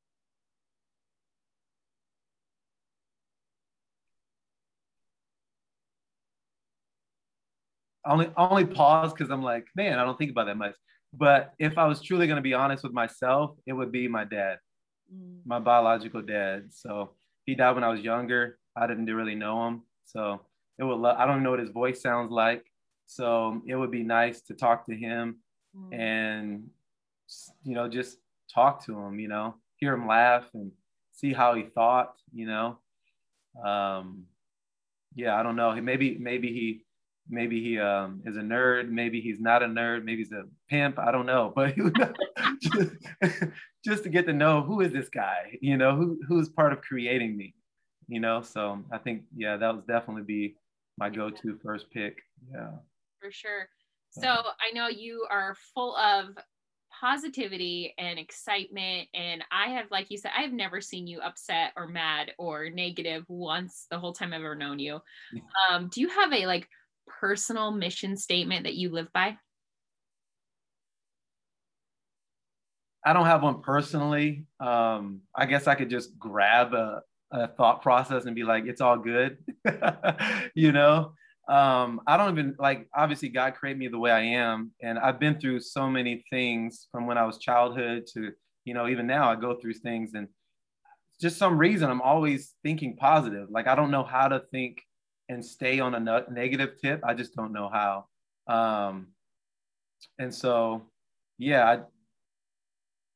only 8.06 8.30
only 8.36 8.64
pause 8.64 9.12
because 9.12 9.30
I'm 9.30 9.42
like, 9.42 9.66
man, 9.74 9.98
I 9.98 10.04
don't 10.04 10.18
think 10.18 10.30
about 10.30 10.46
that 10.46 10.56
much. 10.56 10.74
But 11.12 11.54
if 11.58 11.76
I 11.76 11.86
was 11.86 12.00
truly 12.00 12.26
going 12.26 12.36
to 12.36 12.42
be 12.42 12.54
honest 12.54 12.82
with 12.84 12.92
myself, 12.92 13.56
it 13.66 13.72
would 13.72 13.90
be 13.90 14.06
my 14.08 14.24
dad, 14.24 14.58
mm. 15.12 15.40
my 15.44 15.58
biological 15.58 16.22
dad. 16.22 16.66
So 16.70 17.12
he 17.44 17.54
died 17.54 17.74
when 17.74 17.84
I 17.84 17.88
was 17.88 18.00
younger. 18.00 18.58
I 18.76 18.86
didn't 18.86 19.06
really 19.06 19.34
know 19.34 19.66
him, 19.66 19.82
so 20.04 20.40
it 20.78 20.84
would. 20.84 20.98
Lo- 20.98 21.16
I 21.18 21.26
don't 21.26 21.42
know 21.42 21.50
what 21.50 21.58
his 21.58 21.70
voice 21.70 22.00
sounds 22.00 22.30
like. 22.30 22.64
So 23.06 23.60
it 23.66 23.74
would 23.74 23.90
be 23.90 24.04
nice 24.04 24.40
to 24.42 24.54
talk 24.54 24.86
to 24.86 24.94
him 24.94 25.40
mm. 25.76 25.92
and, 25.92 26.70
you 27.64 27.74
know, 27.74 27.88
just 27.88 28.18
talk 28.54 28.86
to 28.86 28.96
him, 28.96 29.18
you 29.18 29.26
know, 29.26 29.56
hear 29.78 29.94
him 29.94 30.06
laugh 30.06 30.48
and 30.54 30.70
see 31.12 31.32
how 31.32 31.56
he 31.56 31.64
thought, 31.64 32.14
you 32.32 32.46
know. 32.46 32.78
Um, 33.64 34.26
yeah, 35.16 35.34
I 35.34 35.42
don't 35.42 35.56
know. 35.56 35.74
Maybe, 35.80 36.18
maybe 36.20 36.52
he, 36.52 36.84
maybe 37.28 37.62
he 37.62 37.78
um, 37.78 38.22
is 38.24 38.36
a 38.36 38.40
nerd. 38.40 38.88
Maybe 38.90 39.20
he's 39.20 39.40
not 39.40 39.62
a 39.62 39.66
nerd. 39.66 40.04
Maybe 40.04 40.22
he's 40.22 40.32
a 40.32 40.44
pimp. 40.68 40.98
I 40.98 41.10
don't 41.12 41.26
know. 41.26 41.52
But 41.54 41.74
just, 42.60 42.90
just 43.84 44.02
to 44.04 44.08
get 44.08 44.26
to 44.26 44.32
know 44.32 44.62
who 44.62 44.80
is 44.80 44.92
this 44.92 45.08
guy, 45.08 45.58
you 45.60 45.76
know, 45.76 45.96
who 45.96 46.20
who's 46.26 46.48
part 46.48 46.72
of 46.72 46.80
creating 46.80 47.36
me, 47.36 47.54
you 48.08 48.20
know. 48.20 48.42
So 48.42 48.82
I 48.92 48.98
think 48.98 49.22
yeah, 49.36 49.56
that 49.56 49.74
was 49.74 49.84
definitely 49.84 50.22
be 50.22 50.56
my 50.98 51.10
go-to 51.10 51.58
first 51.62 51.90
pick. 51.90 52.18
Yeah 52.52 52.70
for 53.20 53.30
sure. 53.30 53.68
So 54.10 54.28
I 54.28 54.72
know 54.74 54.88
you 54.88 55.26
are 55.30 55.54
full 55.72 55.94
of 55.96 56.36
positivity 57.00 57.94
and 57.96 58.18
excitement. 58.18 59.08
And 59.14 59.44
I 59.52 59.70
have, 59.70 59.86
like 59.92 60.10
you 60.10 60.18
said, 60.18 60.32
I 60.36 60.42
have 60.42 60.52
never 60.52 60.80
seen 60.80 61.06
you 61.06 61.20
upset 61.20 61.72
or 61.76 61.86
mad 61.86 62.32
or 62.36 62.70
negative 62.70 63.24
once 63.28 63.86
the 63.88 63.98
whole 63.98 64.12
time 64.12 64.32
I've 64.32 64.40
ever 64.40 64.56
known 64.56 64.78
you. 64.78 65.00
Um, 65.70 65.88
do 65.92 66.00
you 66.00 66.08
have 66.08 66.32
a 66.32 66.46
like 66.46 66.68
personal 67.20 67.70
mission 67.70 68.16
statement 68.16 68.64
that 68.64 68.74
you 68.74 68.90
live 68.90 69.08
by? 69.12 69.36
I 73.04 73.12
don't 73.12 73.26
have 73.26 73.42
one 73.42 73.62
personally. 73.62 74.46
Um, 74.60 75.20
I 75.34 75.46
guess 75.46 75.66
I 75.66 75.74
could 75.74 75.88
just 75.88 76.18
grab 76.18 76.74
a, 76.74 77.00
a 77.32 77.48
thought 77.48 77.82
process 77.82 78.26
and 78.26 78.36
be 78.36 78.44
like, 78.44 78.66
it's 78.66 78.80
all 78.80 78.98
good, 78.98 79.38
you 80.54 80.72
know? 80.72 81.14
um, 81.50 82.00
I 82.06 82.16
don't 82.16 82.30
even 82.30 82.54
like 82.60 82.88
obviously 82.94 83.28
God 83.28 83.54
created 83.54 83.80
me 83.80 83.88
the 83.88 83.98
way 83.98 84.12
I 84.12 84.20
am, 84.20 84.70
and 84.80 84.98
I've 85.00 85.18
been 85.18 85.40
through 85.40 85.60
so 85.60 85.90
many 85.90 86.24
things 86.30 86.86
from 86.92 87.06
when 87.06 87.18
I 87.18 87.24
was 87.24 87.38
childhood 87.38 88.06
to 88.14 88.30
you 88.64 88.72
know 88.72 88.88
even 88.88 89.08
now 89.08 89.28
I 89.28 89.34
go 89.34 89.58
through 89.60 89.74
things 89.74 90.12
and 90.14 90.28
just 91.20 91.38
some 91.38 91.58
reason 91.58 91.90
I'm 91.90 92.02
always 92.02 92.54
thinking 92.62 92.96
positive. 92.96 93.48
Like 93.50 93.66
I 93.66 93.74
don't 93.74 93.90
know 93.90 94.04
how 94.04 94.28
to 94.28 94.42
think 94.52 94.78
and 95.30 95.44
stay 95.44 95.78
on 95.78 95.94
a 95.94 96.24
negative 96.28 96.70
tip. 96.82 97.00
I 97.04 97.14
just 97.14 97.34
don't 97.36 97.52
know 97.52 97.70
how. 97.72 98.06
Um, 98.52 99.08
and 100.18 100.34
so 100.34 100.82
yeah, 101.38 101.70
I, 101.70 101.80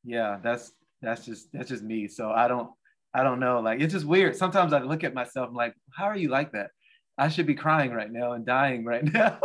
yeah, 0.05 0.39
that's 0.43 0.73
that's 1.03 1.27
just 1.27 1.53
that's 1.53 1.69
just 1.69 1.83
me. 1.83 2.07
So 2.07 2.31
I 2.31 2.47
don't 2.47 2.71
I 3.13 3.25
don't 3.25 3.41
know. 3.41 3.61
Like 3.61 3.81
it's 3.81 3.93
just 3.93 4.07
weird. 4.07 4.37
Sometimes 4.37 4.73
I 4.73 4.81
look 4.81 5.03
at 5.03 5.13
myself 5.13 5.49
I'm 5.49 5.55
like, 5.55 5.75
how 5.93 6.05
are 6.05 6.17
you 6.17 6.29
like 6.29 6.53
that? 6.53 6.71
I 7.19 7.29
should 7.29 7.47
be 7.47 7.55
crying 7.55 7.93
right 7.93 8.11
now 8.11 8.33
and 8.33 8.47
dying 8.47 8.85
right 8.85 9.05
now. 9.13 9.39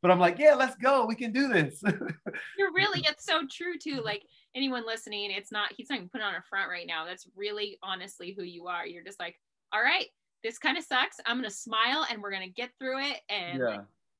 but 0.00 0.10
I'm 0.10 0.20
like, 0.20 0.38
yeah, 0.38 0.54
let's 0.54 0.76
go. 0.76 1.04
We 1.04 1.16
can 1.16 1.32
do 1.32 1.48
this. 1.48 1.82
You're 2.58 2.72
really, 2.74 3.04
it's 3.06 3.24
so 3.24 3.42
true 3.50 3.78
too. 3.78 4.02
Like 4.04 4.22
anyone 4.54 4.86
listening, 4.86 5.30
it's 5.30 5.52
not, 5.52 5.72
he's 5.76 5.90
not 5.90 5.96
even 5.96 6.08
putting 6.08 6.26
on 6.26 6.34
a 6.34 6.42
front 6.48 6.70
right 6.70 6.86
now. 6.86 7.04
That's 7.06 7.26
really 7.36 7.78
honestly 7.82 8.34
who 8.36 8.44
you 8.44 8.66
are. 8.66 8.86
You're 8.86 9.04
just 9.04 9.20
like, 9.20 9.36
all 9.72 9.82
right, 9.82 10.06
this 10.44 10.58
kind 10.58 10.78
of 10.78 10.84
sucks. 10.84 11.16
I'm 11.26 11.38
going 11.38 11.48
to 11.48 11.54
smile 11.54 12.06
and 12.10 12.22
we're 12.22 12.30
going 12.30 12.46
to 12.46 12.48
get 12.48 12.70
through 12.78 13.00
it. 13.00 13.20
And, 13.28 13.58
yeah. 13.58 13.78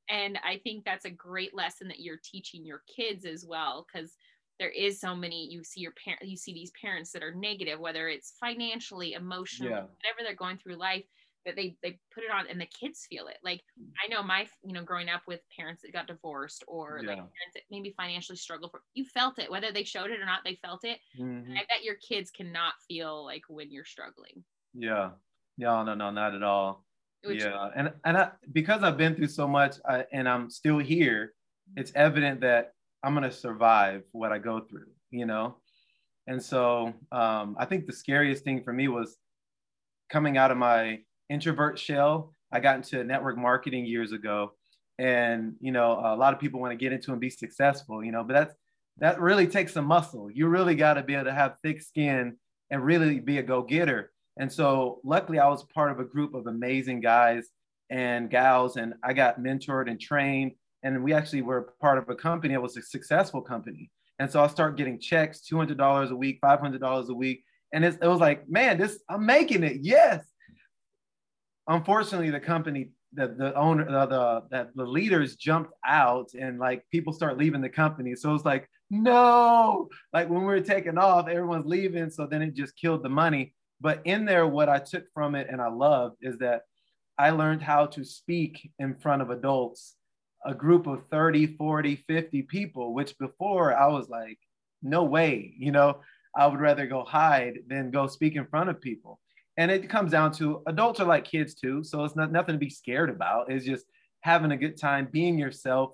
and 0.09 0.38
I 0.44 0.61
think 0.64 0.85
that's 0.85 1.04
a 1.04 1.11
great 1.11 1.54
lesson 1.54 1.88
that 1.88 2.00
you're 2.00 2.20
teaching 2.22 2.64
your 2.64 2.83
kids 2.94 3.24
as 3.24 3.44
well. 3.46 3.87
Cause 3.92 4.14
there 4.59 4.70
is 4.70 5.00
so 5.00 5.14
many, 5.14 5.48
you 5.48 5.62
see 5.62 5.81
your 5.81 5.94
parent, 6.04 6.22
you 6.24 6.37
see 6.37 6.52
these 6.52 6.72
parents 6.81 7.12
that 7.12 7.22
are 7.22 7.35
negative, 7.35 7.78
whether 7.78 8.09
it's 8.09 8.35
financially, 8.40 9.12
emotionally, 9.12 9.70
yeah. 9.70 9.83
whatever 9.83 10.24
they're 10.24 10.35
going 10.35 10.59
through 10.59 10.74
life 10.74 11.04
that 11.48 11.57
they 11.57 11.76
they 11.83 11.98
put 12.12 12.24
it 12.24 12.31
on 12.31 12.46
and 12.50 12.61
the 12.61 12.66
kids 12.66 13.07
feel 13.09 13.26
it 13.26 13.38
like 13.42 13.62
i 14.04 14.09
know 14.09 14.22
my 14.22 14.46
you 14.62 14.72
know 14.72 14.83
growing 14.83 15.09
up 15.09 15.22
with 15.26 15.40
parents 15.57 15.83
that 15.83 15.92
got 15.92 16.07
divorced 16.07 16.62
or 16.68 17.00
yeah. 17.02 17.09
like 17.09 17.16
parents 17.16 17.54
that 17.54 17.62
maybe 17.70 17.94
financially 17.96 18.37
struggle 18.37 18.68
for 18.68 18.83
you 18.94 19.04
felt 19.04 19.38
it 19.38 19.50
whether 19.50 19.72
they 19.72 19.85
showed 19.85 20.11
it 20.11 20.20
or 20.20 20.26
not 20.26 20.40
they 20.44 20.59
felt 20.62 20.85
it 20.85 20.98
mm-hmm. 21.18 21.52
i 21.52 21.61
bet 21.61 21.85
your 21.85 21.96
kids 21.96 22.31
cannot 22.31 22.74
feel 22.87 23.24
like 23.24 23.42
when 23.48 23.70
you're 23.70 23.85
struggling 23.85 24.44
yeah 24.74 25.11
yeah 25.59 25.83
no 25.83 25.94
no 25.94 26.11
not 26.11 26.35
at 26.35 26.42
all 26.42 26.85
Which, 27.25 27.42
yeah 27.42 27.68
and 27.77 27.92
and 28.05 28.16
I, 28.16 28.31
because 28.53 28.83
i've 28.83 28.97
been 28.97 29.14
through 29.14 29.29
so 29.29 29.47
much 29.47 29.77
I, 29.87 30.05
and 30.12 30.27
i'm 30.27 30.49
still 30.49 30.79
here 30.79 31.35
it's 31.77 31.92
evident 31.94 32.40
that 32.40 32.73
i'm 33.03 33.14
going 33.14 33.29
to 33.29 33.37
survive 33.37 34.05
what 34.12 34.33
i 34.33 34.38
go 34.38 34.61
through 34.61 34.88
you 35.11 35.27
know 35.27 35.57
and 36.27 36.42
so 36.42 36.94
um, 37.12 37.57
i 37.59 37.66
think 37.66 37.87
the 37.87 37.92
scariest 37.92 38.44
thing 38.44 38.62
for 38.62 38.73
me 38.73 38.88
was 38.88 39.18
coming 40.09 40.38
out 40.38 40.51
of 40.51 40.57
my 40.57 41.01
introvert 41.29 41.79
shell. 41.79 42.33
I 42.53 42.61
got 42.61 42.77
into 42.77 43.05
network 43.05 43.37
marketing 43.37 43.85
years 43.85 44.12
ago, 44.12 44.53
and 44.99 45.55
you 45.61 45.73
know, 45.73 45.92
a 45.92 46.16
lot 46.16 46.33
of 46.33 46.40
people 46.40 46.61
want 46.61 46.73
to 46.73 46.77
get 46.77 46.92
into 46.92 47.12
and 47.12 47.21
be 47.21 47.31
successful, 47.31 48.03
you 48.03 48.12
know, 48.12 48.25
but 48.25 48.33
that's 48.33 48.55
that 48.99 49.21
really 49.21 49.47
takes 49.47 49.75
some 49.75 49.85
muscle. 49.85 50.31
You 50.31 50.49
really 50.49 50.75
got 50.75 50.94
to 50.94 51.03
be 51.03 51.14
able 51.14 51.27
to 51.27 51.35
have 51.35 51.57
thick 51.62 51.83
skin 51.83 52.37
and 52.71 52.85
really 52.85 53.21
be 53.21 53.38
a 53.38 53.42
go-getter. 53.42 54.11
And 54.38 54.53
so, 54.53 55.01
luckily, 55.05 55.38
I 55.38 55.48
was 55.48 55.64
part 55.74 55.90
of 55.90 56.01
a 56.01 56.05
group 56.05 56.35
of 56.35 56.46
amazing 56.46 57.01
guys 57.01 57.48
and 57.90 58.31
gals, 58.31 58.77
and 58.77 58.94
I 59.03 59.12
got 59.12 59.40
mentored 59.40 59.90
and 59.90 60.01
trained. 60.01 60.53
And 60.83 61.03
we 61.03 61.12
actually 61.12 61.42
were 61.42 61.74
part 61.81 61.98
of 61.98 62.09
a 62.09 62.14
company 62.14 62.55
that 62.55 62.62
was 62.62 62.77
a 62.77 62.83
successful 62.83 63.42
company. 63.42 63.90
And 64.20 64.31
so 64.31 64.42
I 64.42 64.46
start 64.46 64.77
getting 64.77 65.01
checks, 65.01 65.42
$200 65.51 66.11
a 66.11 66.16
week, 66.16 66.40
$500 66.40 67.09
a 67.09 67.14
week. 67.14 67.44
And 67.72 67.85
it 67.85 68.01
was 68.01 68.20
like, 68.20 68.48
man, 68.48 68.79
this, 68.79 68.98
I'm 69.09 69.27
making 69.27 69.64
it. 69.64 69.79
Yes 69.83 70.24
unfortunately, 71.68 72.31
the 72.31 72.40
company, 72.40 72.90
the 73.12 73.29
the 73.29 73.55
owner, 73.55 73.85
the, 73.85 74.42
the 74.51 74.70
the 74.74 74.85
leaders 74.85 75.37
jumped 75.37 75.72
out, 75.87 76.31
and 76.38 76.59
like 76.59 76.85
people 76.90 77.12
start 77.12 77.38
leaving 77.38 77.61
the 77.61 77.68
company. 77.68 78.14
So 78.16 78.35
it's 78.35 78.44
like 78.44 78.68
no, 78.90 79.88
like 80.12 80.29
when 80.29 80.40
we 80.40 80.46
were 80.46 80.61
taking 80.61 80.98
off, 80.98 81.29
everyone's 81.29 81.66
leaving. 81.66 82.11
So 82.11 82.27
then 82.27 82.42
it 82.42 82.55
just 82.55 82.77
killed 82.77 83.03
the 83.03 83.09
money. 83.09 83.55
But 83.80 84.02
in 84.04 84.24
there, 84.24 84.46
what 84.46 84.68
I 84.68 84.78
took 84.78 85.04
from 85.12 85.34
it 85.34 85.48
and 85.50 85.60
I 85.60 85.68
loved 85.68 86.16
is 86.20 86.38
that 86.38 86.62
I 87.18 87.30
learned 87.30 87.62
how 87.62 87.86
to 87.86 88.04
speak 88.04 88.70
in 88.78 88.94
front 88.96 89.22
of 89.22 89.30
adults, 89.30 89.96
a 90.44 90.54
group 90.54 90.86
of 90.86 91.06
30, 91.10 91.56
40, 91.56 91.96
50 92.06 92.42
people, 92.42 92.94
which 92.94 93.16
before 93.18 93.76
I 93.76 93.88
was 93.88 94.08
like, 94.08 94.38
no 94.82 95.04
way, 95.04 95.54
you 95.58 95.72
know, 95.72 96.00
I 96.36 96.46
would 96.46 96.60
rather 96.60 96.86
go 96.86 97.04
hide 97.04 97.60
than 97.68 97.90
go 97.90 98.06
speak 98.06 98.36
in 98.36 98.46
front 98.46 98.70
of 98.70 98.80
people 98.80 99.18
and 99.56 99.72
it 99.72 99.90
comes 99.90 100.12
down 100.12 100.30
to 100.30 100.62
adults 100.68 101.00
are 101.00 101.06
like 101.06 101.24
kids 101.24 101.54
too 101.54 101.82
so 101.82 102.04
it's 102.04 102.14
not 102.14 102.30
nothing 102.30 102.52
to 102.52 102.60
be 102.60 102.70
scared 102.70 103.10
about 103.10 103.50
it's 103.50 103.64
just 103.64 103.86
having 104.20 104.52
a 104.52 104.56
good 104.56 104.76
time 104.76 105.08
being 105.10 105.36
yourself 105.36 105.92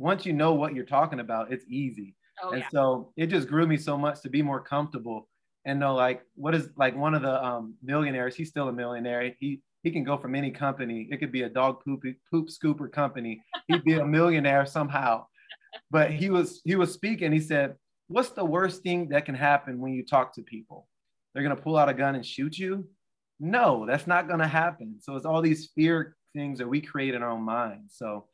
once 0.00 0.24
you 0.24 0.32
know 0.32 0.54
what 0.54 0.74
you're 0.74 0.84
talking 0.84 1.20
about, 1.20 1.52
it's 1.52 1.66
easy. 1.68 2.16
Oh, 2.42 2.50
and 2.50 2.62
yeah. 2.62 2.68
so 2.72 3.12
it 3.16 3.26
just 3.26 3.48
grew 3.48 3.66
me 3.66 3.76
so 3.76 3.98
much 3.98 4.22
to 4.22 4.30
be 4.30 4.40
more 4.40 4.60
comfortable 4.60 5.28
and 5.64 5.78
know 5.78 5.94
like 5.94 6.22
what 6.34 6.54
is 6.54 6.68
like 6.76 6.96
one 6.96 7.14
of 7.14 7.22
the 7.22 7.44
um, 7.44 7.74
millionaires. 7.82 8.34
He's 8.34 8.48
still 8.48 8.68
a 8.68 8.72
millionaire. 8.72 9.34
He 9.38 9.60
he 9.82 9.90
can 9.90 10.04
go 10.04 10.16
from 10.16 10.34
any 10.34 10.50
company. 10.50 11.08
It 11.10 11.18
could 11.18 11.32
be 11.32 11.42
a 11.42 11.48
dog 11.48 11.82
poop 11.84 12.02
poop 12.30 12.48
scooper 12.48 12.90
company. 12.90 13.42
He'd 13.68 13.84
be 13.84 13.94
a 13.94 14.06
millionaire 14.06 14.66
somehow. 14.66 15.26
But 15.90 16.10
he 16.10 16.30
was 16.30 16.60
he 16.64 16.76
was 16.76 16.92
speaking. 16.92 17.32
He 17.32 17.40
said, 17.40 17.76
"What's 18.08 18.30
the 18.30 18.44
worst 18.44 18.82
thing 18.82 19.08
that 19.10 19.24
can 19.24 19.34
happen 19.34 19.80
when 19.80 19.92
you 19.92 20.04
talk 20.04 20.34
to 20.34 20.42
people? 20.42 20.88
They're 21.32 21.42
gonna 21.42 21.56
pull 21.56 21.76
out 21.76 21.88
a 21.88 21.94
gun 21.94 22.14
and 22.14 22.26
shoot 22.26 22.58
you." 22.58 22.88
No, 23.38 23.86
that's 23.86 24.06
not 24.06 24.28
gonna 24.28 24.48
happen. 24.48 24.96
So 25.00 25.16
it's 25.16 25.24
all 25.24 25.40
these 25.40 25.70
fear 25.74 26.16
things 26.34 26.58
that 26.58 26.68
we 26.68 26.80
create 26.80 27.14
in 27.14 27.22
our 27.22 27.30
own 27.30 27.42
minds. 27.42 27.96
So 27.96 28.26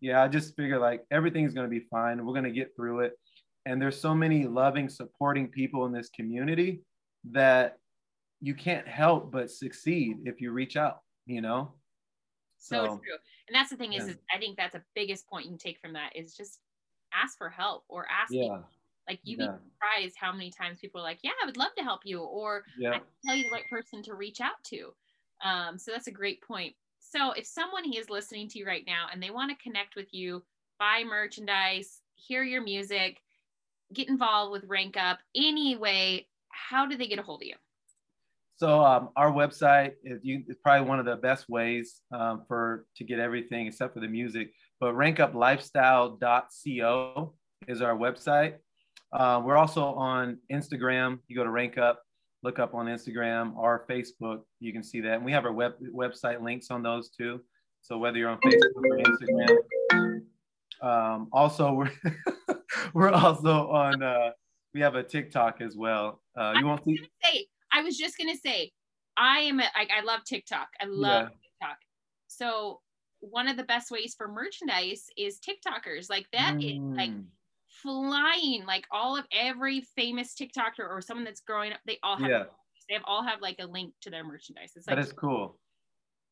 yeah, 0.00 0.22
I 0.22 0.28
just 0.28 0.56
figure 0.56 0.78
like 0.78 1.04
everything's 1.10 1.54
gonna 1.54 1.68
be 1.68 1.86
fine. 1.90 2.24
We're 2.24 2.34
gonna 2.34 2.50
get 2.50 2.74
through 2.76 3.00
it. 3.00 3.18
And 3.66 3.80
there's 3.80 4.00
so 4.00 4.14
many 4.14 4.46
loving, 4.46 4.88
supporting 4.88 5.48
people 5.48 5.86
in 5.86 5.92
this 5.92 6.08
community 6.10 6.82
that 7.30 7.78
you 8.40 8.54
can't 8.54 8.88
help 8.88 9.30
but 9.30 9.50
succeed 9.50 10.16
if 10.24 10.40
you 10.40 10.52
reach 10.52 10.76
out, 10.76 11.00
you 11.26 11.42
know? 11.42 11.72
So, 12.58 12.76
so 12.76 12.86
true. 12.86 13.18
And 13.48 13.54
that's 13.54 13.70
the 13.70 13.76
thing 13.76 13.92
is, 13.92 14.04
yeah. 14.04 14.12
is, 14.12 14.18
I 14.34 14.38
think 14.38 14.56
that's 14.56 14.74
the 14.74 14.82
biggest 14.94 15.28
point 15.28 15.44
you 15.44 15.50
can 15.50 15.58
take 15.58 15.78
from 15.80 15.92
that 15.92 16.16
is 16.16 16.34
just 16.34 16.60
ask 17.12 17.36
for 17.36 17.48
help 17.48 17.84
or 17.88 18.06
ask 18.10 18.32
yeah. 18.32 18.42
People. 18.42 18.64
Like 19.08 19.20
you'd 19.24 19.40
yeah. 19.40 19.46
be 19.46 19.52
surprised 19.52 20.16
how 20.18 20.32
many 20.32 20.50
times 20.50 20.78
people 20.78 21.00
are 21.00 21.04
like, 21.04 21.18
yeah, 21.22 21.32
I 21.42 21.46
would 21.46 21.56
love 21.56 21.74
to 21.76 21.82
help 21.82 22.02
you. 22.04 22.20
Or 22.20 22.64
yeah. 22.78 22.90
I 22.90 22.98
can 22.98 23.02
tell 23.26 23.34
you 23.34 23.44
the 23.44 23.50
right 23.50 23.68
person 23.68 24.02
to 24.04 24.14
reach 24.14 24.40
out 24.40 24.62
to. 24.64 24.92
Um, 25.44 25.78
so 25.78 25.90
that's 25.90 26.06
a 26.06 26.12
great 26.12 26.42
point. 26.42 26.74
So 27.00 27.32
if 27.32 27.46
someone 27.46 27.92
is 27.92 28.08
listening 28.08 28.48
to 28.50 28.58
you 28.58 28.66
right 28.66 28.84
now 28.86 29.06
and 29.12 29.22
they 29.22 29.30
want 29.30 29.50
to 29.50 29.62
connect 29.62 29.96
with 29.96 30.14
you, 30.14 30.44
buy 30.78 31.02
merchandise, 31.04 32.02
hear 32.14 32.44
your 32.44 32.62
music, 32.62 33.20
get 33.92 34.08
involved 34.08 34.52
with 34.52 34.64
Rank 34.66 34.96
Up 34.96 35.18
anyway, 35.34 36.26
how 36.50 36.86
do 36.86 36.96
they 36.96 37.06
get 37.06 37.18
a 37.18 37.22
hold 37.22 37.42
of 37.42 37.48
you? 37.48 37.56
So 38.56 38.82
um, 38.84 39.10
our 39.16 39.32
website 39.32 39.92
is, 40.04 40.20
you, 40.22 40.44
is, 40.46 40.56
probably 40.62 40.86
one 40.86 40.98
of 40.98 41.06
the 41.06 41.16
best 41.16 41.48
ways 41.48 42.02
um, 42.12 42.44
for 42.46 42.84
to 42.96 43.04
get 43.04 43.18
everything 43.18 43.66
except 43.66 43.94
for 43.94 44.00
the 44.00 44.08
music. 44.08 44.52
But 44.80 44.92
rankuplifestyle.co 44.94 47.34
is 47.68 47.80
our 47.80 47.96
website. 47.96 48.56
Uh, 49.12 49.40
we're 49.42 49.56
also 49.56 49.94
on 49.94 50.36
Instagram. 50.52 51.20
You 51.26 51.36
go 51.36 51.44
to 51.44 51.50
Rank 51.50 51.78
Up, 51.78 52.02
look 52.42 52.58
up 52.58 52.74
on 52.74 52.84
Instagram 52.86 53.56
or 53.56 53.86
Facebook. 53.88 54.42
You 54.60 54.74
can 54.74 54.82
see 54.82 55.00
that, 55.00 55.14
and 55.14 55.24
we 55.24 55.32
have 55.32 55.46
our 55.46 55.52
web 55.52 55.72
website 55.94 56.42
links 56.42 56.70
on 56.70 56.82
those 56.82 57.08
too. 57.08 57.40
So 57.80 57.96
whether 57.96 58.18
you're 58.18 58.28
on 58.28 58.40
Facebook 58.44 58.72
or 58.76 58.98
Instagram. 58.98 59.56
Um, 60.82 61.28
also, 61.32 61.72
we're 61.72 61.90
we're 62.94 63.10
also 63.10 63.68
on. 63.70 64.02
Uh, 64.02 64.30
we 64.74 64.80
have 64.80 64.94
a 64.94 65.02
TikTok 65.02 65.60
as 65.60 65.76
well. 65.76 66.20
Uh, 66.36 66.54
you 66.58 66.66
want 66.66 66.84
to 66.84 66.96
say? 67.24 67.46
I 67.72 67.82
was 67.82 67.96
just 67.96 68.16
gonna 68.18 68.36
say, 68.36 68.72
I 69.16 69.40
am 69.40 69.60
a, 69.60 69.64
like 69.76 69.90
I 69.96 70.02
love 70.02 70.20
TikTok. 70.24 70.68
I 70.80 70.86
love 70.86 71.28
yeah. 71.30 71.68
TikTok. 71.68 71.78
So 72.28 72.80
one 73.20 73.48
of 73.48 73.56
the 73.56 73.64
best 73.64 73.90
ways 73.90 74.14
for 74.16 74.28
merchandise 74.28 75.06
is 75.16 75.38
TikTokers. 75.40 76.08
Like 76.08 76.26
that 76.32 76.54
mm. 76.54 76.64
is 76.64 76.96
like 76.96 77.10
mm. 77.10 77.24
flying. 77.82 78.64
Like 78.66 78.86
all 78.90 79.16
of 79.16 79.26
every 79.32 79.82
famous 79.96 80.34
TikToker 80.34 80.88
or 80.88 81.00
someone 81.02 81.24
that's 81.24 81.40
growing 81.40 81.72
up, 81.72 81.80
they 81.86 81.98
all 82.02 82.16
have 82.16 82.30
yeah. 82.30 82.44
they 82.88 82.94
have 82.94 83.04
all 83.06 83.22
have 83.22 83.40
like 83.40 83.56
a 83.60 83.66
link 83.66 83.92
to 84.02 84.10
their 84.10 84.24
merchandise. 84.24 84.72
It's 84.74 84.86
like, 84.86 84.96
that 84.96 85.04
is 85.04 85.12
cool. 85.12 85.59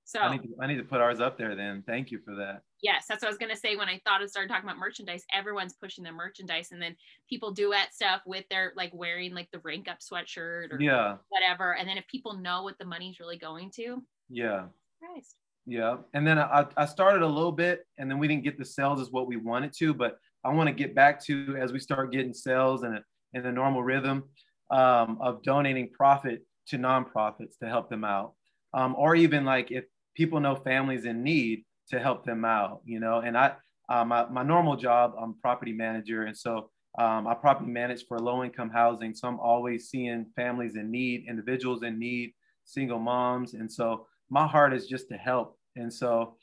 So 0.08 0.20
I 0.20 0.32
need, 0.32 0.42
to, 0.44 0.48
I 0.58 0.66
need 0.66 0.78
to 0.78 0.84
put 0.84 1.02
ours 1.02 1.20
up 1.20 1.36
there 1.36 1.54
then. 1.54 1.84
Thank 1.86 2.10
you 2.10 2.18
for 2.24 2.34
that. 2.36 2.62
Yes, 2.80 3.04
that's 3.06 3.22
what 3.22 3.28
I 3.28 3.30
was 3.30 3.36
gonna 3.36 3.54
say 3.54 3.76
when 3.76 3.90
I 3.90 4.00
thought 4.06 4.22
I 4.22 4.26
started 4.26 4.48
talking 4.48 4.66
about 4.66 4.78
merchandise. 4.78 5.22
Everyone's 5.34 5.74
pushing 5.74 6.02
their 6.02 6.14
merchandise, 6.14 6.72
and 6.72 6.80
then 6.80 6.96
people 7.28 7.52
duet 7.52 7.92
stuff 7.92 8.22
with 8.24 8.46
their 8.48 8.72
like 8.74 8.90
wearing 8.94 9.34
like 9.34 9.50
the 9.50 9.58
rank 9.58 9.86
up 9.86 9.98
sweatshirt 9.98 10.72
or 10.72 10.80
yeah 10.80 11.16
whatever. 11.28 11.74
And 11.74 11.86
then 11.86 11.98
if 11.98 12.06
people 12.06 12.32
know 12.32 12.62
what 12.62 12.78
the 12.78 12.86
money's 12.86 13.20
really 13.20 13.36
going 13.36 13.70
to, 13.72 14.02
yeah, 14.30 14.62
Christ. 14.98 15.36
yeah. 15.66 15.96
And 16.14 16.26
then 16.26 16.38
I, 16.38 16.64
I 16.78 16.86
started 16.86 17.20
a 17.20 17.28
little 17.28 17.52
bit, 17.52 17.86
and 17.98 18.10
then 18.10 18.18
we 18.18 18.28
didn't 18.28 18.44
get 18.44 18.56
the 18.56 18.64
sales 18.64 19.02
as 19.02 19.10
what 19.10 19.26
we 19.26 19.36
wanted 19.36 19.74
to, 19.80 19.92
but 19.92 20.16
I 20.42 20.54
want 20.54 20.68
to 20.68 20.74
get 20.74 20.94
back 20.94 21.22
to 21.26 21.54
as 21.60 21.70
we 21.70 21.80
start 21.80 22.12
getting 22.12 22.32
sales 22.32 22.82
and 22.82 22.98
in 23.34 23.44
a 23.44 23.52
normal 23.52 23.82
rhythm 23.82 24.24
um, 24.70 25.18
of 25.20 25.42
donating 25.42 25.90
profit 25.90 26.46
to 26.68 26.78
nonprofits 26.78 27.58
to 27.60 27.68
help 27.68 27.90
them 27.90 28.04
out. 28.04 28.32
Um, 28.72 28.94
or 28.96 29.14
even 29.14 29.44
like 29.44 29.70
if 29.70 29.84
people 30.18 30.40
know 30.40 30.56
families 30.56 31.04
in 31.04 31.22
need 31.22 31.64
to 31.88 32.00
help 32.00 32.24
them 32.24 32.44
out, 32.44 32.80
you 32.84 32.98
know. 32.98 33.20
And 33.20 33.38
I, 33.38 33.52
uh, 33.88 34.04
my, 34.04 34.26
my 34.26 34.42
normal 34.42 34.74
job, 34.74 35.14
I'm 35.16 35.34
property 35.34 35.72
manager. 35.72 36.24
And 36.24 36.36
so 36.36 36.70
um, 36.98 37.28
I 37.28 37.34
property 37.34 37.70
manage 37.70 38.04
for 38.08 38.18
low 38.18 38.42
income 38.42 38.68
housing. 38.68 39.14
So 39.14 39.28
I'm 39.28 39.38
always 39.38 39.88
seeing 39.88 40.26
families 40.34 40.74
in 40.74 40.90
need, 40.90 41.26
individuals 41.28 41.84
in 41.84 42.00
need, 42.00 42.32
single 42.64 42.98
moms. 42.98 43.54
And 43.54 43.70
so 43.72 44.08
my 44.28 44.44
heart 44.44 44.74
is 44.74 44.88
just 44.88 45.08
to 45.10 45.16
help. 45.16 45.56
And 45.76 45.90
so 45.94 46.34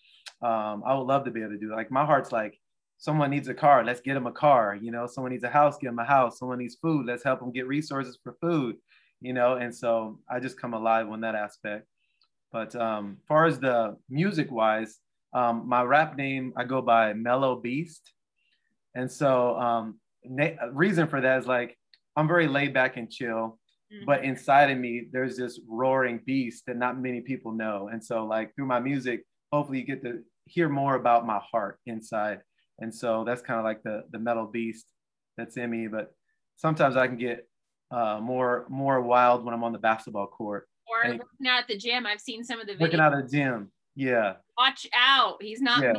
um, 0.41 0.81
I 0.85 0.95
would 0.95 1.07
love 1.07 1.25
to 1.25 1.31
be 1.31 1.41
able 1.41 1.51
to 1.51 1.59
do. 1.59 1.75
Like 1.75 1.91
my 1.91 2.05
heart's 2.05 2.31
like, 2.31 2.57
someone 2.97 3.29
needs 3.29 3.49
a 3.49 3.53
car, 3.53 3.83
let's 3.83 3.99
get 3.99 4.13
them 4.13 4.25
a 4.25 4.31
car. 4.31 4.79
You 4.81 4.91
know, 4.91 5.05
someone 5.05 5.33
needs 5.33 5.43
a 5.43 5.49
house, 5.49 5.77
get 5.77 5.89
them 5.89 5.99
a 5.99 6.05
house. 6.05 6.39
Someone 6.39 6.59
needs 6.59 6.75
food, 6.75 7.05
let's 7.05 7.25
help 7.25 7.41
them 7.41 7.51
get 7.51 7.67
resources 7.67 8.17
for 8.23 8.37
food. 8.39 8.77
You 9.19 9.33
know, 9.33 9.55
and 9.57 9.75
so 9.75 10.19
I 10.29 10.39
just 10.39 10.59
come 10.59 10.73
alive 10.73 11.09
on 11.09 11.19
that 11.21 11.35
aspect. 11.35 11.87
But 12.55 12.73
um, 12.77 13.17
as 13.19 13.27
far 13.27 13.45
as 13.47 13.59
the 13.59 13.97
music 14.09 14.49
wise, 14.49 14.99
um, 15.33 15.67
my 15.67 15.83
rap 15.83 16.15
name 16.15 16.53
I 16.55 16.63
go 16.63 16.81
by 16.81 17.11
Mellow 17.11 17.57
Beast, 17.57 18.13
and 18.95 19.11
so 19.11 19.59
um, 19.59 19.99
na- 20.23 20.55
reason 20.71 21.05
for 21.09 21.19
that 21.19 21.39
is 21.39 21.47
like 21.47 21.77
I'm 22.15 22.29
very 22.29 22.47
laid 22.47 22.73
back 22.73 22.95
and 22.95 23.11
chill, 23.11 23.59
mm-hmm. 23.91 24.05
but 24.05 24.23
inside 24.23 24.71
of 24.71 24.77
me 24.77 25.07
there's 25.11 25.35
this 25.35 25.59
roaring 25.67 26.21
beast 26.25 26.63
that 26.67 26.77
not 26.77 26.97
many 26.97 27.19
people 27.19 27.51
know, 27.51 27.89
and 27.91 28.01
so 28.01 28.25
like 28.25 28.55
through 28.55 28.67
my 28.67 28.79
music, 28.79 29.25
hopefully 29.51 29.79
you 29.79 29.85
get 29.85 30.01
to 30.03 30.23
hear 30.45 30.69
more 30.69 30.95
about 30.95 31.27
my 31.27 31.41
heart 31.51 31.77
inside, 31.85 32.39
and 32.79 32.95
so 32.95 33.25
that's 33.25 33.41
kind 33.41 33.59
of 33.59 33.65
like 33.65 33.83
the 33.83 34.03
the 34.11 34.19
metal 34.19 34.45
beast 34.45 34.85
that's 35.35 35.57
in 35.57 35.69
me. 35.69 35.89
But 35.89 36.13
sometimes 36.55 36.95
I 36.95 37.07
can 37.07 37.17
get 37.17 37.49
uh, 37.91 38.21
more 38.21 38.65
more 38.69 39.01
wild 39.01 39.43
when 39.43 39.53
I'm 39.53 39.65
on 39.65 39.73
the 39.73 39.77
basketball 39.89 40.27
court 40.27 40.69
or 40.89 41.09
and 41.09 41.19
working 41.19 41.47
out 41.47 41.59
at 41.59 41.67
the 41.67 41.77
gym. 41.77 42.05
I've 42.05 42.21
seen 42.21 42.43
some 42.43 42.59
of 42.59 42.67
the 42.67 42.73
videos. 42.73 42.81
Working 42.81 42.99
out 42.99 43.13
at 43.13 43.29
the 43.29 43.37
gym. 43.37 43.71
Yeah. 43.95 44.33
Watch 44.57 44.87
out. 44.93 45.37
He's 45.41 45.61
not 45.61 45.81
yeah. 45.81 45.93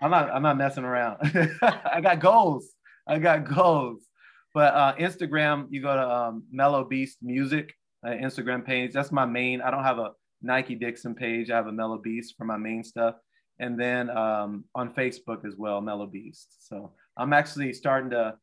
I'm 0.00 0.10
not 0.10 0.30
I'm 0.30 0.42
not 0.42 0.56
messing 0.56 0.84
around. 0.84 1.18
I 1.62 2.00
got 2.00 2.20
goals. 2.20 2.70
I 3.06 3.18
got 3.18 3.44
goals. 3.44 4.02
But 4.54 4.74
uh, 4.74 4.94
Instagram, 4.96 5.66
you 5.70 5.82
go 5.82 5.94
to 5.94 6.08
um, 6.08 6.44
Mellow 6.50 6.84
Beast 6.84 7.18
Music 7.20 7.74
uh, 8.06 8.10
Instagram 8.10 8.64
page. 8.64 8.92
That's 8.92 9.12
my 9.12 9.26
main. 9.26 9.60
I 9.60 9.70
don't 9.70 9.84
have 9.84 9.98
a 9.98 10.12
Nike 10.42 10.74
Dixon 10.74 11.14
page. 11.14 11.50
I 11.50 11.56
have 11.56 11.66
a 11.66 11.72
Mellow 11.72 11.98
Beast 11.98 12.34
for 12.38 12.44
my 12.44 12.56
main 12.56 12.84
stuff. 12.84 13.16
And 13.58 13.78
then 13.78 14.10
um, 14.10 14.64
on 14.74 14.92
Facebook 14.92 15.46
as 15.46 15.56
well, 15.56 15.80
Mellow 15.80 16.06
Beast. 16.06 16.68
So 16.68 16.92
I'm 17.16 17.32
actually 17.32 17.72
starting 17.72 18.10
to 18.10 18.34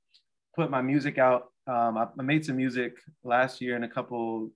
put 0.56 0.70
my 0.70 0.82
music 0.82 1.18
out. 1.18 1.46
Um, 1.68 1.98
I, 1.98 2.08
I 2.18 2.24
made 2.24 2.46
some 2.46 2.58
music 2.58 2.94
last 3.24 3.62
year 3.62 3.76
and 3.76 3.86
a 3.86 3.90
couple 3.90 4.52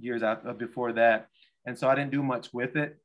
years 0.00 0.22
after, 0.22 0.50
uh, 0.50 0.52
before 0.52 0.92
that. 0.94 1.28
And 1.66 1.78
so 1.78 1.88
I 1.88 1.94
didn't 1.94 2.10
do 2.10 2.22
much 2.22 2.52
with 2.52 2.76
it. 2.76 2.98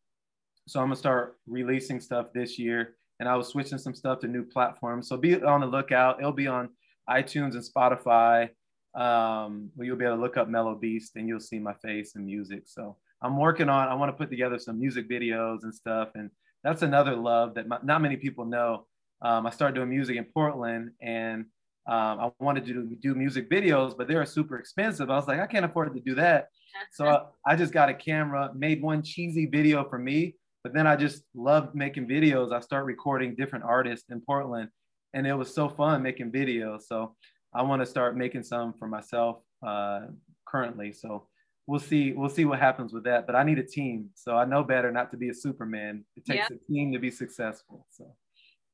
So 0.68 0.80
I'm 0.80 0.88
gonna 0.88 0.96
start 0.96 1.38
releasing 1.48 2.00
stuff 2.00 2.28
this 2.34 2.58
year. 2.58 2.96
And 3.20 3.30
I 3.30 3.36
was 3.36 3.48
switching 3.48 3.78
some 3.78 3.94
stuff 3.94 4.20
to 4.20 4.28
new 4.28 4.44
platforms. 4.44 5.08
So 5.08 5.18
be 5.18 5.42
on 5.42 5.62
the 5.62 5.68
lookout. 5.68 6.20
It'll 6.20 6.32
be 6.32 6.48
on 6.48 6.70
iTunes 7.10 7.54
and 7.54 7.64
Spotify. 7.64 8.50
Um, 8.94 9.72
where 9.76 9.86
you'll 9.86 9.98
be 9.98 10.06
able 10.06 10.16
to 10.16 10.22
look 10.22 10.38
up 10.38 10.48
Mellow 10.48 10.74
Beast 10.74 11.18
and 11.18 11.28
you'll 11.28 11.42
see 11.42 11.60
my 11.60 11.74
face 11.74 12.16
and 12.16 12.26
music. 12.26 12.64
So 12.66 12.96
I'm 13.22 13.38
working 13.38 13.68
on, 13.68 13.90
I 13.90 13.94
want 13.94 14.10
to 14.10 14.18
put 14.18 14.30
together 14.30 14.58
some 14.58 14.80
music 14.80 15.10
videos 15.10 15.64
and 15.64 15.76
stuff. 15.76 16.10
And 16.16 16.30
that's 16.64 16.82
another 16.82 17.16
love 17.16 17.56
that 17.56 17.68
my, 17.68 17.78
not 17.84 18.02
many 18.02 18.16
people 18.16 18.46
know. 18.46 18.88
Um, 19.22 19.46
I 19.46 19.50
started 19.50 19.76
doing 19.76 19.90
music 19.90 20.16
in 20.16 20.26
Portland 20.26 20.92
and 21.02 21.46
um, 21.88 22.20
I 22.20 22.32
wanted 22.40 22.66
to 22.66 22.74
do, 22.74 22.96
do 23.02 23.16
music 23.16 23.50
videos, 23.50 23.96
but 23.98 24.08
they 24.08 24.16
were 24.16 24.26
super 24.26 24.58
expensive. 24.58 25.10
I 25.10 25.16
was 25.16 25.28
like, 25.28 25.40
I 25.40 25.46
can't 25.46 25.66
afford 25.66 25.94
to 25.94 26.00
do 26.00 26.16
that. 26.16 26.48
So 26.92 27.28
I 27.46 27.56
just 27.56 27.74
got 27.74 27.90
a 27.90 27.94
camera, 27.94 28.52
made 28.56 28.82
one 28.82 29.04
cheesy 29.04 29.46
video 29.46 29.88
for 29.88 29.98
me, 29.98 30.36
but 30.64 30.74
then 30.74 30.88
I 30.88 30.96
just 30.96 31.24
loved 31.34 31.76
making 31.76 32.08
videos. 32.08 32.54
I 32.54 32.60
start 32.60 32.86
recording 32.86 33.36
different 33.36 33.66
artists 33.66 34.10
in 34.10 34.22
Portland, 34.22 34.70
and 35.14 35.28
it 35.28 35.34
was 35.34 35.54
so 35.54 35.70
fun 35.70 36.02
making 36.02 36.32
videos. 36.32 36.84
So 36.84 37.16
I 37.54 37.62
want 37.62 37.82
to 37.82 37.86
start 37.86 38.18
making 38.18 38.44
some 38.44 38.74
for 38.74 38.88
myself 38.88 39.38
uh, 39.66 40.08
currently. 40.46 40.94
So 40.94 41.28
we'll 41.68 41.80
see. 41.80 42.14
We'll 42.14 42.30
see 42.30 42.46
what 42.46 42.60
happens 42.60 42.94
with 42.94 43.04
that. 43.06 43.28
But 43.28 43.36
I 43.36 43.44
need 43.44 43.60
a 43.60 43.64
team, 43.64 44.10
so 44.16 44.36
I 44.36 44.46
know 44.46 44.64
better 44.64 44.92
not 44.92 45.12
to 45.12 45.18
be 45.18 45.30
a 45.30 45.34
Superman. 45.34 46.04
It 46.16 46.26
takes 46.26 46.50
a 46.50 46.72
team 46.72 46.92
to 46.94 47.00
be 47.00 47.12
successful. 47.12 47.86
So 47.92 48.14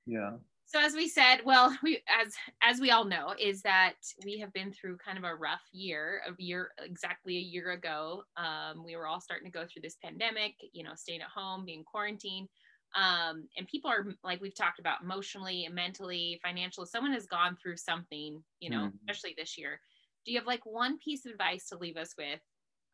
yeah 0.08 0.32
so 0.72 0.80
as 0.80 0.94
we 0.94 1.08
said 1.08 1.40
well 1.44 1.76
we 1.84 2.02
as 2.08 2.34
as 2.62 2.80
we 2.80 2.92
all 2.92 3.04
know 3.04 3.34
is 3.40 3.62
that 3.62 3.96
we 4.24 4.40
have 4.40 4.54
been 4.54 4.72
through 4.72 4.98
kind 4.98 5.18
of 5.18 5.24
a 5.24 5.36
rough 5.36 5.64
year 5.74 6.22
a 6.28 6.42
year 6.42 6.72
exactly 6.84 7.38
a 7.38 7.42
year 7.42 7.72
ago. 7.72 8.24
Um, 8.38 8.84
we 8.86 8.96
were 8.96 9.08
all 9.08 9.20
starting 9.20 9.52
to 9.52 9.58
go 9.58 9.66
through 9.66 9.82
this 9.82 9.98
pandemic 10.04 10.54
you 10.74 10.84
know 10.84 10.92
staying 10.96 11.22
at 11.22 11.28
home 11.28 11.66
being 11.66 11.84
quarantined. 11.84 12.48
Um, 12.94 13.48
and 13.58 13.66
people 13.68 13.90
are 13.90 14.06
like 14.24 14.42
we've 14.42 14.56
talked 14.56 14.80
about 14.80 15.02
emotionally 15.02 15.66
and 15.66 15.74
mentally 15.74 16.40
financially 16.44 16.88
someone 16.88 17.14
has 17.14 17.26
gone 17.26 17.56
through 17.56 17.78
something 17.78 18.44
you 18.60 18.70
know 18.70 18.86
mm-hmm. 18.86 19.10
especially 19.10 19.36
this 19.38 19.58
year. 19.58 19.80
Do 20.26 20.32
you 20.32 20.38
have 20.38 20.48
like 20.48 20.66
one 20.66 20.98
piece 21.00 21.26
of 21.26 21.32
advice 21.32 21.68
to 21.70 21.78
leave 21.78 21.98
us 21.98 22.14
with 22.18 22.40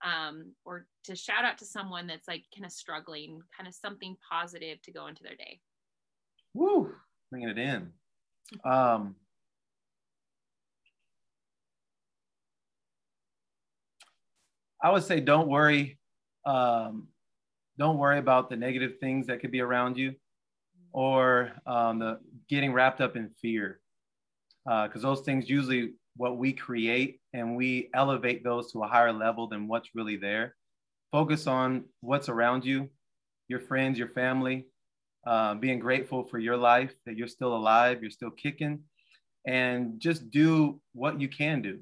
um, 0.04 0.54
or 0.66 0.86
to 1.06 1.16
shout 1.16 1.46
out 1.46 1.58
to 1.60 1.66
someone 1.66 2.08
that's 2.08 2.28
like 2.28 2.44
kind 2.56 2.66
of 2.66 2.72
struggling 2.72 3.42
kind 3.56 3.68
of 3.68 3.76
something 3.76 4.16
positive 4.30 4.82
to 4.84 4.92
go 4.92 5.08
into 5.08 5.24
their 5.24 5.36
day? 5.36 5.60
Woo, 6.54 6.92
bringing 7.30 7.50
it 7.50 7.58
in. 7.58 7.92
Um, 8.64 9.16
i 14.82 14.92
would 14.92 15.04
say 15.04 15.20
don't 15.20 15.48
worry 15.48 15.98
um, 16.46 17.08
don't 17.78 17.98
worry 17.98 18.20
about 18.20 18.50
the 18.50 18.56
negative 18.56 19.00
things 19.00 19.28
that 19.28 19.42
could 19.42 19.52
be 19.52 19.60
around 19.60 19.98
you 19.98 20.16
or 20.94 21.52
um, 21.66 22.00
the 22.00 22.20
getting 22.48 22.72
wrapped 22.72 23.02
up 23.02 23.16
in 23.16 23.30
fear 23.42 23.80
because 24.66 25.04
uh, 25.04 25.10
those 25.10 25.22
things 25.22 25.50
usually 25.50 25.94
what 26.16 26.38
we 26.38 26.52
create 26.52 27.20
and 27.34 27.56
we 27.56 27.90
elevate 27.94 28.44
those 28.44 28.72
to 28.72 28.84
a 28.84 28.88
higher 28.88 29.14
level 29.14 29.48
than 29.48 29.68
what's 29.68 29.90
really 29.94 30.18
there. 30.18 30.56
Focus 31.12 31.48
on 31.48 31.86
what's 32.02 32.30
around 32.30 32.66
you 32.66 32.90
your 33.48 33.60
friends 33.60 33.98
your 33.98 34.10
family 34.10 34.66
uh, 35.26 35.56
being 35.56 35.80
grateful 35.80 36.24
for 36.24 36.40
your 36.40 36.58
life 36.58 36.94
that 37.06 37.18
you're 37.18 37.28
still 37.28 37.56
alive 37.56 38.02
you're 38.02 38.12
still 38.12 38.32
kicking 38.32 38.80
and 39.46 40.00
just 40.00 40.30
do 40.32 40.80
what 40.94 41.20
you 41.20 41.28
can 41.28 41.62
do 41.62 41.80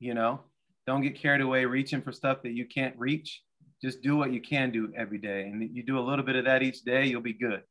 you 0.00 0.14
know 0.14 0.40
don't 0.86 1.02
get 1.02 1.14
carried 1.14 1.40
away 1.40 1.64
reaching 1.64 2.00
for 2.00 2.12
stuff 2.12 2.42
that 2.42 2.52
you 2.52 2.66
can't 2.66 2.96
reach 2.96 3.42
just 3.80 4.02
do 4.02 4.16
what 4.16 4.32
you 4.32 4.40
can 4.40 4.70
do 4.70 4.92
every 4.96 5.18
day. 5.18 5.42
And 5.42 5.74
you 5.74 5.82
do 5.82 5.98
a 5.98 6.00
little 6.00 6.24
bit 6.24 6.36
of 6.36 6.44
that 6.44 6.62
each 6.62 6.82
day, 6.82 7.06
you'll 7.06 7.20
be 7.20 7.32
good. 7.32 7.62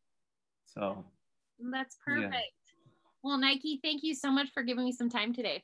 So 0.65 1.03
that's 1.71 1.97
perfect. 2.05 2.33
Yeah. 2.33 2.39
Well, 3.23 3.37
Nike, 3.37 3.79
thank 3.83 4.03
you 4.03 4.15
so 4.15 4.31
much 4.31 4.49
for 4.53 4.63
giving 4.63 4.85
me 4.85 4.91
some 4.91 5.09
time 5.09 5.33
today. 5.33 5.63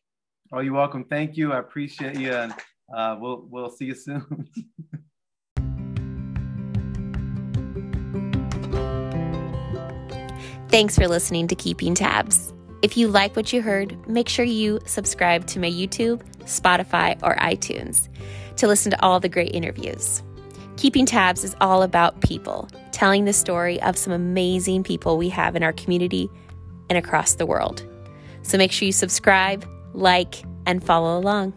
Oh, 0.51 0.59
you're 0.59 0.73
welcome. 0.73 1.05
Thank 1.05 1.37
you. 1.37 1.53
I 1.53 1.59
appreciate 1.59 2.19
you. 2.19 2.33
And 2.33 2.53
uh, 2.95 3.17
we'll, 3.19 3.45
we'll 3.49 3.69
see 3.69 3.85
you 3.85 3.95
soon. 3.95 4.49
Thanks 10.73 10.95
for 10.95 11.07
listening 11.07 11.47
to 11.49 11.55
Keeping 11.55 11.93
Tabs. 11.93 12.51
If 12.81 12.97
you 12.97 13.07
like 13.07 13.35
what 13.35 13.53
you 13.53 13.61
heard, 13.61 13.95
make 14.09 14.27
sure 14.27 14.43
you 14.43 14.79
subscribe 14.87 15.45
to 15.45 15.59
my 15.59 15.69
YouTube, 15.69 16.23
Spotify, 16.45 17.15
or 17.21 17.35
iTunes 17.35 18.09
to 18.55 18.65
listen 18.65 18.89
to 18.89 18.99
all 19.03 19.19
the 19.19 19.29
great 19.29 19.53
interviews. 19.53 20.23
Keeping 20.77 21.05
Tabs 21.05 21.43
is 21.43 21.55
all 21.61 21.83
about 21.83 22.21
people, 22.21 22.67
telling 22.91 23.25
the 23.25 23.33
story 23.33 23.79
of 23.83 23.95
some 23.95 24.11
amazing 24.11 24.81
people 24.81 25.15
we 25.15 25.29
have 25.29 25.55
in 25.55 25.61
our 25.61 25.73
community 25.73 26.27
and 26.89 26.97
across 26.97 27.35
the 27.35 27.45
world. 27.45 27.85
So 28.41 28.57
make 28.57 28.71
sure 28.71 28.87
you 28.87 28.93
subscribe, 28.93 29.69
like, 29.93 30.43
and 30.65 30.83
follow 30.83 31.19
along. 31.19 31.53